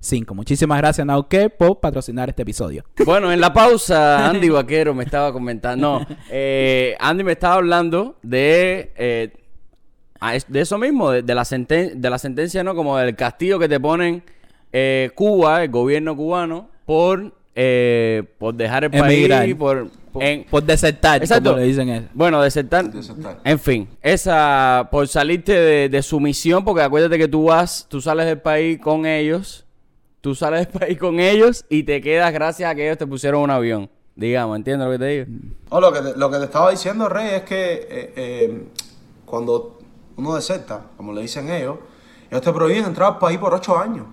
33165. 0.01 0.33
Muchísimas 0.35 0.77
gracias, 0.79 1.05
Nauker, 1.05 1.55
por 1.55 1.79
patrocinar 1.79 2.29
este 2.29 2.41
episodio. 2.41 2.83
Bueno, 3.05 3.31
en 3.31 3.39
la 3.39 3.53
pausa, 3.53 4.29
Andy 4.29 4.49
Vaquero 4.49 4.93
me 4.93 5.03
estaba 5.03 5.31
comentando. 5.31 5.99
No, 5.99 6.07
eh, 6.29 6.95
Andy 6.99 7.23
me 7.23 7.33
estaba 7.33 7.55
hablando 7.55 8.17
de, 8.23 8.91
eh, 8.95 9.31
de 10.47 10.59
eso 10.61 10.77
mismo, 10.77 11.11
de, 11.11 11.21
de 11.23 11.35
la 11.35 11.43
senten- 11.43 11.93
de 11.95 12.09
la 12.09 12.17
sentencia, 12.17 12.63
¿no? 12.63 12.75
Como 12.75 12.97
del 12.97 13.15
castigo 13.15 13.59
que 13.59 13.67
te 13.69 13.79
ponen 13.79 14.23
eh, 14.73 15.11
Cuba, 15.15 15.63
el 15.63 15.69
gobierno 15.69 16.15
cubano, 16.15 16.69
por, 16.85 17.33
eh, 17.55 18.23
por 18.37 18.53
dejar 18.55 18.85
el 18.85 18.93
Emigrar. 18.95 19.41
país, 19.41 19.55
por, 19.55 19.87
en- 20.19 20.45
Por 20.45 20.63
desertar, 20.63 21.21
Exacto. 21.21 21.49
como 21.51 21.61
le 21.61 21.67
dicen 21.67 21.89
eso. 21.89 22.07
bueno, 22.13 22.41
desertar. 22.41 22.89
Desertar. 22.91 23.39
En 23.43 23.59
fin, 23.59 23.87
esa 24.01 24.87
por 24.91 25.07
salirte 25.07 25.53
de, 25.53 25.89
de 25.89 26.01
su 26.01 26.19
misión, 26.19 26.63
porque 26.63 26.81
acuérdate 26.83 27.17
que 27.17 27.27
tú 27.27 27.45
vas, 27.45 27.85
tú 27.89 27.99
sales 28.01 28.25
del 28.25 28.39
país 28.39 28.79
con 28.79 29.05
ellos, 29.05 29.65
tú 30.21 30.35
sales 30.35 30.67
del 30.71 30.79
país 30.79 30.97
con 30.97 31.19
ellos 31.19 31.65
y 31.69 31.83
te 31.83 31.99
quedas 32.01 32.31
gracias 32.31 32.71
a 32.71 32.75
que 32.75 32.85
ellos 32.85 32.97
te 32.97 33.07
pusieron 33.07 33.41
un 33.41 33.49
avión. 33.51 33.89
Digamos, 34.15 34.55
¿entiendes 34.57 34.85
lo 34.87 34.91
que 34.93 34.99
te 34.99 35.05
digo? 35.05 35.25
No, 35.71 35.79
lo 35.81 35.91
que, 35.91 36.01
te, 36.01 36.17
lo 36.17 36.29
que 36.29 36.37
te 36.37 36.45
estaba 36.45 36.69
diciendo, 36.71 37.09
Rey, 37.09 37.29
es 37.35 37.41
que 37.43 37.73
eh, 37.73 38.13
eh, 38.15 38.67
cuando 39.25 39.79
uno 40.17 40.35
deserta, 40.35 40.81
como 40.97 41.13
le 41.13 41.21
dicen 41.21 41.49
ellos, 41.49 41.77
ellos 42.29 42.41
te 42.43 42.51
prohíben 42.53 42.85
entrar 42.85 43.13
al 43.13 43.19
país 43.19 43.39
por 43.39 43.53
ocho 43.53 43.77
años. 43.77 44.05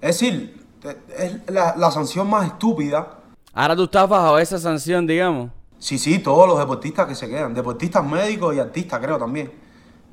Es 0.00 0.18
decir, 0.20 0.60
te- 0.80 0.98
es 1.16 1.50
la, 1.50 1.74
la 1.76 1.90
sanción 1.90 2.28
más 2.28 2.46
estúpida. 2.46 3.20
Ahora 3.54 3.74
tú 3.76 3.84
estás 3.84 4.08
bajo 4.08 4.38
esa 4.38 4.58
sanción, 4.58 5.06
digamos. 5.06 5.50
Sí, 5.78 5.98
sí, 5.98 6.18
todos 6.18 6.46
los 6.48 6.58
deportistas 6.58 7.06
que 7.06 7.14
se 7.14 7.28
quedan, 7.28 7.54
deportistas 7.54 8.04
médicos 8.04 8.54
y 8.54 8.58
artistas, 8.58 9.00
creo 9.00 9.18
también. 9.18 9.50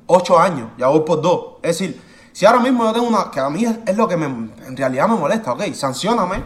Ocho 0.06 0.38
años, 0.38 0.68
ya 0.78 0.86
voy 0.88 1.00
por 1.00 1.20
dos. 1.20 1.46
Es 1.62 1.78
decir, 1.78 2.00
si 2.34 2.44
ahora 2.46 2.58
mismo 2.58 2.82
yo 2.82 2.92
tengo 2.92 3.06
una, 3.06 3.30
que 3.30 3.38
a 3.38 3.48
mí 3.48 3.64
es, 3.64 3.96
lo 3.96 4.08
que 4.08 4.16
me, 4.16 4.26
en 4.26 4.76
realidad 4.76 5.06
me 5.06 5.14
molesta, 5.14 5.52
ok, 5.52 5.72
sancioname, 5.72 6.42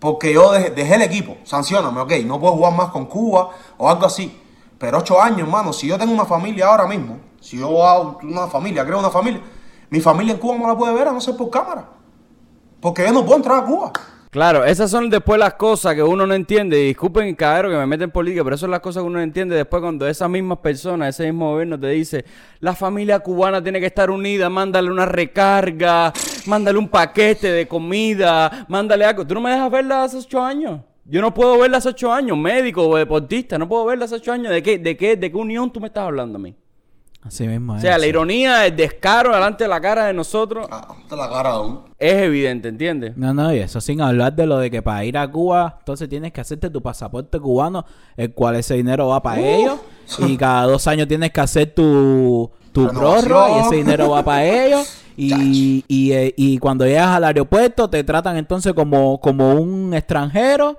porque 0.00 0.32
yo 0.32 0.50
dejé, 0.52 0.70
dejé 0.70 0.94
el 0.94 1.02
equipo, 1.02 1.36
sancioname, 1.44 2.00
ok, 2.00 2.12
no 2.24 2.40
puedo 2.40 2.54
jugar 2.54 2.74
más 2.74 2.88
con 2.88 3.04
Cuba 3.04 3.50
o 3.76 3.90
algo 3.90 4.06
así. 4.06 4.40
Pero 4.78 4.96
ocho 4.96 5.20
años, 5.20 5.40
hermano, 5.40 5.74
si 5.74 5.86
yo 5.86 5.98
tengo 5.98 6.14
una 6.14 6.24
familia 6.24 6.68
ahora 6.68 6.86
mismo, 6.86 7.18
si 7.42 7.58
yo 7.58 7.86
hago 7.86 8.18
una 8.22 8.46
familia, 8.46 8.86
creo 8.86 9.00
una 9.00 9.10
familia, 9.10 9.42
mi 9.90 10.00
familia 10.00 10.32
en 10.32 10.40
Cuba 10.40 10.56
no 10.56 10.66
la 10.66 10.78
puede 10.78 10.94
ver 10.94 11.08
a 11.08 11.12
no 11.12 11.20
ser 11.20 11.36
por 11.36 11.50
cámara. 11.50 11.90
Porque 12.80 13.04
yo 13.04 13.12
no 13.12 13.22
puedo 13.22 13.36
entrar 13.36 13.58
a 13.58 13.66
Cuba. 13.66 13.92
Claro, 14.30 14.62
esas 14.62 14.90
son 14.90 15.08
después 15.08 15.40
las 15.40 15.54
cosas 15.54 15.94
que 15.94 16.02
uno 16.02 16.26
no 16.26 16.34
entiende. 16.34 16.78
Y 16.82 16.88
disculpen, 16.88 17.34
caballero, 17.34 17.70
que 17.70 17.76
me 17.76 17.86
meten 17.86 18.04
en 18.04 18.10
política, 18.10 18.44
pero 18.44 18.54
esas 18.54 18.60
son 18.60 18.70
las 18.70 18.80
cosas 18.80 19.02
que 19.02 19.06
uno 19.06 19.18
no 19.18 19.22
entiende 19.22 19.56
después 19.56 19.80
cuando 19.80 20.06
esas 20.06 20.28
mismas 20.28 20.58
personas, 20.58 21.08
ese 21.08 21.24
mismo 21.24 21.52
gobierno 21.52 21.80
te 21.80 21.88
dice, 21.88 22.26
la 22.60 22.74
familia 22.74 23.20
cubana 23.20 23.62
tiene 23.62 23.80
que 23.80 23.86
estar 23.86 24.10
unida, 24.10 24.50
mándale 24.50 24.90
una 24.90 25.06
recarga, 25.06 26.12
mándale 26.46 26.78
un 26.78 26.88
paquete 26.88 27.50
de 27.50 27.66
comida, 27.66 28.66
mándale 28.68 29.06
algo. 29.06 29.26
Tú 29.26 29.32
no 29.32 29.40
me 29.40 29.50
dejas 29.50 29.70
verla 29.70 30.04
hace 30.04 30.18
ocho 30.18 30.44
años. 30.44 30.82
Yo 31.06 31.22
no 31.22 31.32
puedo 31.32 31.58
verla 31.58 31.78
hace 31.78 31.88
ocho 31.88 32.12
años, 32.12 32.36
médico 32.36 32.86
o 32.86 32.98
deportista, 32.98 33.56
no 33.56 33.66
puedo 33.66 33.86
verla 33.86 34.04
hace 34.04 34.16
ocho 34.16 34.30
años. 34.30 34.52
¿De 34.52 34.62
qué, 34.62 34.78
de 34.78 34.94
qué, 34.94 35.16
de 35.16 35.30
qué 35.30 35.36
unión 35.38 35.72
tú 35.72 35.80
me 35.80 35.86
estás 35.86 36.04
hablando 36.04 36.36
a 36.36 36.42
mí? 36.42 36.54
Así 37.28 37.46
mismo 37.46 37.74
O 37.74 37.78
sea, 37.80 37.96
la 37.98 38.06
ironía, 38.06 38.66
el 38.66 38.74
descaro 38.74 39.32
delante 39.32 39.64
de 39.64 39.68
la 39.68 39.80
cara 39.80 40.06
de 40.06 40.12
nosotros 40.14 40.66
Ah, 40.70 40.88
la 41.10 41.28
cara 41.28 41.60
uno. 41.60 41.84
es 41.98 42.14
evidente, 42.14 42.68
¿entiendes? 42.68 43.16
No, 43.16 43.32
no, 43.32 43.54
y 43.54 43.58
eso 43.58 43.80
sin 43.80 44.00
hablar 44.00 44.34
de 44.34 44.46
lo 44.46 44.58
de 44.58 44.70
que 44.70 44.82
para 44.82 45.04
ir 45.04 45.16
a 45.16 45.30
Cuba, 45.30 45.76
entonces 45.78 46.08
tienes 46.08 46.32
que 46.32 46.40
hacerte 46.40 46.70
tu 46.70 46.82
pasaporte 46.82 47.38
cubano, 47.38 47.84
el 48.16 48.32
cual 48.32 48.56
ese 48.56 48.74
dinero 48.74 49.08
va 49.08 49.22
para 49.22 49.40
ellos, 49.40 49.78
y 50.18 50.36
cada 50.36 50.62
dos 50.64 50.86
años 50.86 51.06
tienes 51.06 51.30
que 51.30 51.40
hacer 51.40 51.72
tu, 51.74 52.50
tu 52.72 52.88
prórroga 52.88 53.58
y 53.58 53.60
ese 53.66 53.76
dinero 53.76 54.10
va 54.10 54.24
para 54.24 54.44
ellos. 54.44 55.02
Y, 55.16 55.84
y, 55.88 56.12
eh, 56.12 56.32
y 56.36 56.58
cuando 56.58 56.86
llegas 56.86 57.08
al 57.08 57.24
aeropuerto 57.24 57.90
te 57.90 58.02
tratan 58.04 58.36
entonces 58.36 58.72
como, 58.72 59.20
como 59.20 59.52
un 59.54 59.92
extranjero, 59.94 60.78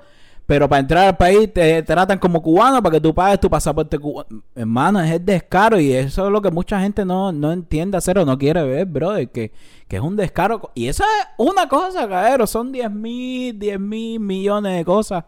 pero 0.50 0.68
para 0.68 0.80
entrar 0.80 1.06
al 1.10 1.16
país 1.16 1.54
te 1.54 1.84
tratan 1.84 2.18
como 2.18 2.42
cubano 2.42 2.82
para 2.82 2.96
que 2.96 3.02
tú 3.02 3.14
pagues 3.14 3.40
tu 3.40 3.52
pasaporte 3.52 4.00
cubano. 4.00 4.42
Hermano, 4.56 5.00
es 5.00 5.12
el 5.12 5.24
descaro 5.24 5.80
y 5.80 5.94
eso 5.94 6.26
es 6.26 6.32
lo 6.32 6.42
que 6.42 6.50
mucha 6.50 6.82
gente 6.82 7.06
no, 7.06 7.32
no 7.32 7.52
entiende 7.52 7.98
hacer 7.98 8.18
o 8.18 8.26
no 8.26 8.36
quiere 8.36 8.64
ver, 8.64 8.88
brother, 8.88 9.30
que, 9.30 9.52
que 9.88 9.98
es 9.98 10.02
un 10.02 10.16
descaro. 10.16 10.72
Y 10.74 10.88
eso 10.88 11.04
es 11.04 11.28
una 11.38 11.70
cosa, 11.70 12.10
cabrón, 12.10 12.48
son 12.48 12.72
10 12.72 12.90
mil, 12.90 13.60
10 13.60 13.80
mil 13.80 14.20
millones 14.20 14.76
de 14.76 14.84
cosas. 14.84 15.24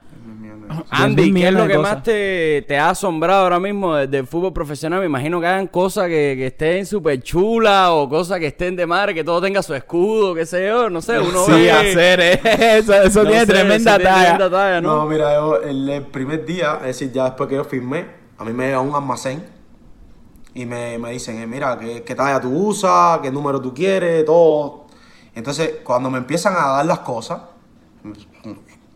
Andy, 0.90 1.34
¿qué 1.34 1.48
es 1.48 1.54
lo 1.54 1.68
que 1.68 1.76
cosas. 1.76 1.96
más 1.96 2.04
te, 2.04 2.64
te 2.68 2.78
ha 2.78 2.90
asombrado 2.92 3.44
ahora 3.44 3.60
mismo 3.60 3.96
de- 3.96 4.08
del 4.08 4.28
fútbol 4.28 4.54
profesional? 4.54 5.00
Me 5.00 5.06
imagino 5.08 5.40
que 5.42 5.48
hagan 5.48 5.68
cosas 5.68 6.06
que, 6.08 6.36
que 6.38 6.48
estén 6.48 6.86
súper 6.86 7.22
chulas 7.22 7.90
o 7.92 8.08
cosas 8.10 8.40
que 8.40 8.48
estén 8.48 8.76
de 8.76 8.86
madre, 8.86 9.14
que 9.14 9.24
todo 9.24 9.42
tenga 9.42 9.62
su 9.64 9.74
escudo, 9.74 10.34
qué 10.36 10.46
sé 10.46 10.68
yo, 10.68 10.90
no 10.90 11.02
sé, 11.02 11.20
uno 11.20 11.46
Sí, 11.46 11.52
ve... 11.54 11.72
hacer 11.72 12.20
eh, 12.22 12.42
eso, 12.80 12.94
eso 12.94 13.24
no 13.24 13.30
tiene 13.30 13.46
sé, 13.46 13.52
tremenda 13.54 13.96
eso 13.96 14.04
talla. 14.04 14.22
tremenda 14.38 14.50
talla, 14.50 14.82
No, 14.82 14.96
¿no? 14.98 15.06
mira, 15.08 15.34
yo 15.36 15.62
el, 15.62 15.90
el 15.90 16.04
primer 16.08 16.46
día, 16.46 16.76
es 16.82 16.88
decir, 16.88 17.12
ya 17.12 17.26
después 17.26 17.50
que 17.50 17.56
yo 17.56 17.64
firmé, 17.64 18.06
a 18.38 18.44
mí 18.46 18.54
me 18.54 18.66
llega 18.68 18.80
un 18.80 18.96
almacén 18.96 19.44
y 20.54 20.66
me, 20.66 20.98
me 21.00 21.12
dicen, 21.12 21.38
eh, 21.42 21.48
mira, 21.48 21.78
¿qué, 21.80 22.04
qué 22.04 22.16
talla 22.16 22.40
tú 22.42 22.50
usas, 22.50 23.20
qué 23.20 23.32
número 23.32 23.62
tú 23.62 23.74
quieres, 23.74 24.26
todo. 24.26 24.86
Entonces, 25.34 25.76
cuando 25.84 26.10
me 26.10 26.18
empiezan 26.18 26.54
a 26.58 26.68
dar 26.68 26.86
las 26.86 27.00
cosas, 27.00 27.42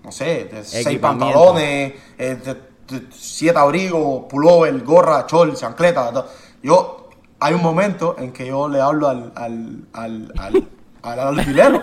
no 0.05 0.11
sé, 0.11 0.45
de 0.45 0.63
seis 0.63 0.99
pantalones, 0.99 1.93
eh, 2.17 2.35
de- 2.35 2.75
de 2.99 3.07
siete 3.11 3.57
abrigos, 3.57 4.25
pullover, 4.29 4.79
gorra, 4.83 5.25
chol, 5.25 5.55
chancleta, 5.55 6.11
todo. 6.13 6.27
yo, 6.61 7.09
hay 7.39 7.53
un 7.55 7.61
momento 7.63 8.15
en 8.19 8.31
que 8.31 8.45
yo 8.45 8.69
le 8.69 8.79
hablo 8.79 9.09
al, 9.09 9.31
al, 9.35 9.87
al, 9.93 10.33
al, 10.37 10.67
al 11.01 11.19
alquilero 11.19 11.81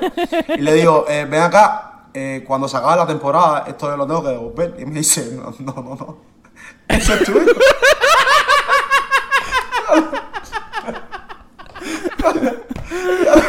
y 0.57 0.61
le 0.61 0.75
digo, 0.75 1.05
eh, 1.09 1.25
ven 1.29 1.43
acá, 1.43 2.05
eh, 2.15 2.45
cuando 2.47 2.69
se 2.69 2.77
acabe 2.77 2.97
la 2.97 3.07
temporada, 3.07 3.65
esto 3.67 3.89
yo 3.91 3.97
lo 3.97 4.07
tengo 4.07 4.23
que 4.23 4.29
devolver. 4.29 4.77
Y 4.79 4.85
me 4.87 4.99
dice, 5.01 5.33
no, 5.35 5.53
no, 5.59 5.83
no, 5.83 5.95
no. 5.97 6.17
Eso 6.89 7.15
es 7.15 7.25
tuyo. 7.25 7.41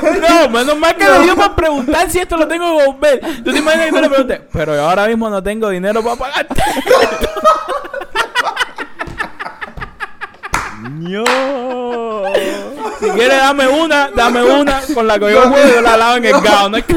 No, 0.22 0.50
menos 0.50 0.78
mal 0.78 0.96
que 0.96 1.06
le 1.10 1.20
dio 1.20 1.36
para 1.36 1.56
preguntar 1.56 2.10
si 2.10 2.20
esto 2.20 2.38
lo 2.38 2.48
tengo 2.48 2.78
que 2.78 2.86
volver. 2.86 3.22
Tú 3.44 3.52
te 3.52 3.60
imaginas 3.60 3.88
que 3.88 3.92
tú 3.92 4.02
le 4.02 4.10
preguntes, 4.10 4.42
pero 4.52 4.76
yo 4.76 4.90
ahora 4.90 5.08
mismo 5.08 5.30
no 5.30 5.42
tengo 5.42 5.70
dinero 5.70 6.04
para 6.04 6.16
pagarte. 6.16 6.62
No. 10.90 11.24
Si 13.00 13.10
quieres, 13.12 13.38
dame 13.38 13.68
una, 13.68 14.10
dame 14.10 14.44
una 14.44 14.82
con 14.94 15.08
la 15.08 15.20
que 15.20 15.32
yo 15.32 15.50
puedo, 15.50 15.76
yo 15.76 15.82
la 15.82 15.98
lavo 15.98 16.18
en 16.18 16.26
el 16.26 16.42
gao. 16.42 16.70
No 16.70 16.78
te 16.84 16.94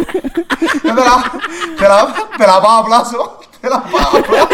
la, 0.94 1.32
te 1.76 1.88
la, 1.88 2.14
te 2.36 2.46
la 2.46 2.60
pago 2.60 2.70
a 2.70 2.86
plazo. 2.86 3.40
Te 3.60 3.68
la 3.70 3.82
pago 3.82 4.18
a 4.18 4.22
plazo. 4.22 4.48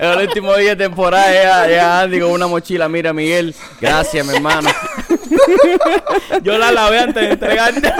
El 0.00 0.26
último 0.26 0.54
día 0.56 0.70
de 0.70 0.84
temporada 0.84 1.66
llega 1.66 2.00
Andy 2.00 2.20
con 2.20 2.30
una 2.32 2.46
mochila. 2.46 2.88
Mira, 2.88 3.12
Miguel, 3.12 3.54
gracias, 3.80 4.26
mi 4.26 4.34
hermano. 4.34 4.68
Yo 6.42 6.58
la 6.58 6.72
lavé 6.72 7.00
antes 7.00 7.22
de 7.22 7.30
entregarte. 7.32 7.92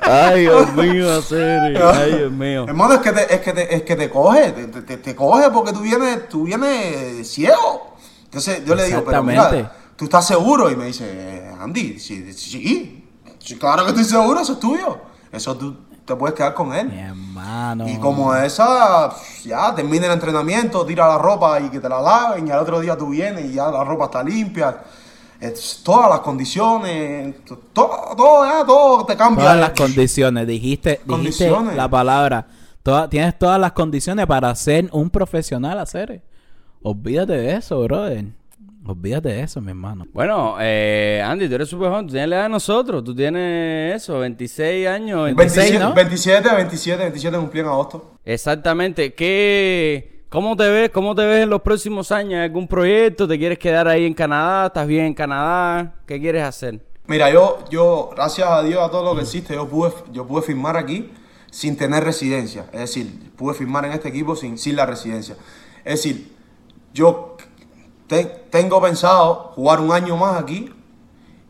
Ay, 0.00 0.42
Dios 0.42 0.72
mío, 0.74 1.12
hacer. 1.18 1.82
Ay, 1.82 2.12
Dios 2.14 2.32
mío. 2.32 2.64
Hermano, 2.68 2.94
es 2.94 3.00
que 3.00 3.12
te, 3.12 3.34
es 3.34 3.40
que 3.40 3.52
te, 3.52 3.74
es 3.74 3.82
que 3.82 3.96
te 3.96 4.10
coge, 4.10 4.52
te, 4.52 4.96
te- 4.98 5.16
coge 5.16 5.50
porque 5.50 5.72
tú 5.72 5.80
vienes, 5.80 6.28
tú 6.28 6.44
vienes 6.44 7.28
ciego. 7.28 7.96
Entonces 8.24 8.64
yo 8.64 8.74
le 8.74 8.84
digo, 8.84 9.04
pero 9.04 9.22
mira. 9.22 9.72
¿tú 9.96 10.04
estás 10.04 10.26
seguro? 10.26 10.70
Y 10.70 10.76
me 10.76 10.86
dice, 10.86 11.04
"Eh, 11.08 11.50
Andy, 11.60 11.98
sí, 11.98 12.32
sí, 12.32 13.04
sí, 13.38 13.56
claro 13.56 13.84
que 13.84 13.90
estoy 13.90 14.04
seguro, 14.04 14.40
eso 14.40 14.52
es 14.54 14.60
tuyo. 14.60 14.98
Eso 15.32 15.56
tú 15.56 15.76
te 16.06 16.14
puedes 16.16 16.34
quedar 16.36 16.54
con 16.54 16.70
Mi 16.70 16.78
él. 16.78 16.90
hermano. 16.92 17.88
Y 17.88 17.98
como 17.98 18.34
esa, 18.34 19.10
ya 19.44 19.74
termina 19.74 20.06
el 20.06 20.12
entrenamiento, 20.12 20.86
tira 20.86 21.08
la 21.08 21.18
ropa 21.18 21.60
y 21.60 21.68
que 21.68 21.80
te 21.80 21.88
la 21.88 22.00
laven, 22.00 22.46
y 22.46 22.50
al 22.50 22.60
otro 22.60 22.80
día 22.80 22.96
tú 22.96 23.08
vienes 23.10 23.44
y 23.46 23.54
ya 23.54 23.70
la 23.70 23.84
ropa 23.84 24.04
está 24.06 24.22
limpia. 24.22 24.78
Es, 25.38 25.82
todas 25.84 26.08
las 26.08 26.20
condiciones, 26.20 27.44
to- 27.44 27.58
todo, 27.72 28.14
todo, 28.16 28.46
ya, 28.46 28.64
todo 28.64 29.04
te 29.04 29.16
cambia. 29.16 29.44
Todas 29.44 29.60
las 29.60 29.70
condiciones, 29.70 30.46
dijiste, 30.46 30.90
dijiste 30.90 31.06
Condiciones. 31.10 31.76
la 31.76 31.88
palabra. 31.90 32.46
Toda- 32.82 33.10
tienes 33.10 33.38
todas 33.38 33.60
las 33.60 33.72
condiciones 33.72 34.26
para 34.26 34.54
ser 34.54 34.88
un 34.92 35.10
profesional, 35.10 35.78
hacer. 35.78 36.22
Olvídate 36.82 37.32
de 37.34 37.56
eso, 37.56 37.82
brother. 37.82 38.26
Olvídate 38.86 39.30
de 39.30 39.42
eso, 39.42 39.60
mi 39.60 39.70
hermano. 39.70 40.06
Bueno, 40.12 40.56
eh, 40.60 41.22
Andy, 41.24 41.48
tú 41.48 41.56
eres 41.56 41.68
súper 41.68 41.90
joven, 41.90 42.06
tú 42.06 42.12
tienes 42.12 42.28
la 42.28 42.36
edad 42.36 42.42
de 42.44 42.50
nosotros, 42.50 43.02
tú 43.02 43.14
tienes 43.14 43.96
eso, 43.96 44.20
26 44.20 44.86
años. 44.86 45.24
26, 45.24 45.56
27, 45.56 45.78
¿no? 45.78 45.94
27, 45.94 46.54
27, 46.54 47.02
27 47.02 47.36
cumplí 47.38 47.60
en 47.60 47.66
agosto. 47.66 48.12
Exactamente. 48.24 49.14
¿Qué, 49.14 50.24
¿Cómo 50.28 50.56
te 50.56 50.68
ves? 50.68 50.90
¿Cómo 50.90 51.14
te 51.14 51.24
ves 51.24 51.42
en 51.42 51.50
los 51.50 51.62
próximos 51.62 52.12
años? 52.12 52.40
¿Algún 52.40 52.68
proyecto? 52.68 53.26
¿Te 53.26 53.38
quieres 53.38 53.58
quedar 53.58 53.88
ahí 53.88 54.06
en 54.06 54.14
Canadá? 54.14 54.66
¿Estás 54.66 54.86
bien 54.86 55.06
en 55.06 55.14
Canadá? 55.14 55.94
¿Qué 56.06 56.20
quieres 56.20 56.44
hacer? 56.44 56.80
Mira, 57.06 57.30
yo, 57.30 57.64
yo, 57.70 58.10
gracias 58.14 58.48
a 58.48 58.62
Dios, 58.62 58.82
a 58.82 58.90
todo 58.90 59.04
lo 59.04 59.14
que 59.14 59.22
existe, 59.22 59.54
yo 59.54 59.68
pude, 59.68 59.92
yo 60.12 60.26
pude 60.26 60.42
firmar 60.42 60.76
aquí 60.76 61.10
sin 61.50 61.76
tener 61.76 62.02
residencia. 62.02 62.66
Es 62.72 62.80
decir, 62.80 63.32
pude 63.36 63.54
firmar 63.54 63.84
en 63.84 63.92
este 63.92 64.08
equipo 64.08 64.34
sin, 64.34 64.58
sin 64.58 64.76
la 64.76 64.86
residencia. 64.86 65.36
Es 65.84 66.02
decir, 66.02 66.32
yo 66.92 67.35
te- 68.06 68.24
tengo 68.50 68.80
pensado 68.80 69.52
jugar 69.54 69.80
un 69.80 69.92
año 69.92 70.16
más 70.16 70.40
aquí 70.40 70.72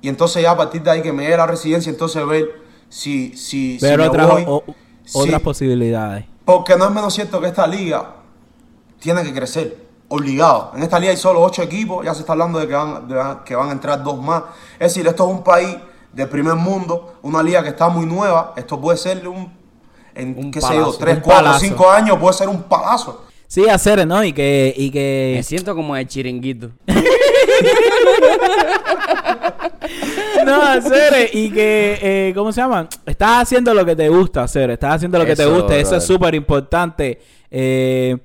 y 0.01 0.09
entonces 0.09 0.43
ya 0.43 0.53
a 0.53 0.57
partir 0.57 0.83
de 0.83 0.91
ahí 0.91 1.03
que 1.03 1.13
me 1.13 1.29
dé 1.29 1.37
la 1.37 1.47
residencia, 1.47 1.91
entonces 1.91 2.25
ver 2.27 2.49
si, 2.89 3.37
si, 3.37 3.75
si 3.75 3.79
Pero 3.81 4.05
me 4.05 4.09
otras, 4.09 4.29
voy. 4.31 4.45
o- 4.47 4.63
si- 5.05 5.19
otras 5.19 5.41
posibilidades. 5.41 6.25
porque 6.45 6.77
no 6.77 6.85
es 6.87 6.91
menos 6.93 7.13
cierto 7.15 7.41
que 7.41 7.49
esta 7.49 7.67
liga 7.67 8.15
tiene 9.01 9.23
que 9.23 9.33
crecer, 9.35 9.85
obligado. 10.09 10.73
En 10.75 10.83
esta 10.83 10.99
liga 10.99 11.11
hay 11.11 11.17
solo 11.17 11.43
ocho 11.43 11.63
equipos, 11.63 12.05
ya 12.05 12.15
se 12.15 12.21
está 12.21 12.33
hablando 12.33 12.59
de 12.59 12.67
que 12.69 12.75
van, 12.75 13.09
de- 13.09 13.37
que 13.45 13.55
van 13.57 13.69
a 13.69 13.73
entrar 13.73 14.03
dos 14.03 14.21
más. 14.21 14.43
Es 14.79 14.95
decir, 14.95 15.07
esto 15.07 15.25
es 15.29 15.31
un 15.37 15.43
país 15.43 15.77
de 16.13 16.27
primer 16.27 16.55
mundo, 16.55 17.15
una 17.23 17.43
liga 17.43 17.63
que 17.63 17.71
está 17.71 17.89
muy 17.89 18.07
nueva. 18.07 18.55
Esto 18.57 18.81
puede 18.81 18.97
ser 18.97 19.27
un, 19.29 19.53
en 20.15 20.35
Un 20.39 20.51
qué 20.51 20.61
sé 20.61 20.69
palazo, 20.69 20.93
yo, 20.93 20.99
tres, 20.99 21.19
cuatro, 21.23 21.45
palazo. 21.47 21.61
cinco 21.61 21.91
años, 21.91 22.17
puede 22.19 22.33
ser 22.35 22.49
un 22.49 22.63
palazo. 22.63 23.26
Sí, 23.49 23.69
hacer, 23.69 24.07
¿no? 24.07 24.25
Y 24.25 24.33
que, 24.33 24.75
y 24.77 24.87
Me 24.87 24.93
que 24.93 25.41
siento 25.45 25.75
como 25.75 25.97
el 25.97 26.07
chiringuito. 26.07 26.71
no, 30.45 30.63
hacer 30.63 31.31
y 31.33 31.51
que, 31.51 31.99
eh, 32.03 32.33
¿cómo 32.35 32.53
se 32.53 32.61
llama? 32.61 32.89
Estás 33.07 33.43
haciendo 33.43 33.73
lo 33.73 33.85
que 33.85 33.95
te 33.95 34.09
gusta 34.09 34.43
hacer, 34.43 34.71
estás 34.71 34.97
haciendo 34.97 35.19
lo 35.19 35.27
que 35.27 35.37
te 35.37 35.47
gusta, 35.47 35.77
eso 35.77 35.97
es 35.97 36.05
súper 36.05 36.35
importante. 36.35 37.21
Eh, 37.51 38.17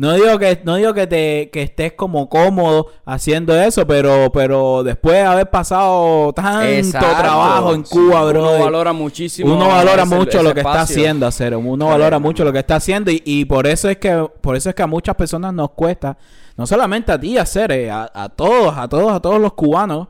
no 0.00 0.14
digo 0.14 0.38
que 0.38 0.62
no 0.64 0.76
digo 0.76 0.94
que 0.94 1.06
te 1.06 1.50
que 1.52 1.60
estés 1.62 1.92
como 1.92 2.30
cómodo 2.30 2.86
haciendo 3.04 3.54
eso, 3.60 3.86
pero 3.86 4.32
pero 4.32 4.82
después 4.82 5.16
de 5.16 5.22
haber 5.24 5.50
pasado 5.50 6.32
tanto 6.32 6.66
Exacto. 6.68 7.06
trabajo 7.18 7.74
en 7.74 7.84
Sí, 7.84 7.92
Cuba, 7.92 8.24
bro. 8.24 8.54
Uno 8.54 8.64
valora 8.64 8.92
muchísimo. 8.94 9.54
Uno 9.54 9.68
valora 9.68 10.04
ese- 10.04 10.14
mucho 10.14 10.38
ese 10.38 10.42
lo 10.42 10.54
que 10.54 10.60
está 10.60 10.80
haciendo, 10.80 11.26
hacer. 11.26 11.54
Uno 11.54 11.86
valora 11.88 12.18
mucho 12.18 12.44
lo 12.44 12.52
que 12.52 12.60
está 12.60 12.76
haciendo 12.76 13.10
y, 13.10 13.22
y 13.26 13.44
por 13.44 13.66
eso 13.66 13.90
es 13.90 13.98
que 13.98 14.26
por 14.40 14.56
eso 14.56 14.70
es 14.70 14.74
que 14.74 14.82
a 14.82 14.86
muchas 14.86 15.14
personas 15.16 15.52
nos 15.52 15.72
cuesta, 15.72 16.16
no 16.56 16.66
solamente 16.66 17.12
a 17.12 17.20
ti 17.20 17.36
hacer, 17.36 17.70
eh, 17.70 17.90
a, 17.90 18.10
a 18.14 18.30
todos, 18.30 18.74
a 18.78 18.88
todos, 18.88 19.12
a 19.12 19.20
todos 19.20 19.38
los 19.38 19.52
cubanos 19.52 20.08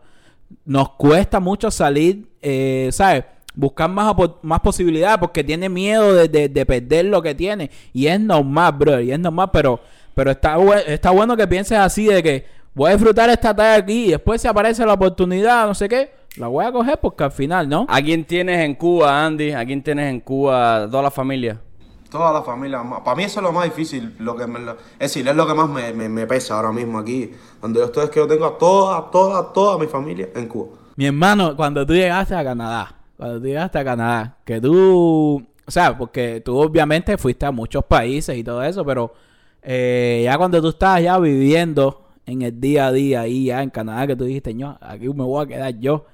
nos 0.64 0.90
cuesta 0.90 1.40
mucho 1.40 1.68
salir, 1.70 2.28
eh, 2.42 2.90
¿sabes? 2.92 3.24
Buscar 3.54 3.90
más, 3.90 4.14
más 4.42 4.60
posibilidades 4.60 5.18
porque 5.18 5.42
tiene 5.42 5.68
miedo 5.68 6.14
de, 6.14 6.28
de- 6.28 6.48
de 6.48 6.66
perder 6.66 7.06
lo 7.06 7.20
que 7.20 7.34
tiene. 7.34 7.70
Y 7.92 8.06
es 8.06 8.20
normal, 8.20 8.72
bro. 8.72 9.00
Y 9.00 9.10
es 9.12 9.18
normal, 9.18 9.50
pero, 9.52 9.80
pero 10.14 10.30
está, 10.30 10.56
bue- 10.56 10.84
está 10.86 11.10
bueno 11.10 11.36
que 11.36 11.46
pienses 11.48 11.78
así 11.78 12.06
de 12.06 12.22
que 12.22 12.46
voy 12.74 12.90
a 12.90 12.94
disfrutar 12.94 13.28
esta 13.30 13.54
talla 13.54 13.74
aquí 13.76 14.06
y 14.06 14.10
después 14.12 14.40
si 14.40 14.46
aparece 14.48 14.86
la 14.86 14.92
oportunidad, 14.94 15.66
no 15.66 15.74
sé 15.74 15.88
qué, 15.88 16.12
la 16.36 16.46
voy 16.46 16.64
a 16.64 16.70
coger 16.70 16.98
porque 17.00 17.24
al 17.24 17.32
final, 17.32 17.68
¿no? 17.68 17.86
¿A 17.88 18.00
quién 18.00 18.24
tienes 18.24 18.60
en 18.64 18.74
Cuba, 18.76 19.26
Andy? 19.26 19.50
¿A 19.52 19.64
quién 19.66 19.82
tienes 19.82 20.08
en 20.08 20.20
Cuba? 20.20 20.86
Toda 20.88 21.02
la 21.02 21.10
familia. 21.10 21.60
Toda 22.08 22.32
la 22.32 22.42
familia. 22.42 22.82
Para 23.04 23.16
mí 23.16 23.24
eso 23.24 23.40
es 23.40 23.44
lo 23.44 23.52
más 23.52 23.64
difícil. 23.64 24.14
Lo 24.20 24.36
que 24.36 24.46
me- 24.46 24.60
lo- 24.60 24.72
es 24.72 24.98
decir, 25.12 25.26
es 25.26 25.34
lo 25.34 25.46
que 25.46 25.54
más 25.54 25.68
me, 25.68 25.92
me- 25.92 26.08
me 26.08 26.26
pesa 26.26 26.54
ahora 26.56 26.70
mismo 26.70 26.98
aquí. 27.00 27.32
Donde 27.60 27.80
yo 27.80 27.86
estoy 27.86 28.04
es 28.04 28.10
que 28.10 28.20
yo 28.20 28.28
tengo 28.28 28.46
a 28.46 28.56
toda, 28.58 29.10
toda, 29.10 29.52
toda 29.52 29.76
mi 29.78 29.86
familia 29.88 30.28
en 30.36 30.46
Cuba. 30.46 30.76
Mi 30.94 31.06
hermano, 31.06 31.56
cuando 31.56 31.84
tú 31.84 31.92
llegaste 31.94 32.34
a 32.36 32.44
Canadá, 32.44 32.94
cuando 33.20 33.38
tú 33.38 33.48
llegaste 33.48 33.78
a 33.78 33.84
Canadá, 33.84 34.38
que 34.46 34.62
tú, 34.62 35.46
o 35.66 35.70
sea, 35.70 35.98
porque 35.98 36.40
tú 36.42 36.56
obviamente 36.56 37.18
fuiste 37.18 37.44
a 37.44 37.50
muchos 37.50 37.84
países 37.84 38.34
y 38.34 38.42
todo 38.42 38.64
eso, 38.64 38.82
pero 38.82 39.12
eh, 39.60 40.22
ya 40.24 40.38
cuando 40.38 40.62
tú 40.62 40.70
estabas 40.70 41.02
ya 41.02 41.18
viviendo 41.18 42.08
en 42.24 42.40
el 42.40 42.58
día 42.58 42.86
a 42.86 42.92
día 42.92 43.20
ahí 43.20 43.44
ya 43.44 43.62
en 43.62 43.68
Canadá, 43.68 44.06
que 44.06 44.16
tú 44.16 44.24
dijiste, 44.24 44.54
no, 44.54 44.78
aquí 44.80 45.06
me 45.10 45.22
voy 45.22 45.44
a 45.44 45.46
quedar 45.46 45.78
yo. 45.78 46.06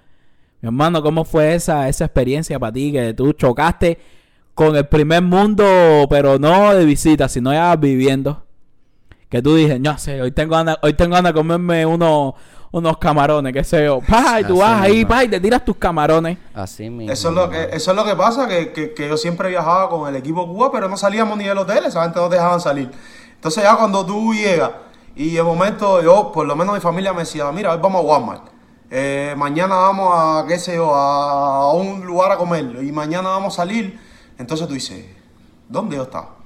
Mi 0.60 0.66
hermano, 0.66 1.00
¿cómo 1.00 1.24
fue 1.24 1.54
esa, 1.54 1.88
esa 1.88 2.06
experiencia 2.06 2.58
para 2.58 2.72
ti? 2.72 2.90
Que 2.90 3.14
tú 3.14 3.32
chocaste 3.34 4.00
con 4.54 4.74
el 4.74 4.88
primer 4.88 5.22
mundo, 5.22 6.08
pero 6.10 6.40
no 6.40 6.74
de 6.74 6.84
visita, 6.84 7.28
sino 7.28 7.52
ya 7.52 7.76
viviendo. 7.76 8.42
Que 9.28 9.40
tú 9.40 9.54
dices, 9.54 9.80
no 9.80 9.96
sé, 9.96 10.20
hoy 10.20 10.32
tengo 10.32 10.56
ganas, 10.56 10.78
hoy 10.82 10.94
tengo 10.94 11.14
ganas 11.14 11.32
de 11.34 11.38
comerme 11.38 11.86
unos, 11.86 12.34
unos 12.72 12.98
camarones, 12.98 13.52
qué 13.52 13.64
sé 13.64 13.84
yo. 13.84 14.00
Pa, 14.00 14.40
y 14.40 14.44
tú 14.44 14.52
Así 14.54 14.60
vas 14.60 14.80
ahí, 14.82 14.92
mismo. 14.96 15.08
pa, 15.08 15.24
y 15.24 15.28
te 15.28 15.40
tiras 15.40 15.64
tus 15.64 15.76
camarones. 15.76 16.38
Así 16.54 16.90
mismo. 16.90 17.12
Eso 17.12 17.28
es 17.30 17.34
lo 17.34 17.48
que, 17.50 17.68
eso 17.72 17.90
es 17.90 17.96
lo 17.96 18.04
que 18.04 18.14
pasa, 18.16 18.46
que, 18.48 18.72
que- 18.72 18.92
que 18.94 19.08
yo 19.08 19.16
siempre 19.16 19.48
viajaba 19.48 19.88
con 19.88 20.08
el 20.08 20.16
equipo 20.16 20.46
Cuba, 20.46 20.70
pero 20.72 20.88
no 20.88 20.96
salíamos 20.96 21.38
ni 21.38 21.44
del 21.44 21.58
hotel, 21.58 21.84
esa 21.86 22.02
gente 22.02 22.18
no 22.20 22.28
te 22.28 22.34
dejaban 22.36 22.60
salir. 22.60 22.90
Entonces 23.34 23.62
ya 23.62 23.76
cuando 23.76 24.04
tú 24.04 24.32
llegas 24.34 24.70
y 25.14 25.30
de 25.34 25.42
momento 25.42 26.02
yo, 26.02 26.30
por 26.32 26.46
lo 26.46 26.54
menos 26.56 26.74
mi 26.74 26.80
familia 26.80 27.12
me 27.12 27.20
decía, 27.20 27.50
mira, 27.52 27.72
hoy 27.72 27.78
vamos 27.82 28.02
a 28.02 28.06
Walmart, 28.06 28.42
Eh, 28.90 29.34
mañana 29.36 29.74
vamos 29.76 30.08
a, 30.14 30.44
qué 30.46 30.58
sé 30.58 30.76
yo, 30.76 30.94
a 30.94 31.72
un 31.72 32.04
lugar 32.06 32.30
a 32.32 32.36
comer 32.36 32.64
y 32.84 32.92
mañana 32.92 33.30
vamos 33.30 33.54
a 33.54 33.56
salir, 33.56 33.98
entonces 34.38 34.66
tú 34.68 34.74
dices, 34.74 35.04
¿dónde 35.68 35.96
yo 35.96 36.02
estaba? 36.04 36.36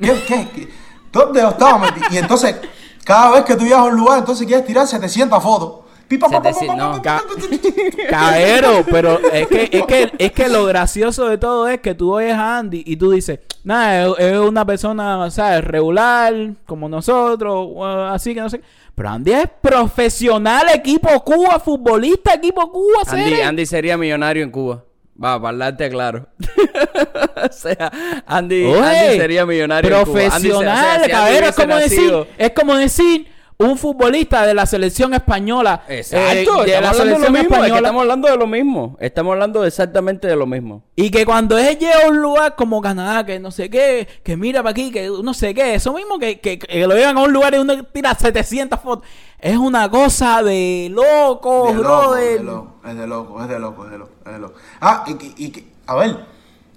¿Qué, 0.00 0.22
qué, 0.26 0.48
qué? 0.54 0.68
¿Dónde 1.12 1.40
yo 1.40 1.48
estaba? 1.50 1.86
Y 2.10 2.16
entonces, 2.18 2.56
cada 3.04 3.32
vez 3.32 3.44
que 3.44 3.54
tú 3.54 3.64
llegas 3.64 3.80
a 3.80 3.84
un 3.84 3.96
lugar, 3.96 4.18
entonces 4.18 4.46
quieres 4.46 4.66
tirar 4.66 4.86
700 4.86 5.42
fotos. 5.42 5.84
Pipa, 6.08 6.28
pa, 6.28 6.42
pa, 6.42 6.50
pa, 6.50 6.52
700, 6.52 7.00
pa, 7.00 7.22
no. 7.22 8.10
Cabero, 8.10 8.84
pero 8.90 9.18
es 9.30 9.46
que, 9.48 9.68
es 9.72 9.86
que 9.86 10.12
es 10.18 10.32
que 10.32 10.48
lo 10.48 10.66
gracioso 10.66 11.28
de 11.28 11.38
todo 11.38 11.66
es 11.68 11.80
que 11.80 11.94
tú 11.94 12.12
oyes 12.12 12.34
a 12.34 12.58
Andy 12.58 12.82
y 12.86 12.96
tú 12.96 13.10
dices, 13.10 13.40
nada, 13.62 14.06
es, 14.06 14.18
es 14.18 14.38
una 14.38 14.66
persona, 14.66 15.30
¿sabes? 15.30 15.64
Regular, 15.64 16.34
como 16.66 16.88
nosotros, 16.88 17.68
así 18.10 18.34
que 18.34 18.40
no 18.40 18.50
sé. 18.50 18.60
Pero 18.94 19.08
Andy 19.08 19.32
es 19.32 19.48
profesional, 19.60 20.66
equipo 20.74 21.08
Cuba, 21.24 21.58
futbolista, 21.58 22.34
equipo 22.34 22.70
Cuba, 22.70 23.00
Andy. 23.06 23.40
Andy 23.40 23.66
sería 23.66 23.96
millonario 23.96 24.44
en 24.44 24.50
Cuba. 24.50 24.84
Va, 25.22 25.36
para 25.40 25.48
hablarte 25.50 25.88
claro. 25.90 26.28
o 27.48 27.52
sea, 27.52 27.92
Andy, 28.26 28.64
Oye, 28.64 28.80
Andy 28.82 29.18
sería 29.18 29.46
millonario 29.46 29.96
en 29.96 30.04
Cuba. 30.04 30.20
Andy 30.32 30.48
se- 30.48 30.54
o 30.54 30.60
sea, 30.60 30.98
Profesional, 30.98 31.04
si 31.04 31.12
Andy 31.12 31.46
es 31.46 31.54
como 31.54 31.76
decir, 31.76 32.26
es 32.38 32.50
como 32.50 32.74
decir 32.74 33.26
un 33.56 33.78
futbolista 33.78 34.44
de 34.46 34.52
la 34.54 34.66
selección 34.66 35.14
española. 35.14 35.84
Exacto, 35.88 36.64
eh, 36.64 36.66
de 36.66 36.74
estamos 36.74 36.82
la 36.82 36.88
hablando 36.88 37.04
de 37.04 37.04
lo 37.04 37.04
selección 37.04 37.32
mismo, 37.32 37.38
es 37.38 37.48
que 37.48 37.54
española. 37.54 37.76
estamos 37.88 38.00
hablando 38.02 38.28
de 38.28 38.36
lo 38.36 38.46
mismo. 38.46 38.96
Estamos 39.00 39.32
hablando 39.32 39.64
exactamente 39.64 40.26
de 40.28 40.36
lo 40.36 40.46
mismo. 40.46 40.82
Y 40.96 41.10
que 41.10 41.24
cuando 41.24 41.56
él 41.56 41.78
llega 41.78 42.04
a 42.04 42.08
un 42.08 42.20
lugar 42.20 42.56
como 42.56 42.80
Canadá, 42.82 43.24
que 43.24 43.38
no 43.38 43.50
sé 43.50 43.70
qué, 43.70 44.08
que 44.24 44.36
mira 44.36 44.62
para 44.62 44.72
aquí, 44.72 44.90
que 44.90 45.08
no 45.22 45.34
sé 45.34 45.54
qué, 45.54 45.74
eso 45.76 45.92
mismo 45.92 46.18
que, 46.18 46.40
que, 46.40 46.58
que 46.58 46.86
lo 46.86 46.94
llevan 46.94 47.16
a 47.16 47.22
un 47.22 47.32
lugar 47.32 47.54
y 47.54 47.58
uno 47.58 47.84
tira 47.84 48.14
700 48.14 48.80
fotos. 48.80 49.06
Es 49.38 49.56
una 49.56 49.88
cosa 49.90 50.42
de 50.42 50.88
loco, 50.90 51.68
De 51.68 51.74
loco, 51.74 51.82
brother. 52.08 52.38
de 52.38 52.44
loco, 52.44 52.74
es 52.86 52.96
de 52.96 53.06
loco, 53.06 53.42
es 53.42 53.48
de 53.48 53.58
loco, 53.58 53.84
es 53.84 53.90
de 53.92 53.98
loco, 53.98 54.12
es 54.26 54.32
de 54.32 54.38
loco. 54.38 54.54
Ah, 54.80 55.04
y, 55.06 55.14
que- 55.14 55.32
y 55.36 55.50
que- 55.50 55.66
a 55.86 55.94
ver, 55.96 56.16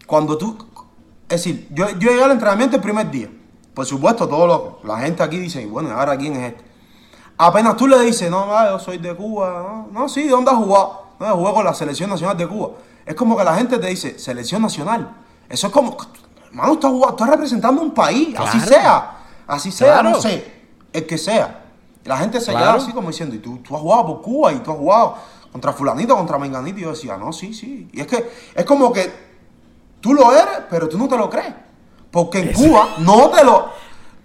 cuando 0.05 0.37
tú, 0.37 0.57
es 1.29 1.43
decir, 1.43 1.67
yo, 1.71 1.89
yo 1.97 2.09
llegué 2.11 2.23
al 2.23 2.31
entrenamiento 2.31 2.75
el 2.75 2.81
primer 2.81 3.09
día. 3.09 3.29
Por 3.73 3.85
supuesto, 3.85 4.27
todo 4.27 4.47
loco. 4.47 4.79
La 4.85 4.97
gente 4.99 5.21
aquí 5.23 5.37
dice, 5.37 5.65
bueno, 5.65 5.89
¿y 5.89 5.91
ahora 5.91 6.17
quién 6.17 6.33
es 6.35 6.51
este? 6.53 6.66
Apenas 7.37 7.77
tú 7.77 7.87
le 7.87 7.99
dices, 8.01 8.31
no, 8.31 8.47
yo 8.69 8.79
soy 8.79 8.97
de 8.97 9.15
Cuba, 9.15 9.63
no, 9.93 9.99
no 10.01 10.09
sí, 10.09 10.23
¿de 10.23 10.29
dónde 10.29 10.49
has 10.51 10.57
jugado? 10.57 11.03
No, 11.19 11.27
yo 11.27 11.35
jugué 11.37 11.53
con 11.53 11.65
la 11.65 11.73
selección 11.73 12.09
nacional 12.09 12.35
de 12.37 12.47
Cuba. 12.47 12.69
Es 13.05 13.15
como 13.15 13.37
que 13.37 13.43
la 13.43 13.55
gente 13.55 13.77
te 13.77 13.87
dice, 13.87 14.17
selección 14.17 14.61
nacional. 14.61 15.11
Eso 15.47 15.67
es 15.67 15.73
como, 15.73 15.95
hermano, 16.47 16.73
estás 16.73 16.91
jugando, 16.91 17.15
estás 17.15 17.29
representando 17.29 17.81
un 17.81 17.91
país, 17.91 18.35
así 18.39 18.59
sea, 18.61 19.17
así 19.45 19.71
sea, 19.71 19.93
Claro. 19.93 20.09
no 20.11 20.21
sé, 20.21 20.51
el 20.91 21.05
que 21.05 21.17
sea. 21.17 21.63
La 22.05 22.17
gente 22.17 22.39
se 22.39 22.51
Claro. 22.51 22.65
queda 22.73 22.83
así 22.83 22.91
como 22.91 23.09
diciendo, 23.09 23.35
y 23.35 23.39
tú, 23.39 23.57
tú 23.57 23.75
has 23.75 23.81
jugado 23.81 24.07
por 24.07 24.21
Cuba 24.21 24.53
y 24.53 24.57
tú 24.59 24.71
has 24.71 24.77
jugado 24.77 25.15
contra 25.51 25.73
fulanito, 25.73 26.15
contra 26.15 26.37
menganito. 26.39 26.79
Y 26.79 26.83
yo 26.83 26.89
decía, 26.91 27.17
no, 27.17 27.31
sí, 27.33 27.53
sí. 27.53 27.87
Y 27.93 28.01
es 28.01 28.07
que 28.07 28.29
es 28.55 28.65
como 28.65 28.91
que 28.91 29.11
tú 30.01 30.13
lo 30.13 30.31
eres, 30.31 30.61
pero 30.69 30.87
tú 30.89 30.97
no 30.97 31.07
te 31.07 31.17
lo 31.17 31.29
crees. 31.29 31.53
Porque 32.09 32.39
en 32.39 32.53
Cuba 32.53 32.95
no 32.99 33.29
te 33.29 33.43
lo... 33.43 33.69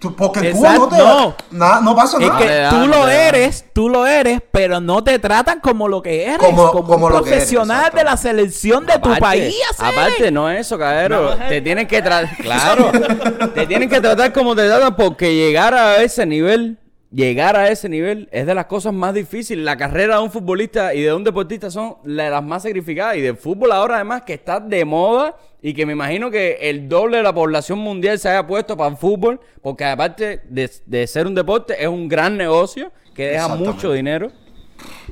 tú- 0.03 0.15
porque 0.15 0.49
en 0.49 0.57
Cuba 0.57 0.73
no 0.73 0.87
te 0.89 0.95
Exacto, 0.97 1.35
nada, 1.51 1.81
no 1.81 1.95
pasa 1.95 2.17
Es 2.19 2.27
nada. 2.27 2.39
que 2.39 2.45
te 2.45 2.55
da, 2.59 2.69
tú 2.69 2.77
no 2.77 2.87
lo 2.87 3.07
eres, 3.09 3.65
tú 3.73 3.89
lo 3.89 4.05
eres, 4.05 4.41
pero 4.51 4.79
no 4.79 5.03
te 5.03 5.17
tratan 5.17 5.59
como 5.61 5.87
lo 5.87 6.01
que 6.01 6.25
eres, 6.25 6.37
Como- 6.37 6.71
como, 6.71 6.83
como 6.87 7.05
un 7.07 7.13
lo 7.13 7.23
que 7.23 7.29
eres, 7.29 7.39
profesional 7.43 7.91
de 7.93 8.03
la 8.03 8.17
selección 8.17 8.85
de 8.85 8.99
tu 8.99 9.17
país. 9.17 9.55
hacer. 9.71 9.85
Aparte, 9.87 10.29
no 10.31 10.49
es 10.49 10.61
eso, 10.61 10.77
cabrero. 10.77 11.35
No, 11.37 11.47
te 11.47 11.61
tienen 11.61 11.87
que 11.87 12.01
tratar. 12.01 12.29
Claro. 12.37 12.91
te 13.55 13.65
tienen 13.65 13.89
que 13.89 13.99
tratar 14.01 14.31
como 14.33 14.55
te 14.55 14.67
tratan 14.67 14.95
porque 14.95 15.33
llegar 15.33 15.73
a 15.73 16.01
ese 16.03 16.25
nivel. 16.25 16.77
Llegar 17.13 17.55
a 17.55 17.69
ese 17.69 17.89
nivel 17.89 18.27
es 18.31 18.47
de 18.47 18.55
las 18.55 18.65
cosas 18.65 18.91
más 18.91 19.13
difíciles. 19.13 19.63
La 19.63 19.77
carrera 19.77 20.15
de 20.17 20.23
un 20.23 20.31
futbolista 20.31 20.95
y 20.95 21.01
de 21.01 21.13
un 21.13 21.23
deportista 21.23 21.69
son 21.69 21.97
la- 22.05 22.29
las 22.31 22.43
más 22.43 22.63
sacrificadas. 22.63 23.17
Y 23.17 23.21
del 23.21 23.37
fútbol 23.37 23.71
ahora 23.71 23.95
además 23.95 24.23
que 24.23 24.33
está 24.33 24.59
de 24.59 24.83
moda 24.83 25.35
y 25.61 25.73
que 25.75 25.85
me 25.85 25.93
imagino 25.93 26.31
que 26.31 26.57
el 26.61 26.89
doble 26.89 27.17
de 27.17 27.23
la 27.23 27.33
población 27.33 27.77
mundial 27.77 28.17
se 28.17 28.29
haya 28.29 28.47
puesto 28.47 28.75
para 28.75 28.89
el 28.89 28.97
fútbol. 28.97 29.39
Porque 29.61 29.85
aparte 29.85 30.41
de, 30.49 30.71
de 30.87 31.05
ser 31.05 31.27
un 31.27 31.35
deporte 31.35 31.75
es 31.79 31.87
un 31.87 32.07
gran 32.07 32.35
negocio 32.35 32.91
que 33.13 33.27
deja 33.27 33.47
mucho 33.67 33.93
dinero. 33.93 34.31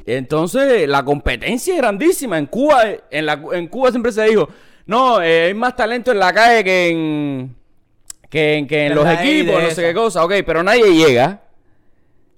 Entonces, 0.05 0.87
la 0.87 1.03
competencia 1.05 1.73
es 1.75 1.79
grandísima. 1.79 2.37
En 2.39 2.47
Cuba, 2.47 2.83
en, 3.11 3.25
la, 3.27 3.39
en 3.53 3.67
Cuba 3.67 3.91
siempre 3.91 4.11
se 4.11 4.23
dijo, 4.23 4.49
no, 4.87 5.21
eh, 5.21 5.45
hay 5.45 5.53
más 5.53 5.75
talento 5.75 6.11
en 6.11 6.19
la 6.19 6.33
calle 6.33 6.63
que 6.63 6.89
en, 6.89 7.55
que 8.29 8.55
en, 8.55 8.67
que 8.67 8.87
en 8.87 8.95
los 8.95 9.05
equipos, 9.21 9.53
no 9.61 9.69
sé 9.69 9.81
qué 9.83 9.93
cosa. 9.93 10.25
Ok, 10.25 10.33
pero 10.45 10.63
nadie 10.63 10.91
llega. 10.93 11.41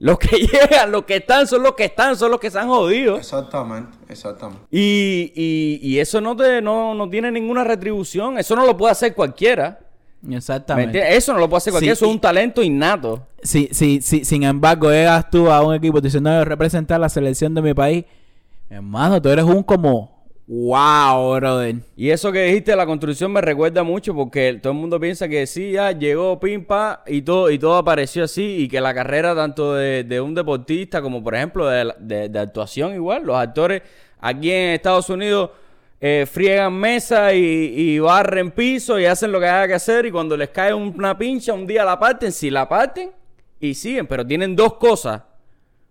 Los 0.04 0.20
que 0.20 0.36
llegan, 0.52 0.92
los 0.92 1.06
que 1.06 1.16
están, 1.16 1.48
son 1.48 1.64
los 1.64 1.76
que 1.76 1.86
están, 1.86 2.18
son 2.18 2.30
los 2.30 2.38
que 2.38 2.52
se 2.52 2.60
han 2.60 2.68
jodido. 2.68 3.16
Exactamente, 3.16 3.98
exactamente. 4.10 4.62
Y, 4.70 5.32
y, 5.34 5.80
y 5.82 6.00
eso 6.00 6.20
no, 6.20 6.36
te, 6.36 6.62
no, 6.62 6.94
no 6.94 7.10
tiene 7.10 7.32
ninguna 7.32 7.64
retribución. 7.64 8.38
Eso 8.38 8.54
no 8.54 8.66
lo 8.66 8.76
puede 8.76 8.92
hacer 8.92 9.14
cualquiera. 9.14 9.80
¿Me 10.22 10.36
Exactamente. 10.36 11.16
Eso 11.16 11.32
no 11.32 11.40
lo 11.40 11.48
puede 11.48 11.60
hacer 11.60 11.72
cualquiera. 11.72 11.96
Sí, 11.96 12.00
eso 12.00 12.06
es 12.06 12.12
un 12.12 12.20
talento 12.20 12.62
innato. 12.62 13.26
Si, 13.44 13.70
si, 13.72 14.02
si, 14.02 14.26
sin 14.26 14.44
embargo, 14.44 14.92
llegas 14.92 15.30
tú 15.30 15.50
a 15.50 15.62
un 15.62 15.74
equipo 15.74 16.02
diciendo 16.02 16.30
"No, 16.30 16.44
representar 16.44 17.00
la 17.00 17.08
selección 17.08 17.54
de 17.54 17.62
mi 17.62 17.74
país, 17.74 18.04
hermano, 18.70 19.22
tú 19.22 19.30
eres 19.30 19.46
un 19.46 19.64
como 19.64 20.13
wow, 20.48 21.36
brother. 21.36 21.76
Y 21.96 22.10
eso 22.10 22.32
que 22.32 22.44
dijiste 22.44 22.76
la 22.76 22.86
construcción 22.86 23.32
me 23.32 23.42
recuerda 23.42 23.84
mucho 23.84 24.14
porque 24.14 24.60
todo 24.62 24.74
el 24.74 24.80
mundo 24.80 25.00
piensa 25.00 25.28
que 25.28 25.48
sí, 25.48 25.72
ya 25.72 25.92
llegó 25.92 26.40
Pimpa 26.40 27.04
y 27.08 27.22
todo, 27.22 27.50
y 27.50 27.58
todo 27.58 27.76
apareció 27.78 28.26
así 28.26 28.58
y 28.64 28.68
que 28.68 28.82
la 28.82 28.94
carrera 28.94 29.36
tanto 29.36 29.74
de, 29.76 30.22
un 30.22 30.36
deportista 30.36 31.02
como 31.02 31.24
por 31.24 31.36
ejemplo 31.36 31.68
de, 31.68 31.94
de- 32.30 32.40
actuación 32.40 32.94
igual, 32.94 33.24
los 33.24 33.38
actores 33.38 33.82
aquí 34.20 34.52
en 34.52 34.72
Estados 34.72 35.10
Unidos 35.10 35.52
eh, 36.02 36.26
friegan 36.30 36.74
mesa 36.74 37.34
y, 37.34 37.98
barren 38.00 38.52
piso 38.52 39.00
y 39.00 39.06
hacen 39.06 39.32
lo 39.32 39.40
que 39.40 39.48
haya 39.48 39.68
que 39.68 39.76
hacer 39.76 40.06
y 40.06 40.12
cuando 40.12 40.36
les 40.36 40.50
cae 40.50 40.74
una 40.74 41.18
pincha 41.18 41.54
un 41.54 41.66
día 41.66 41.86
la 41.86 41.98
parten, 41.98 42.34
si 42.34 42.50
la 42.50 42.68
parten 42.68 43.12
y 43.62 43.74
siguen, 43.74 44.06
pero 44.08 44.28
tienen 44.28 44.54
dos 44.56 44.74
cosas. 44.74 45.22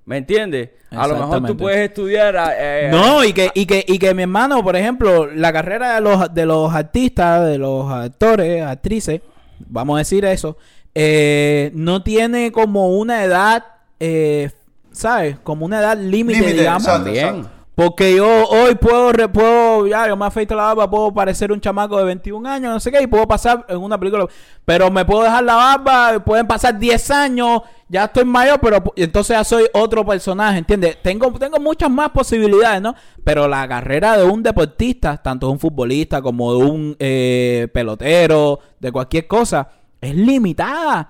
¿Me 0.04 0.16
entiendes? 0.18 0.70
A 0.90 1.06
lo 1.06 1.14
mejor 1.16 1.46
tú 1.46 1.56
puedes 1.56 1.80
estudiar... 1.88 2.34
eh, 2.58 2.88
No, 2.90 3.24
y 3.24 3.32
que, 3.32 3.50
y 3.54 3.66
que, 3.66 3.84
y 3.86 3.98
que 3.98 4.14
mi 4.14 4.22
hermano, 4.22 4.62
por 4.62 4.74
ejemplo, 4.76 5.26
la 5.26 5.52
carrera 5.52 5.94
de 5.94 6.00
los, 6.00 6.34
de 6.34 6.44
los 6.44 6.74
artistas, 6.74 7.46
de 7.46 7.58
los 7.58 7.90
actores, 7.90 8.62
actrices, 8.64 9.20
vamos 9.60 9.96
a 9.96 9.98
decir 10.00 10.24
eso, 10.24 10.56
eh, 10.94 11.70
no 11.74 12.02
tiene 12.02 12.50
como 12.52 12.88
una 12.98 13.22
edad, 13.24 13.64
eh, 14.00 14.50
¿sabes? 14.90 15.36
Como 15.42 15.64
una 15.64 15.78
edad 15.78 15.96
límite, 15.96 16.40
digamos. 16.52 16.82
exacto. 17.16 17.50
Porque 17.74 18.14
yo 18.14 18.26
hoy 18.48 18.74
puedo, 18.74 19.12
puedo, 19.32 19.86
ya, 19.86 20.06
yo 20.06 20.14
me 20.14 20.26
afeito 20.26 20.54
la 20.54 20.64
barba, 20.64 20.90
puedo 20.90 21.14
parecer 21.14 21.50
un 21.50 21.60
chamaco 21.60 21.96
de 21.96 22.04
21 22.04 22.46
años, 22.46 22.70
no 22.70 22.78
sé 22.78 22.92
qué, 22.92 23.02
y 23.02 23.06
puedo 23.06 23.26
pasar 23.26 23.64
en 23.66 23.78
una 23.78 23.98
película. 23.98 24.26
Pero 24.66 24.90
me 24.90 25.06
puedo 25.06 25.22
dejar 25.22 25.42
la 25.42 25.54
barba, 25.54 26.22
pueden 26.22 26.46
pasar 26.46 26.78
10 26.78 27.10
años, 27.10 27.62
ya 27.88 28.04
estoy 28.04 28.26
mayor, 28.26 28.60
pero 28.60 28.82
entonces 28.94 29.34
ya 29.34 29.42
soy 29.42 29.64
otro 29.72 30.04
personaje, 30.04 30.58
¿entiendes? 30.58 31.00
Tengo, 31.02 31.32
tengo 31.38 31.58
muchas 31.60 31.90
más 31.90 32.10
posibilidades, 32.10 32.82
¿no? 32.82 32.94
Pero 33.24 33.48
la 33.48 33.66
carrera 33.66 34.18
de 34.18 34.24
un 34.24 34.42
deportista, 34.42 35.16
tanto 35.16 35.46
de 35.46 35.52
un 35.52 35.58
futbolista 35.58 36.20
como 36.20 36.54
de 36.54 36.64
un 36.64 36.96
eh, 36.98 37.68
pelotero, 37.72 38.60
de 38.80 38.92
cualquier 38.92 39.26
cosa, 39.26 39.66
es 39.98 40.14
limitada. 40.14 41.08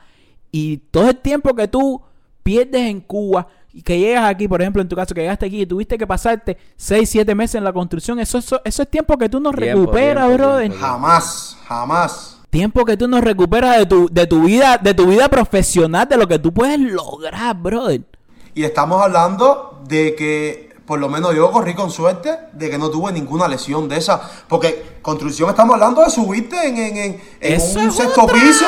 Y 0.52 0.76
todo 0.76 1.10
el 1.10 1.16
tiempo 1.16 1.56
que 1.56 1.66
tú 1.66 2.00
pierdes 2.44 2.82
en 2.82 3.00
Cuba 3.00 3.48
que 3.81 3.99
llegas 3.99 4.25
aquí, 4.29 4.47
por 4.49 4.61
ejemplo, 4.61 4.83
en 4.83 4.89
tu 4.89 4.95
caso, 4.97 5.14
que 5.14 5.23
llegaste 5.23 5.47
aquí 5.47 5.62
y 5.62 5.66
tuviste 5.66 5.97
que 5.97 6.07
pasarte 6.07 6.59
6, 6.77 7.09
7 7.09 7.35
meses 7.35 7.55
en 7.55 7.64
la 7.64 7.73
construcción, 7.73 8.18
eso, 8.20 8.37
eso, 8.39 8.61
eso 8.64 8.83
es 8.83 8.91
tiempo 8.91 9.16
que 9.16 9.31
tú 9.31 9.41
no 9.41 9.51
Tiempo, 9.53 9.93
recuperas, 9.93 10.27
tiempo, 10.27 10.43
brother. 10.45 10.68
tiempo. 10.68 10.87
Jamás, 10.87 11.57
jamás. 11.66 12.37
Tiempo 12.51 12.85
que 12.85 12.99
tú 12.99 13.09
no 13.09 13.20
recuperas 13.23 13.79
de 13.79 13.87
tu, 13.87 14.09
de 14.11 14.27
tu 14.27 14.43
vida, 14.43 14.77
de 14.77 14.93
tu 14.93 15.07
vida 15.07 15.29
profesional, 15.31 16.07
de 16.07 16.18
lo 16.18 16.29
que 16.29 16.39
tú 16.39 16.53
puedes 16.53 16.79
lograr, 16.79 17.57
brother. 17.57 18.03
Y 18.55 18.64
estamos 18.64 19.01
hablando 19.01 19.81
de 19.89 20.14
que, 20.14 20.68
por 20.85 20.99
lo 21.01 21.09
menos 21.09 21.35
yo 21.35 21.51
corrí 21.51 21.75
con 21.75 21.91
suerte, 21.91 22.37
de 22.53 22.68
que 22.68 22.77
no 22.77 22.91
tuve 22.91 23.11
ninguna 23.12 23.49
lesión 23.49 23.89
de 23.89 23.97
esa. 23.97 24.20
Porque 24.49 24.99
construcción 25.01 25.49
estamos 25.49 25.73
hablando 25.75 26.03
de 26.03 26.11
subirte 26.11 26.68
en, 26.68 26.77
en, 26.77 26.97
en, 26.99 27.20
en 27.41 27.61
un 27.79 27.91
sexto 27.91 28.25
otra. 28.25 28.35
piso 28.39 28.66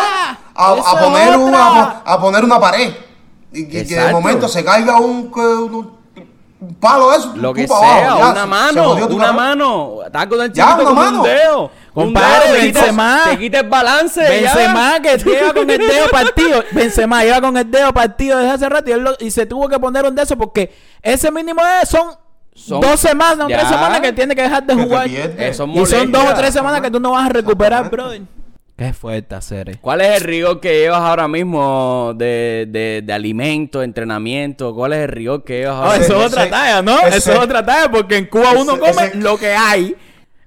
a, 0.55 0.71
a 0.73 0.99
poner 0.99 1.37
una, 1.37 2.01
a 2.07 2.19
poner 2.19 2.43
una 2.43 2.59
pared. 2.59 2.91
Y 3.55 3.69
que, 3.69 3.87
que 3.87 3.95
de 3.99 4.13
momento 4.13 4.49
se 4.49 4.65
caiga 4.65 4.99
un, 4.99 5.33
que 5.33 5.41
un- 5.41 5.95
un 6.61 6.75
palo 6.77 7.11
de 7.11 7.19
eso. 7.19 7.33
Lo 7.37 7.53
que 7.53 7.69
sea, 7.69 7.77
abajo, 7.77 8.19
ya, 8.19 8.25
una 8.27 8.35
se- 8.35 8.41
se 8.41 8.47
mano, 8.47 9.07
tu 9.09 9.17
una 9.17 9.33
mano. 9.33 9.99
Estás 10.07 10.27
con 10.27 10.41
el 10.43 10.53
Ya, 10.53 10.75
una 10.75 10.85
con 10.85 10.95
mano. 10.95 11.19
un 11.19 11.25
dedo. 11.25 11.71
Compadre, 11.93 12.53
Benzema. 12.53 13.21
Te 13.31 13.39
quita 13.39 13.61
el 13.61 13.69
balance. 13.69 14.21
ya. 14.21 14.29
Benzema 14.55 15.01
que 15.01 15.17
lleva 15.19 15.53
con 15.55 15.71
el 15.71 15.79
dedo 15.79 16.09
partido. 16.11 16.65
Benzema 16.73 17.23
lleva 17.23 17.41
con 17.41 17.57
el 17.57 17.71
dedo 17.71 17.93
partido 17.93 18.39
desde 18.39 18.51
hace 18.51 18.69
rato 18.69 18.91
y, 18.91 18.93
él 18.95 19.01
lo- 19.01 19.17
y 19.21 19.31
se 19.31 19.47
tuvo 19.47 19.69
que 19.69 19.79
poner 19.79 20.05
un 20.07 20.15
de 20.15 20.23
esos 20.23 20.37
porque 20.37 20.75
ese 21.03 21.31
mínimo 21.31 21.63
de 21.63 21.87
son, 21.87 22.09
Son- 22.57 22.81
dos 22.81 22.99
semanas 22.99 23.47
o 23.47 23.49
Ya. 23.49 23.59
tres 23.59 23.69
semanas 23.69 24.01
que 24.01 24.13
tiene 24.13 24.35
que 24.35 24.43
dejar 24.43 24.65
de 24.65 24.75
jugar. 24.75 25.07
Eso 25.09 25.67
Y 25.67 25.87
son 25.87 26.11
dos 26.11 26.25
o 26.31 26.35
tres 26.35 26.53
semanas 26.55 26.81
que 26.81 26.91
tú 26.91 26.99
no 26.99 27.11
vas 27.13 27.27
a 27.27 27.29
recuperar, 27.29 27.91
brother. 27.91 28.23
Qué 28.77 28.93
fuerte 28.93 29.37
hacer. 29.37 29.79
¿Cuál 29.81 30.01
es 30.01 30.17
el 30.17 30.23
rigor 30.23 30.61
que 30.61 30.81
llevas 30.81 31.01
ahora 31.01 31.29
mismo 31.29 32.13
de, 32.17 32.67
de, 32.69 33.03
de 33.05 33.13
alimento, 33.13 33.83
entrenamiento? 33.85 34.75
¿Cuál 34.75 34.95
es 34.95 34.99
el 35.03 35.09
rigor 35.09 35.45
que 35.45 35.61
llevas 35.61 35.77
ahora? 35.77 35.95
Ese- 35.97 36.05
eso 36.07 36.21
es 36.21 36.27
otra 36.33 36.51
talla, 36.51 36.83
¿no? 36.83 36.99
ese- 37.07 37.17
eso 37.19 37.33
es 37.35 37.39
otra 37.39 37.65
talla 37.65 37.89
porque 37.91 38.17
en 38.17 38.27
Cuba 38.27 38.51
uno 38.53 38.73
ese- 38.73 38.81
come 38.81 39.05
ese- 39.07 39.17
lo 39.19 39.39
que 39.39 39.55
hay. 39.55 39.95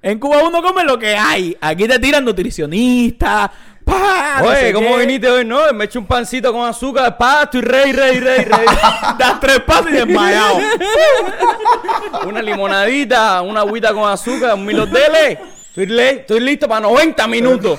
En 0.02 0.18
Cuba 0.18 0.42
uno 0.46 0.62
come 0.62 0.84
lo 0.84 0.98
que 0.98 1.16
hay. 1.16 1.56
Aquí 1.60 1.88
te 1.88 1.98
tiran 1.98 2.22
nutricionistas, 2.24 3.50
¡Pah! 3.82 4.40
No 4.42 4.48
Oye, 4.50 4.60
sé 4.60 4.72
¿cómo 4.74 4.96
qué. 4.96 5.00
viniste 5.00 5.30
hoy? 5.30 5.46
No, 5.46 5.72
me 5.72 5.86
echo 5.86 5.98
un 5.98 6.04
pancito 6.06 6.52
con 6.52 6.68
azúcar, 6.68 7.16
pa, 7.16 7.44
estoy 7.44 7.62
rey, 7.62 7.92
rey, 7.92 8.20
rey, 8.20 8.44
rey. 8.44 8.66
Das 9.18 9.40
tres 9.40 9.60
pasos 9.60 9.90
y 9.90 9.94
desmayado. 9.94 10.58
una 12.26 12.42
limonadita, 12.42 13.40
una 13.40 13.60
agüita 13.60 13.94
con 13.94 14.06
azúcar, 14.10 14.52
un 14.54 14.66
milotele. 14.66 15.38
Estoy, 15.78 15.94
le- 15.94 16.10
estoy 16.10 16.40
listo 16.40 16.66
para 16.66 16.80
90 16.80 17.28
minutos. 17.28 17.78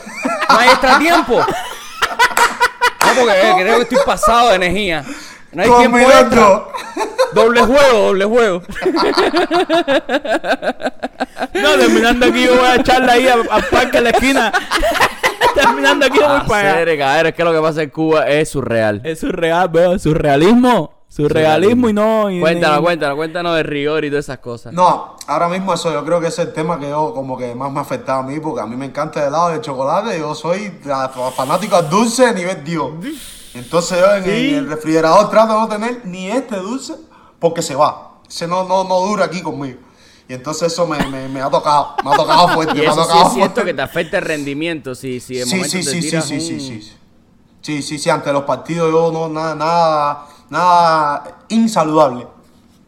No 0.49 0.57
hay 0.57 0.69
extra 0.69 0.97
tiempo. 0.99 1.37
No, 1.39 1.45
porque 3.19 3.41
eh, 3.41 3.53
creo 3.59 3.75
que 3.75 3.81
estoy 3.83 3.97
pasado 4.05 4.49
de 4.49 4.55
energía. 4.55 5.03
No 5.51 5.63
hay 5.63 5.69
tiempo 5.69 5.97
extra. 5.97 6.63
Doble 7.33 7.61
juego, 7.61 7.99
doble 7.99 8.25
juego. 8.25 8.63
No, 11.53 11.77
terminando 11.77 12.25
aquí, 12.27 12.43
yo 12.43 12.55
voy 12.55 12.65
a 12.65 12.75
echarle 12.75 13.11
ahí 13.11 13.27
al 13.27 13.45
parque 13.69 13.97
de 13.97 14.01
la 14.01 14.09
esquina. 14.11 14.51
terminando 15.55 16.05
aquí, 16.05 16.19
yo 16.19 16.27
voy 16.27 16.41
para 16.47 16.77
allá. 16.77 16.97
cabrón, 16.97 17.27
es 17.27 17.33
que 17.33 17.43
lo 17.43 17.51
que 17.53 17.59
pasa 17.59 17.81
en 17.83 17.89
Cuba 17.89 18.29
es 18.29 18.49
surreal. 18.49 19.01
Es 19.03 19.19
surreal, 19.19 19.67
veo, 19.69 19.99
surrealismo. 19.99 20.98
Surrealismo 21.09 21.89
y 21.89 21.93
no. 21.93 22.29
y- 22.29 22.39
Cuéntanos, 22.39 22.79
y- 22.79 22.83
cuéntanos, 22.83 23.15
cuéntanos 23.17 23.55
de 23.55 23.63
rigor 23.63 24.05
y 24.05 24.09
todas 24.09 24.25
esas 24.25 24.37
cosas. 24.39 24.71
No, 24.73 25.15
ahora 25.27 25.49
mismo 25.49 25.73
eso 25.73 25.91
yo 25.91 26.05
creo 26.05 26.21
que 26.21 26.27
ese 26.27 26.43
es 26.43 26.47
el 26.49 26.53
tema 26.53 26.79
que 26.79 26.87
yo 26.89 27.13
como 27.13 27.35
que 27.37 27.53
más 27.55 27.71
me 27.71 27.79
ha 27.79 27.81
afectado 27.81 28.19
a 28.19 28.23
mí, 28.23 28.39
porque 28.39 28.61
a 28.61 28.65
mí 28.67 28.75
me 28.75 28.85
encanta 28.85 29.19
el 29.21 29.27
helado 29.29 29.49
de 29.49 29.59
chocolate, 29.61 30.17
yo 30.19 30.35
soy 30.35 30.71
fanático 31.35 31.75
al 31.75 31.89
dulce 31.89 32.25
a 32.27 32.31
nivel 32.31 32.63
Dios. 32.63 32.91
Entonces 33.55 33.97
yo 33.99 34.15
en, 34.15 34.23
en 34.29 34.55
el 34.55 34.69
refrigerador 34.69 35.29
trato 35.31 35.53
de 35.53 35.59
no 35.59 35.67
tener 35.67 36.05
ni 36.05 36.29
este 36.29 36.57
dulce 36.57 36.93
porque 37.39 37.61
se 37.63 37.73
va. 37.75 38.19
Ese 38.29 38.47
no, 38.47 38.63
no, 38.63 38.83
no 38.83 38.99
dura 39.07 39.25
aquí 39.25 39.41
conmigo. 39.41 39.79
Y 40.27 40.33
entonces 40.35 40.71
eso 40.71 40.85
me, 40.85 41.03
me, 41.07 41.27
me 41.27 41.41
ha 41.41 41.49
tocado, 41.49 41.95
me 42.05 42.11
ha 42.11 42.15
tocado 42.15 42.47
fuerte, 42.53 42.73
Y 42.77 42.81
me 42.81 42.87
ha 42.87 42.91
eso 42.91 43.03
sí 43.05 43.09
es 43.17 43.33
cierto 43.33 43.55
fuerte. 43.55 43.65
que 43.65 43.73
te 43.73 43.81
afecta 43.81 44.17
el 44.19 44.25
rendimiento, 44.25 44.93
si, 44.93 45.19
si 45.19 45.37
de 45.37 45.45
Sí, 45.45 45.55
momento 45.55 45.71
sí, 45.77 45.83
te 45.83 45.89
sí, 45.91 46.01
sí, 46.03 46.09
tiras 46.09 46.25
sí, 46.27 46.39
sí, 46.39 46.53
un- 46.53 46.59
sí. 46.59 46.93
Sí, 47.61 47.81
sí, 47.81 47.97
sí, 47.97 48.09
ante 48.11 48.31
los 48.31 48.43
partidos 48.43 48.91
yo 48.91 49.11
no, 49.11 49.27
nada, 49.27 49.55
nada, 49.55 50.25
nada 50.49 51.23
insaludable. 51.49 52.27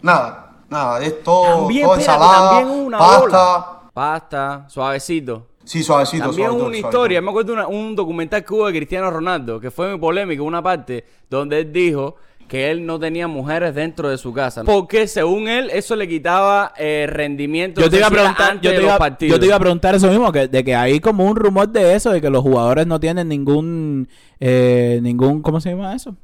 Nada, 0.01 0.51
nada, 0.69 1.03
es 1.03 1.23
todo, 1.23 1.59
También, 1.59 1.83
todo 1.85 1.95
espérate, 1.97 2.21
ensalada, 2.21 2.49
también 2.59 2.85
una 2.87 2.97
pasta. 2.97 3.19
bola. 3.19 3.67
Pasta, 3.93 4.65
suavecito. 4.69 5.47
Sí, 5.63 5.83
suavecito, 5.83 6.25
También 6.25 6.47
suavecito, 6.47 6.53
una 6.55 6.59
suavecito. 6.63 6.87
historia, 6.87 7.21
me 7.21 7.29
acuerdo 7.29 7.47
de 7.47 7.53
una- 7.53 7.67
un 7.67 7.95
documental 7.95 8.43
que 8.43 8.53
hubo 8.53 8.65
de 8.67 8.73
Cristiano 8.73 9.11
Ronaldo, 9.11 9.59
que 9.59 9.69
fue 9.69 9.89
muy 9.91 9.99
polémico, 9.99 10.43
una 10.43 10.61
parte 10.63 11.05
donde 11.29 11.59
él 11.59 11.71
dijo 11.71 12.15
que 12.47 12.69
él 12.71 12.85
no 12.85 12.99
tenía 12.99 13.27
mujeres 13.27 13.73
dentro 13.75 14.09
de 14.09 14.17
su 14.17 14.33
casa. 14.33 14.63
Porque 14.65 15.07
según 15.07 15.47
él, 15.47 15.69
eso 15.71 15.95
le 15.95 16.07
quitaba 16.07 16.73
eh, 16.77 17.05
rendimiento. 17.09 17.79
Yo 17.79 17.89
te 17.89 17.97
iba 17.97 18.07
a 18.07 18.09
preguntar, 18.09 18.51
antes 18.51 18.63
yo 18.63 18.71
te 18.71 18.77
los 18.77 18.85
iba, 18.85 18.97
partidos. 18.97 19.35
yo 19.35 19.39
te 19.39 19.45
iba 19.45 19.55
a 19.55 19.59
preguntar 19.59 19.95
eso 19.95 20.07
mismo, 20.07 20.31
que, 20.33 20.47
de 20.47 20.63
que 20.63 20.75
hay 20.75 20.99
como 20.99 21.25
un 21.25 21.35
rumor 21.35 21.69
de 21.69 21.95
eso, 21.95 22.09
de 22.11 22.19
que 22.19 22.29
los 22.29 22.41
jugadores 22.41 22.87
no 22.87 22.99
tienen 22.99 23.29
ningún, 23.29 24.09
eh, 24.39 24.99
ningún, 25.01 25.41
¿cómo 25.41 25.61
se 25.61 25.69
llama 25.69 25.95
eso? 25.95 26.15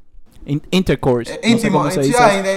In- 0.47 0.65
intercourse. 0.71 1.33
Eh, 1.33 1.39
no 1.41 1.41
sé 1.43 1.49
íntimo, 1.51 1.77
cómo 1.79 1.91
se 1.91 2.03
sí, 2.03 2.13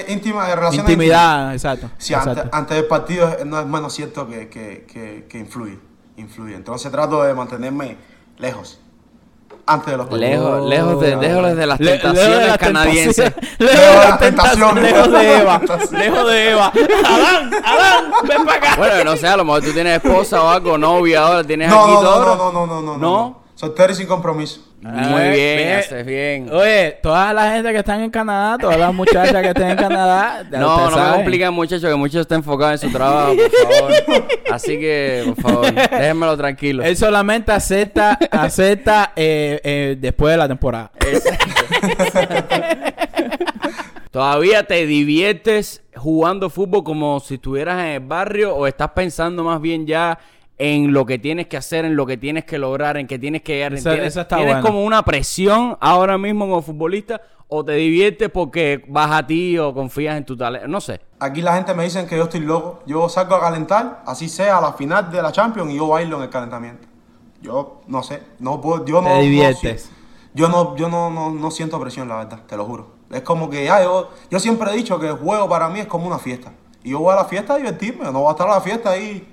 íntima, 0.08 0.46
de 0.46 0.54
relaciones 0.56 0.90
Intimidad, 0.90 1.52
exacto. 1.52 1.90
Sí, 1.98 2.14
antes, 2.14 2.32
exacto. 2.32 2.56
antes 2.56 2.76
del 2.76 2.86
partido 2.86 3.28
eh, 3.28 3.44
no 3.44 3.58
es 3.60 3.66
menos 3.66 3.92
cierto 3.92 4.28
que, 4.28 4.48
que, 4.48 4.86
que, 4.90 5.26
que 5.28 5.38
influye, 5.38 5.78
influye. 6.16 6.54
Entonces 6.54 6.90
trato 6.92 7.22
de 7.24 7.34
mantenerme 7.34 7.96
lejos, 8.38 8.78
antes 9.66 9.90
de 9.90 9.96
los 9.96 10.06
partidos. 10.06 10.30
Lejos, 10.30 10.68
lejos, 10.68 11.00
de, 11.00 11.16
lejos 11.16 11.56
de 11.56 11.66
las 11.66 11.80
Le- 11.80 11.90
tentaciones 11.98 12.28
lejos 12.28 12.40
de 12.42 12.46
las 12.46 12.58
canadienses. 12.58 13.32
Lejos 13.58 13.76
de 13.80 14.08
las 14.08 14.18
tentaciones. 14.20 14.84
Lejos 14.84 15.12
de 15.12 15.36
Eva. 15.40 15.60
Lejos 15.90 16.26
de 16.30 16.50
Eva. 16.50 16.72
Adán, 17.04 17.50
Adán, 17.64 18.04
ven 18.28 18.44
para 18.44 18.56
acá. 18.58 18.74
Bueno, 18.76 19.04
no 19.04 19.16
sé, 19.16 19.26
a 19.26 19.36
lo 19.36 19.44
mejor 19.44 19.62
tú 19.62 19.72
tienes 19.72 19.96
esposa 20.02 20.42
o 20.44 20.48
algo, 20.48 20.78
novia 20.78 21.22
ahora, 21.26 21.42
tienes 21.44 21.68
No, 21.68 21.80
aquí 21.82 21.92
no, 21.94 22.00
todo. 22.02 22.36
no, 22.36 22.36
no, 22.36 22.52
no, 22.52 22.66
no, 22.66 22.80
no, 22.82 22.92
no, 22.92 22.98
¿No? 22.98 23.40
Soltero 23.56 23.92
y 23.92 23.96
sin 23.96 24.06
compromiso. 24.06 24.60
Muy 24.82 24.92
Ay, 24.98 25.36
bien, 25.36 25.56
ve. 25.58 25.74
haces 25.74 26.06
bien. 26.06 26.50
Oye, 26.50 26.98
toda 27.02 27.34
la 27.34 27.52
gente 27.52 27.70
que 27.70 27.78
están 27.80 28.00
en 28.00 28.10
Canadá, 28.10 28.56
todas 28.56 28.78
las 28.78 28.94
muchachas 28.94 29.42
que 29.42 29.48
estén 29.48 29.70
en 29.72 29.76
Canadá. 29.76 30.42
No, 30.50 30.58
no 30.58 30.86
me 30.86 30.94
saben. 30.94 31.14
compliquen 31.16 31.52
muchachos, 31.52 31.90
que 31.90 31.96
muchos 31.96 32.22
están 32.22 32.38
enfocados 32.38 32.82
en 32.82 32.88
su 32.90 32.96
trabajo, 32.96 33.34
por 33.36 33.50
favor. 33.50 33.92
Así 34.50 34.78
que, 34.80 35.24
por 35.34 35.42
favor, 35.52 35.74
déjenmelo 35.74 36.34
tranquilo. 36.36 36.82
Él 36.82 36.96
solamente 36.96 37.52
acepta, 37.52 38.18
acepta 38.30 39.12
eh, 39.16 39.60
eh, 39.62 39.96
después 40.00 40.32
de 40.32 40.38
la 40.38 40.48
temporada. 40.48 40.90
¿Todavía 44.10 44.64
te 44.64 44.86
diviertes 44.86 45.82
jugando 45.94 46.50
fútbol 46.50 46.82
como 46.82 47.20
si 47.20 47.34
estuvieras 47.34 47.78
en 47.80 47.86
el 47.90 48.00
barrio 48.00 48.56
o 48.56 48.66
estás 48.66 48.90
pensando 48.92 49.44
más 49.44 49.60
bien 49.60 49.86
ya 49.86 50.18
en 50.62 50.92
lo 50.92 51.06
que 51.06 51.18
tienes 51.18 51.46
que 51.46 51.56
hacer, 51.56 51.86
en 51.86 51.96
lo 51.96 52.04
que 52.04 52.18
tienes 52.18 52.44
que 52.44 52.58
lograr, 52.58 52.98
en 52.98 53.06
que 53.06 53.18
tienes 53.18 53.40
que 53.40 53.54
llegar? 53.54 53.72
Esa- 53.72 53.92
¿Tienes, 53.92 54.08
esa 54.08 54.20
está 54.22 54.36
tienes 54.36 54.56
buena. 54.56 54.68
como 54.68 54.84
una 54.84 55.02
presión 55.02 55.78
ahora 55.80 56.18
mismo 56.18 56.44
como 56.46 56.60
futbolista 56.60 57.22
o 57.48 57.64
te 57.64 57.72
diviertes 57.72 58.28
porque 58.28 58.84
vas 58.86 59.10
a 59.10 59.26
ti 59.26 59.56
o 59.56 59.72
confías 59.72 60.18
en 60.18 60.24
tu 60.26 60.36
talento? 60.36 60.68
No 60.68 60.80
sé. 60.82 61.00
Aquí 61.18 61.40
la 61.40 61.54
gente 61.56 61.72
me 61.72 61.84
dice 61.84 62.04
que 62.06 62.14
yo 62.16 62.24
estoy 62.24 62.40
loco. 62.40 62.80
Yo 62.84 63.08
salgo 63.08 63.36
a 63.36 63.40
calentar, 63.40 64.02
así 64.04 64.28
sea 64.28 64.58
a 64.58 64.60
la 64.60 64.74
final 64.74 65.10
de 65.10 65.22
la 65.22 65.32
Champions 65.32 65.70
y 65.72 65.76
yo 65.76 65.88
bailo 65.88 66.18
en 66.18 66.24
el 66.24 66.28
calentamiento. 66.28 66.86
Yo 67.40 67.80
no 67.86 68.02
sé, 68.02 68.22
no 68.38 68.60
puedo, 68.60 68.84
yo 68.84 68.98
Te 69.00 69.08
no, 69.08 69.14
no 69.14 69.20
diviertes. 69.22 69.82
si- 69.84 69.90
yo 70.34 70.48
no, 70.48 70.76
yo 70.76 70.90
no, 70.90 71.10
no, 71.10 71.30
no 71.30 71.50
siento 71.50 71.80
presión, 71.80 72.06
la 72.06 72.16
verdad, 72.16 72.40
te 72.46 72.56
lo 72.56 72.66
juro. 72.66 72.96
Es 73.10 73.22
como 73.22 73.48
que 73.48 73.64
ya 73.64 73.82
yo, 73.82 74.10
yo 74.30 74.38
siempre 74.38 74.70
he 74.70 74.76
dicho 74.76 75.00
que 75.00 75.06
el 75.08 75.14
juego 75.14 75.48
para 75.48 75.68
mí 75.70 75.80
es 75.80 75.86
como 75.86 76.06
una 76.06 76.18
fiesta. 76.18 76.52
Y 76.84 76.90
yo 76.90 76.98
voy 77.00 77.12
a 77.14 77.16
la 77.16 77.24
fiesta 77.24 77.54
a 77.54 77.56
divertirme, 77.56 78.04
no 78.12 78.20
voy 78.20 78.28
a 78.28 78.32
estar 78.32 78.46
a 78.48 78.52
la 78.56 78.60
fiesta 78.60 78.90
ahí 78.90 79.26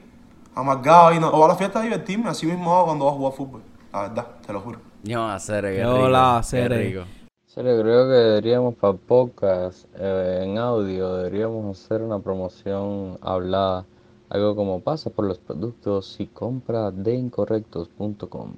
amargado 0.57 1.13
y 1.13 1.19
no, 1.19 1.31
voy 1.31 1.43
a 1.43 1.47
la 1.49 1.55
fiesta 1.55 1.79
a 1.79 1.83
divertirme, 1.83 2.29
así 2.29 2.45
mismo 2.45 2.73
hago 2.75 2.87
cuando 2.87 3.05
voy 3.05 3.13
a 3.13 3.17
jugar 3.17 3.33
fútbol. 3.33 3.61
La 3.93 4.01
verdad, 4.03 4.27
te 4.45 4.53
lo 4.53 4.61
juro. 4.61 4.79
Yo 5.03 5.21
a 5.21 5.35
hacer, 5.35 5.63
qué 5.65 5.81
Yo 5.81 5.93
rico, 5.95 6.09
la 6.09 6.31
qué 6.33 6.39
hacer. 6.39 6.71
rico. 6.71 7.03
serio, 7.45 7.79
creo 7.81 8.07
que 8.07 8.13
deberíamos 8.13 8.75
para 8.75 8.93
podcast 8.93 9.85
eh, 9.95 10.41
en 10.43 10.57
audio, 10.57 11.15
deberíamos 11.15 11.77
hacer 11.77 12.01
una 12.01 12.19
promoción 12.19 13.17
hablada, 13.21 13.85
algo 14.29 14.55
como 14.55 14.81
pasa 14.81 15.09
por 15.09 15.25
los 15.25 15.37
productos 15.37 16.19
y 16.19 16.27
compra 16.27 16.91
de 16.91 17.15
incorrectos.com. 17.15 18.53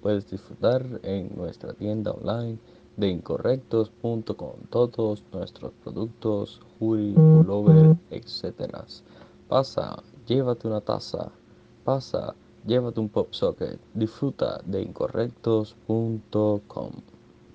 Puedes 0.00 0.30
disfrutar 0.30 0.82
en 1.02 1.30
nuestra 1.36 1.74
tienda 1.74 2.12
online 2.12 2.58
de 2.96 3.08
incorrectos.com 3.08 4.52
todos 4.70 5.22
nuestros 5.32 5.72
productos, 5.82 6.60
hoodie, 6.80 7.12
pullover, 7.14 7.96
etc. 8.10 8.72
Pasa, 9.48 10.02
llévate 10.26 10.66
una 10.68 10.80
taza, 10.80 11.28
pasa, 11.84 12.34
llévate 12.66 13.00
un 13.00 13.08
pop 13.08 13.28
socket, 13.30 13.78
disfruta 13.92 14.60
de 14.64 14.82
incorrectos.com. 14.82 16.90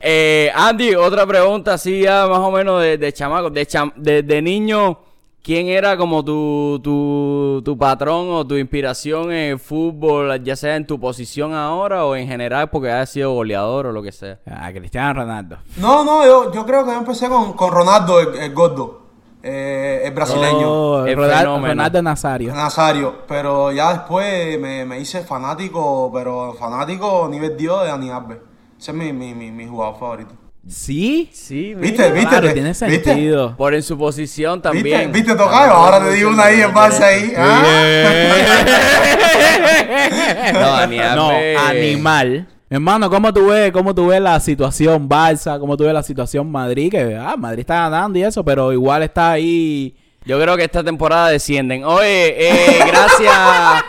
Eh, 0.02 0.50
Andy, 0.56 0.96
otra 0.96 1.26
pregunta 1.28 1.74
así 1.74 2.02
ya 2.04 2.26
más 2.28 2.40
o 2.40 2.52
menos 2.52 2.82
de, 2.82 2.98
de 2.98 3.12
chamaco, 3.12 3.50
de, 3.50 3.68
cham- 3.68 3.94
de, 3.96 4.24
de 4.24 4.42
niño, 4.42 4.98
¿quién 5.44 5.68
era 5.68 5.98
como 5.98 6.24
tu, 6.24 6.80
tu, 6.82 7.62
tu 7.66 7.78
patrón 7.78 8.28
o 8.30 8.48
tu 8.48 8.56
inspiración 8.56 9.26
en 9.34 9.52
el 9.52 9.60
fútbol, 9.60 10.42
ya 10.42 10.56
sea 10.56 10.78
en 10.78 10.88
tu 10.88 10.98
posición 11.00 11.54
ahora 11.54 12.06
o 12.06 12.16
en 12.16 12.28
general 12.30 12.70
porque 12.70 12.90
has 12.92 13.10
sido 13.10 13.34
goleador 13.34 13.88
o 13.88 13.92
lo 13.92 14.02
que 14.02 14.14
sea? 14.14 14.40
A 14.46 14.72
Cristiano 14.72 15.14
Ronaldo. 15.22 15.58
No, 15.78 16.06
no, 16.06 16.26
yo, 16.26 16.54
yo 16.54 16.66
creo 16.66 16.86
que 16.86 16.92
yo 16.92 16.98
empecé 16.98 17.28
con, 17.28 17.52
con 17.54 17.70
Ronaldo, 17.72 18.22
el, 18.22 18.36
el 18.38 18.54
gordo, 18.54 18.99
eh, 19.44 20.02
el 20.06 20.12
brasileño. 20.14 20.72
Oh, 20.72 21.06
El 21.06 21.16
Ronaldo. 21.16 21.60
Ronaldo 21.60 22.02
Nazario. 22.02 22.54
Nazario, 22.54 23.20
pero 23.28 23.72
ya 23.72 23.94
después 23.94 24.60
me, 24.60 24.86
me 24.86 25.00
hice 25.00 25.22
fanático, 25.22 26.12
pero 26.14 26.56
fanático 26.60 27.28
nivel 27.30 27.56
Dios 27.58 27.82
de 27.84 27.88
Dani 27.90 28.10
Alves. 28.10 28.38
Ese 28.80 28.92
es 28.92 28.98
mi, 28.98 29.12
mi, 29.14 29.34
mi, 29.34 29.52
mi 29.52 29.68
jugador 29.68 30.00
favorito. 30.00 30.34
¿Sí? 30.68 31.30
Sí, 31.34 31.74
¿Viste? 31.74 32.12
¿Viste? 32.12 32.30
Claro, 32.30 32.48
¿Te- 32.48 32.54
tiene 32.54 32.70
¿Viste? 32.70 32.90
sentido. 33.04 33.56
Por 33.58 33.74
en 33.74 33.82
su 33.82 33.98
posición 33.98 34.56
¿Viste? 34.62 34.70
también. 34.70 35.12
¿Viste, 35.12 35.36
Tocayo? 35.36 35.74
Ahora 35.74 36.00
te 36.04 36.12
digo 36.12 36.30
una 36.30 36.44
ahí 36.44 36.62
en 36.62 36.74
base 36.74 37.04
ahí. 37.04 37.34
¿ah? 37.38 37.64
No, 40.54 40.60
Dani 40.60 40.98
No, 41.16 41.30
animal. 41.68 42.48
Hermano, 42.72 43.10
¿cómo 43.10 43.34
tú 43.34 43.48
ves, 43.48 43.72
cómo 43.72 43.96
tú 43.96 44.08
ves 44.08 44.22
la 44.22 44.40
situación 44.40 45.10
Barça? 45.10 45.60
¿Cómo 45.60 45.76
tú 45.76 45.86
ves 45.86 45.94
la 45.94 46.04
situación 46.04 46.52
Madrid? 46.52 46.92
Que 46.92 47.16
ah, 47.16 47.36
Madrid 47.36 47.62
está 47.62 47.90
ganando 47.90 48.20
y 48.20 48.24
eso, 48.24 48.46
pero 48.46 48.72
igual 48.72 49.02
está 49.02 49.32
ahí. 49.32 49.96
Yo 50.24 50.40
creo 50.40 50.56
que 50.56 50.66
esta 50.66 50.84
temporada 50.84 51.30
descienden. 51.30 51.84
Oye, 51.84 52.36
eh, 52.38 52.84
gracias. 52.86 53.84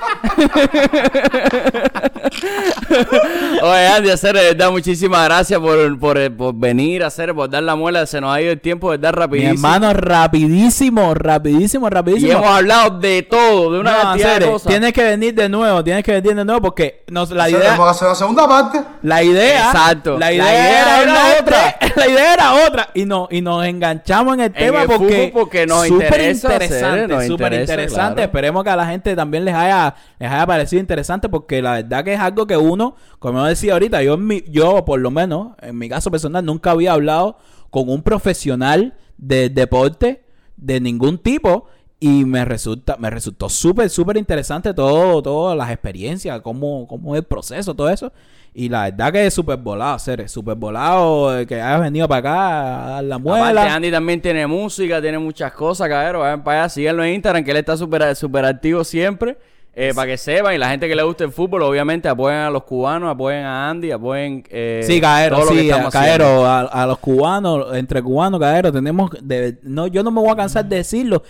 Oye, 3.65 3.87
Andy, 3.89 4.11
hacer 4.11 4.35
de 4.37 4.43
verdad, 4.45 4.71
muchísimas 4.71 5.25
gracias 5.27 5.59
por, 5.61 5.99
por, 5.99 6.37
por 6.37 6.55
venir 6.55 7.03
a 7.05 7.09
hacer, 7.09 7.35
por 7.35 7.49
dar 7.51 7.63
la 7.63 7.77
muela. 7.77 8.07
Se 8.07 8.21
nos 8.21 8.35
ha 8.35 8.41
ido 8.41 8.53
el 8.53 8.61
tiempo 8.61 8.91
de 8.93 8.99
dar 8.99 9.15
Mi 9.17 9.21
rapidísimo. 9.21 9.53
hermano, 9.53 9.93
rapidísimo, 9.93 11.15
rapidísimo, 11.15 11.87
y 11.87 11.91
rapidísimo. 11.91 12.33
hemos 12.33 12.47
hablado 12.47 12.99
de 12.99 13.23
todo, 13.23 13.73
de 13.73 13.81
una 13.81 13.93
No, 13.93 14.03
cantidad 14.03 14.29
de 14.29 14.35
serio, 14.35 14.53
cosas. 14.53 14.69
Tienes 14.69 14.93
que 14.93 15.03
venir 15.05 15.35
de 15.35 15.49
nuevo, 15.49 15.85
tienes 15.85 16.03
que 16.05 16.13
venir 16.13 16.35
de 16.35 16.45
nuevo 16.45 16.61
porque 16.63 17.05
nos, 17.09 17.31
la 17.31 17.49
idea, 17.51 17.61
Tenemos 17.61 17.87
que 17.87 17.91
hacer 17.91 18.09
la 18.09 18.15
segunda 18.15 18.49
parte. 18.49 18.81
la 19.03 19.23
idea, 19.23 19.67
Exacto. 19.67 20.13
la 20.19 20.27
La 20.27 20.33
idea, 20.33 20.45
idea 20.53 21.03
era, 21.03 21.03
era 21.03 21.41
otra, 21.41 21.77
la 21.97 22.09
idea 22.09 22.35
era 22.35 22.55
otra 22.67 22.89
y 22.95 23.05
no 23.05 23.29
y 23.31 23.41
nos 23.41 23.65
enganchamos 23.65 24.35
en 24.35 24.41
el 24.41 24.53
tema 24.53 24.83
el 24.83 24.89
porque, 24.89 25.31
porque 25.33 25.67
nos 25.67 25.87
súper 25.87 26.07
interesa, 26.07 26.53
interesante, 26.55 27.27
súper 27.27 27.53
interesa, 27.53 27.61
interesante. 27.61 28.15
claro. 28.15 28.21
Esperemos 28.23 28.65
que 28.65 28.71
a 28.71 28.77
la 28.77 28.87
gente 28.87 29.17
también 29.17 29.45
les 29.45 29.55
haya 29.55 29.95
les 30.19 30.31
haya 30.31 30.47
parecido 30.47 30.81
interesante 30.81 31.29
porque 31.29 31.61
la 31.63 31.73
verdad 31.75 32.05
que 32.05 32.15
es 32.15 32.21
algo 32.21 32.47
que 32.47 32.57
uno, 32.57 32.95
como 33.19 33.45
decía 33.51 33.75
ahorita, 33.75 34.03
yo, 34.03 34.15
en 34.15 34.27
mi- 34.27 34.45
yo 34.49 34.85
por 34.85 34.99
lo 35.01 35.11
menos, 35.11 35.53
en 35.61 35.77
mi 35.79 35.89
caso 35.89 36.11
personal, 36.11 36.45
nunca 36.45 36.71
había 36.73 36.93
hablado 36.95 37.37
con 37.71 37.89
un 37.89 38.03
profesional 38.03 38.95
de 39.19 39.49
deporte 39.51 40.25
de 40.57 40.81
ningún 40.81 41.19
tipo 41.19 41.67
y 42.03 42.25
me 42.25 42.45
resulta 42.47 42.97
me 42.99 43.11
resultó 43.11 43.49
súper, 43.51 43.91
súper 43.91 44.17
interesante 44.17 44.73
todo, 44.73 45.23
todas 45.23 45.57
las 45.57 45.71
experiencias, 45.71 46.41
cómo, 46.41 46.87
cómo 46.89 47.15
es 47.15 47.21
el 47.21 47.27
proceso, 47.27 47.75
todo 47.75 47.91
eso. 47.91 48.11
Y 48.53 48.69
la 48.69 48.85
verdad 48.85 49.13
que 49.13 49.27
es 49.27 49.35
súper 49.35 49.59
volado, 49.59 49.97
ser 50.01 50.29
súper 50.29 50.57
volado 50.57 51.39
eh, 51.39 51.47
que 51.47 51.61
hayas 51.61 51.81
venido 51.83 52.09
para 52.09 52.19
acá 52.19 52.87
a 52.87 52.91
dar 52.95 53.05
la 53.05 53.15
Aparte, 53.17 53.39
muela. 53.39 53.75
Andy 53.75 53.91
también 53.93 54.21
tiene 54.21 54.45
música, 54.47 55.01
tiene 55.01 55.19
muchas 55.21 55.53
cosas, 55.53 55.89
cabrón. 55.89 56.23
Vayan 56.23 56.43
para 56.43 56.63
allá, 56.63 56.69
síganlo 56.71 57.05
en 57.05 57.15
Instagram, 57.15 57.45
que 57.45 57.51
él 57.53 57.59
está 57.59 57.77
súper 57.77 58.17
súper 58.17 58.45
activo 58.47 58.83
siempre. 58.83 59.39
Eh, 59.75 59.93
para 59.95 60.09
que 60.09 60.19
sepan, 60.19 60.55
y 60.55 60.59
la 60.59 60.69
gente 60.69 60.89
que 60.89 60.97
le 60.97 61.03
guste 61.03 61.25
el 61.25 61.33
fútbol, 61.33 61.63
obviamente 61.63 62.09
apoyen 62.09 62.39
a 62.41 62.51
los 62.51 62.65
cubanos, 62.65 63.11
apoyen 63.11 63.45
a 63.45 63.71
Andy, 63.71 63.93
apoyen. 63.93 64.45
Eh, 64.51 64.83
Sí, 64.85 65.01
Caero, 65.01 65.37
todo 65.37 65.47
lo 65.47 65.53
que 65.53 65.61
sí, 65.61 65.71
estamos 65.71 65.95
a. 65.95 65.99
Caero, 65.99 66.45
a, 66.45 66.61
a 66.61 66.87
los 66.87 66.99
cubanos, 66.99 67.77
entre 67.77 68.03
cubanos, 68.03 68.41
Caero, 68.41 68.73
tenemos, 68.73 69.11
de, 69.23 69.59
no, 69.63 69.87
yo 69.87 70.03
no 70.03 70.11
me 70.11 70.21
voy 70.21 70.31
a 70.31 70.37
cansar 70.37 70.65
de 70.65 70.77
decirlo, 70.77 71.23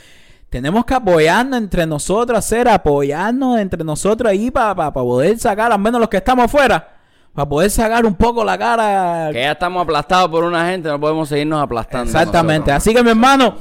tenemos 0.49 0.85
que 0.85 0.95
apoyarnos 0.95 1.59
entre 1.59 1.87
nosotros, 1.87 2.39
hacer 2.39 2.69
apoyarnos 2.69 3.59
entre 3.61 3.85
nosotros 3.85 4.31
ahí 4.31 4.51
para 4.51 4.93
poder 4.93 5.39
sacar, 5.39 5.71
al 5.71 5.79
menos 5.79 6.01
los 6.01 6.09
que 6.09 6.17
estamos 6.17 6.47
afuera, 6.47 6.89
para 7.33 7.49
poder 7.49 7.71
sacar 7.71 8.05
un 8.05 8.15
poco 8.17 8.43
la 8.43 8.59
cara. 8.59 9.29
Que 9.33 9.43
ya 9.43 9.53
estamos 9.53 9.83
aplastados 9.83 10.29
por 10.29 10.43
una 10.43 10.67
gente, 10.69 10.89
no 10.89 10.99
podemos 10.99 11.29
seguirnos 11.29 11.63
aplastando. 11.63 12.07
Exactamente, 12.11 12.73
así 12.73 12.93
que 12.93 13.03
mi 13.05 13.11
hermano, 13.11 13.55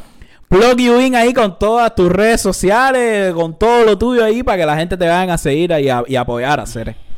plug 0.49 0.77
you 0.79 0.99
in 0.99 1.15
ahí 1.15 1.33
con 1.33 1.57
todas 1.57 1.93
tus 1.95 2.11
redes 2.11 2.41
sociales, 2.41 3.33
con 3.33 3.57
todo 3.57 3.85
lo 3.85 3.97
tuyo 3.97 4.23
ahí, 4.25 4.43
para 4.43 4.57
que 4.57 4.65
la 4.65 4.75
gente 4.75 4.97
te 4.97 5.07
vayan 5.07 5.29
a 5.29 5.37
seguir 5.37 5.71
y, 5.79 5.89
a- 5.89 6.03
y 6.07 6.15
apoyar 6.15 6.59
a. 6.59 6.65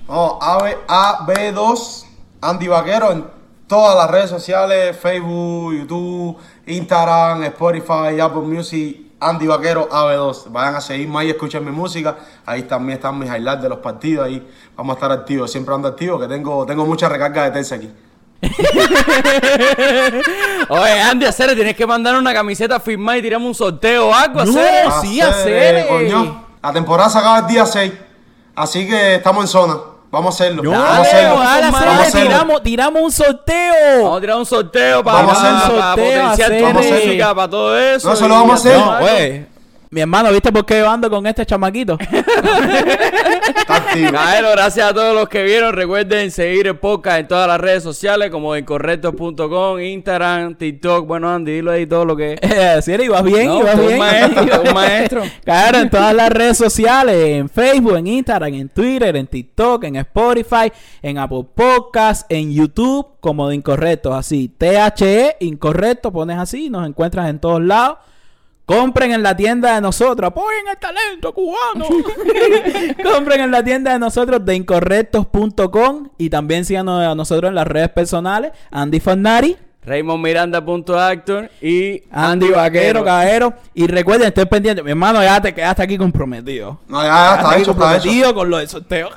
No, 0.08 0.38
AB, 0.42 0.76
AB2, 0.88 2.06
Andy 2.42 2.68
Vaquero 2.68 3.12
en 3.12 3.26
todas 3.68 3.96
las 3.96 4.12
redes 4.12 4.30
sociales, 4.30 4.98
Facebook, 4.98 5.74
YouTube, 5.74 6.38
Instagram, 6.68 7.44
Spotify, 7.46 8.20
Apple 8.22 8.42
Music, 8.42 8.98
Andy 9.22 9.48
Vaquero 9.48 9.88
AB2. 9.90 10.52
Vayan 10.52 10.76
a 10.76 10.82
seguirme 10.82 11.20
ahí, 11.20 11.30
escuchen 11.30 11.64
mi 11.64 11.72
música. 11.72 12.18
Ahí 12.46 12.64
también 12.64 12.98
están 12.98 13.18
mis 13.18 13.30
highlights 13.30 13.62
de 13.62 13.70
los 13.70 13.78
partidos. 13.80 14.26
Ahí 14.26 14.46
vamos 14.76 14.96
a 14.96 14.98
estar 14.98 15.12
activos, 15.12 15.50
siempre 15.50 15.74
ando 15.74 15.88
activo, 15.88 16.20
que 16.20 16.28
tengo, 16.28 16.66
tengo 16.66 16.86
mucha 16.86 17.08
recarga 17.08 17.46
de 17.46 17.52
tensa 17.52 17.76
aquí. 17.76 17.90
Oye, 20.70 21.02
Andy, 21.02 21.26
hacer, 21.26 21.54
tienes 21.56 21.76
que 21.76 21.86
mandar 21.86 22.16
una 22.16 22.34
camiseta 22.34 22.80
firmada 22.80 23.18
y 23.18 23.22
tiramos 23.22 23.48
un 23.48 23.56
sorteo 23.56 24.08
o 24.10 24.14
algo, 24.14 24.44
No. 24.46 24.52
hacer. 24.60 24.86
Sí, 25.02 25.22
Hacer, 25.22 25.76
hacer. 25.78 25.88
coño. 25.88 26.46
La 26.62 26.74
temporada 26.74 27.10
se 27.10 27.18
acaba 27.20 27.40
el 27.40 27.48
día 27.48 27.66
6. 27.66 27.92
Así 28.56 28.88
que 28.88 29.16
estamos 29.16 29.44
en 29.44 29.48
zona. 29.48 29.78
Vamos 30.12 30.40
a 30.40 30.44
hacerlo. 30.44 30.64
No, 30.64 30.72
vamos 30.72 30.90
a 30.90 31.02
hacerlo. 31.02 31.34
ojalá 31.36 31.72
vamos 31.72 31.82
a 31.82 32.02
hacerlo. 32.02 32.28
tiramos, 32.30 32.64
tiramos 32.64 33.02
un 33.04 33.12
sorteo. 33.12 34.04
Vamos 34.04 34.18
a 34.18 34.22
tirar 34.22 34.38
un 34.38 34.46
sorteo 34.46 35.04
para, 35.04 35.18
Vamos 35.18 35.38
a 35.38 35.42
hacer 35.42 35.52
para- 35.52 35.72
para 35.72 35.96
sorteo, 35.96 36.22
potenciar 36.22 36.52
tu 36.74 36.80
música, 36.80 37.36
para 37.36 37.50
todo 37.50 37.80
eso. 37.80 38.08
No, 38.08 38.14
eso 38.14 38.28
lo 38.28 38.36
vamos 38.36 38.52
a 38.52 38.56
hacer. 38.56 38.78
No. 38.78 39.51
Mi 39.94 40.00
hermano, 40.00 40.32
¿viste 40.32 40.54
por 40.54 40.66
qué 40.66 40.80
yo 40.80 40.90
ando 40.90 41.10
con 41.10 41.28
este 41.28 41.46
chamaquito? 41.46 41.98
Caero, 43.68 44.52
gracias 44.52 44.90
a 44.90 44.94
todos 44.94 45.14
los 45.14 45.28
que 45.28 45.44
vieron. 45.44 45.74
Recuerden 45.74 46.32
seguir 46.32 46.68
el 46.68 46.78
podcast 46.78 47.20
en 47.20 47.28
todas 47.28 47.46
las 47.46 47.60
redes 47.60 47.84
sociales 47.84 48.32
como 48.32 48.56
incorrectos.com, 48.56 49.82
Instagram, 49.82 50.56
TikTok. 50.56 51.06
Bueno, 51.06 51.30
Andy, 51.30 51.52
dilo 51.56 51.72
ahí 51.72 51.86
todo 51.86 52.06
lo 52.06 52.16
que 52.16 52.40
Eh, 52.42 52.80
sí, 52.82 52.94
ibas 52.94 53.22
bien, 53.22 53.48
No, 53.48 53.60
ibas 53.60 53.76
tú 53.76 53.82
un 53.82 53.88
bien. 53.88 54.00
maestro, 54.00 54.62
un 54.62 54.74
maestro. 54.74 55.24
Claro, 55.44 55.80
en 55.80 55.90
todas 55.90 56.16
las 56.16 56.30
redes 56.30 56.58
sociales, 56.58 57.16
en 57.26 57.50
Facebook, 57.50 57.98
en 57.98 58.08
Instagram, 58.08 58.54
en 58.54 58.70
Twitter, 58.70 59.14
en 59.18 59.28
TikTok, 59.28 59.84
en 59.84 59.98
Spotify, 59.98 60.72
en 61.02 61.18
Apple 61.18 61.46
Podcasts, 61.54 62.26
en 62.30 62.54
YouTube, 62.54 63.08
como 63.20 63.50
de 63.50 63.56
Incorrectos, 63.56 64.16
así. 64.16 64.48
THE, 64.58 65.36
Incorrecto, 65.42 66.14
pones 66.14 66.38
así, 66.38 66.70
nos 66.70 66.88
encuentras 66.88 67.30
en 67.30 67.40
todos 67.40 67.62
lados. 67.62 67.98
Compren 68.72 69.12
en 69.12 69.22
la 69.22 69.36
tienda 69.36 69.76
de 69.76 69.82
nosotros, 69.82 70.30
apoyen 70.30 70.66
el 70.70 70.78
talento 70.78 71.34
cubano. 71.34 71.88
Compren 73.04 73.42
en 73.42 73.52
la 73.52 73.62
tienda 73.62 73.92
de 73.92 74.00
nosotros 74.00 74.46
de 74.46 74.56
incorrectos.com 74.56 76.08
y 76.18 76.30
también 76.30 76.64
síganos 76.64 77.04
a 77.04 77.14
nosotros 77.14 77.50
en 77.50 77.56
las 77.56 77.68
redes 77.68 77.90
personales, 77.90 78.54
Andy 78.72 79.02
Farnari. 79.02 79.58
RaymondMiranda.actor 79.84 81.50
y 81.62 82.04
Andy 82.12 82.50
Vaquero, 82.52 83.04
Caballero. 83.04 83.54
Y 83.74 83.88
recuerden, 83.88 84.30
estoy 84.30 84.46
pendiente. 84.46 84.84
Mi 84.84 84.92
hermano, 84.92 85.22
ya 85.22 85.42
te 85.42 85.54
quedaste 85.54 85.84
aquí 85.84 85.98
comprometido. 85.98 86.80
No, 86.88 87.02
ya, 87.02 87.08
ya 87.08 87.36
está 87.36 87.42
hecho, 87.42 87.50
está 87.50 87.58
hecho. 87.58 87.74
comprometido 87.74 88.34
con 88.34 88.50
lo 88.50 88.58
del 88.58 88.70
sorteo. 88.70 89.10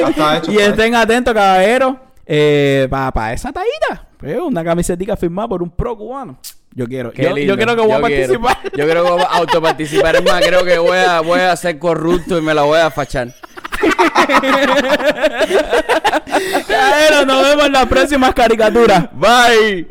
Ya 0.00 0.08
está 0.08 0.36
hecho. 0.38 0.50
y 0.50 0.54
está 0.54 0.62
hecho. 0.64 0.70
estén 0.70 0.94
atentos, 0.94 1.34
caballero, 1.34 2.00
eh, 2.24 2.86
para 2.88 3.34
esa 3.34 3.52
taída. 3.52 4.08
Eh, 4.22 4.38
una 4.38 4.62
camisetica 4.64 5.16
firmada 5.16 5.48
por 5.48 5.62
un 5.62 5.70
pro 5.70 5.96
cubano. 5.96 6.38
Yo 6.74 6.86
quiero. 6.86 7.12
Qué 7.12 7.22
Yo, 7.24 7.34
lindo. 7.34 7.54
yo 7.54 7.60
creo 7.62 7.76
que 7.76 7.82
voy 7.82 7.92
a 7.92 8.00
quiero. 8.06 8.40
participar. 8.40 8.72
Yo 8.76 8.88
creo 8.88 9.04
que 9.04 9.10
voy 9.10 9.20
a 9.22 9.24
autoparticipar. 9.26 10.16
Es 10.16 10.22
más, 10.24 10.44
creo 10.46 10.64
que 10.64 10.78
voy 10.78 10.96
a, 10.98 11.20
voy 11.20 11.40
a 11.40 11.54
ser 11.56 11.78
corrupto 11.78 12.38
y 12.38 12.42
me 12.42 12.54
la 12.54 12.62
voy 12.62 12.78
a 12.78 12.90
fachar. 12.90 13.34
Caballero, 16.68 17.26
nos 17.26 17.42
vemos 17.42 17.66
en 17.66 17.72
las 17.72 17.86
próximas 17.86 18.32
caricaturas. 18.34 19.08
Bye. 19.12 19.86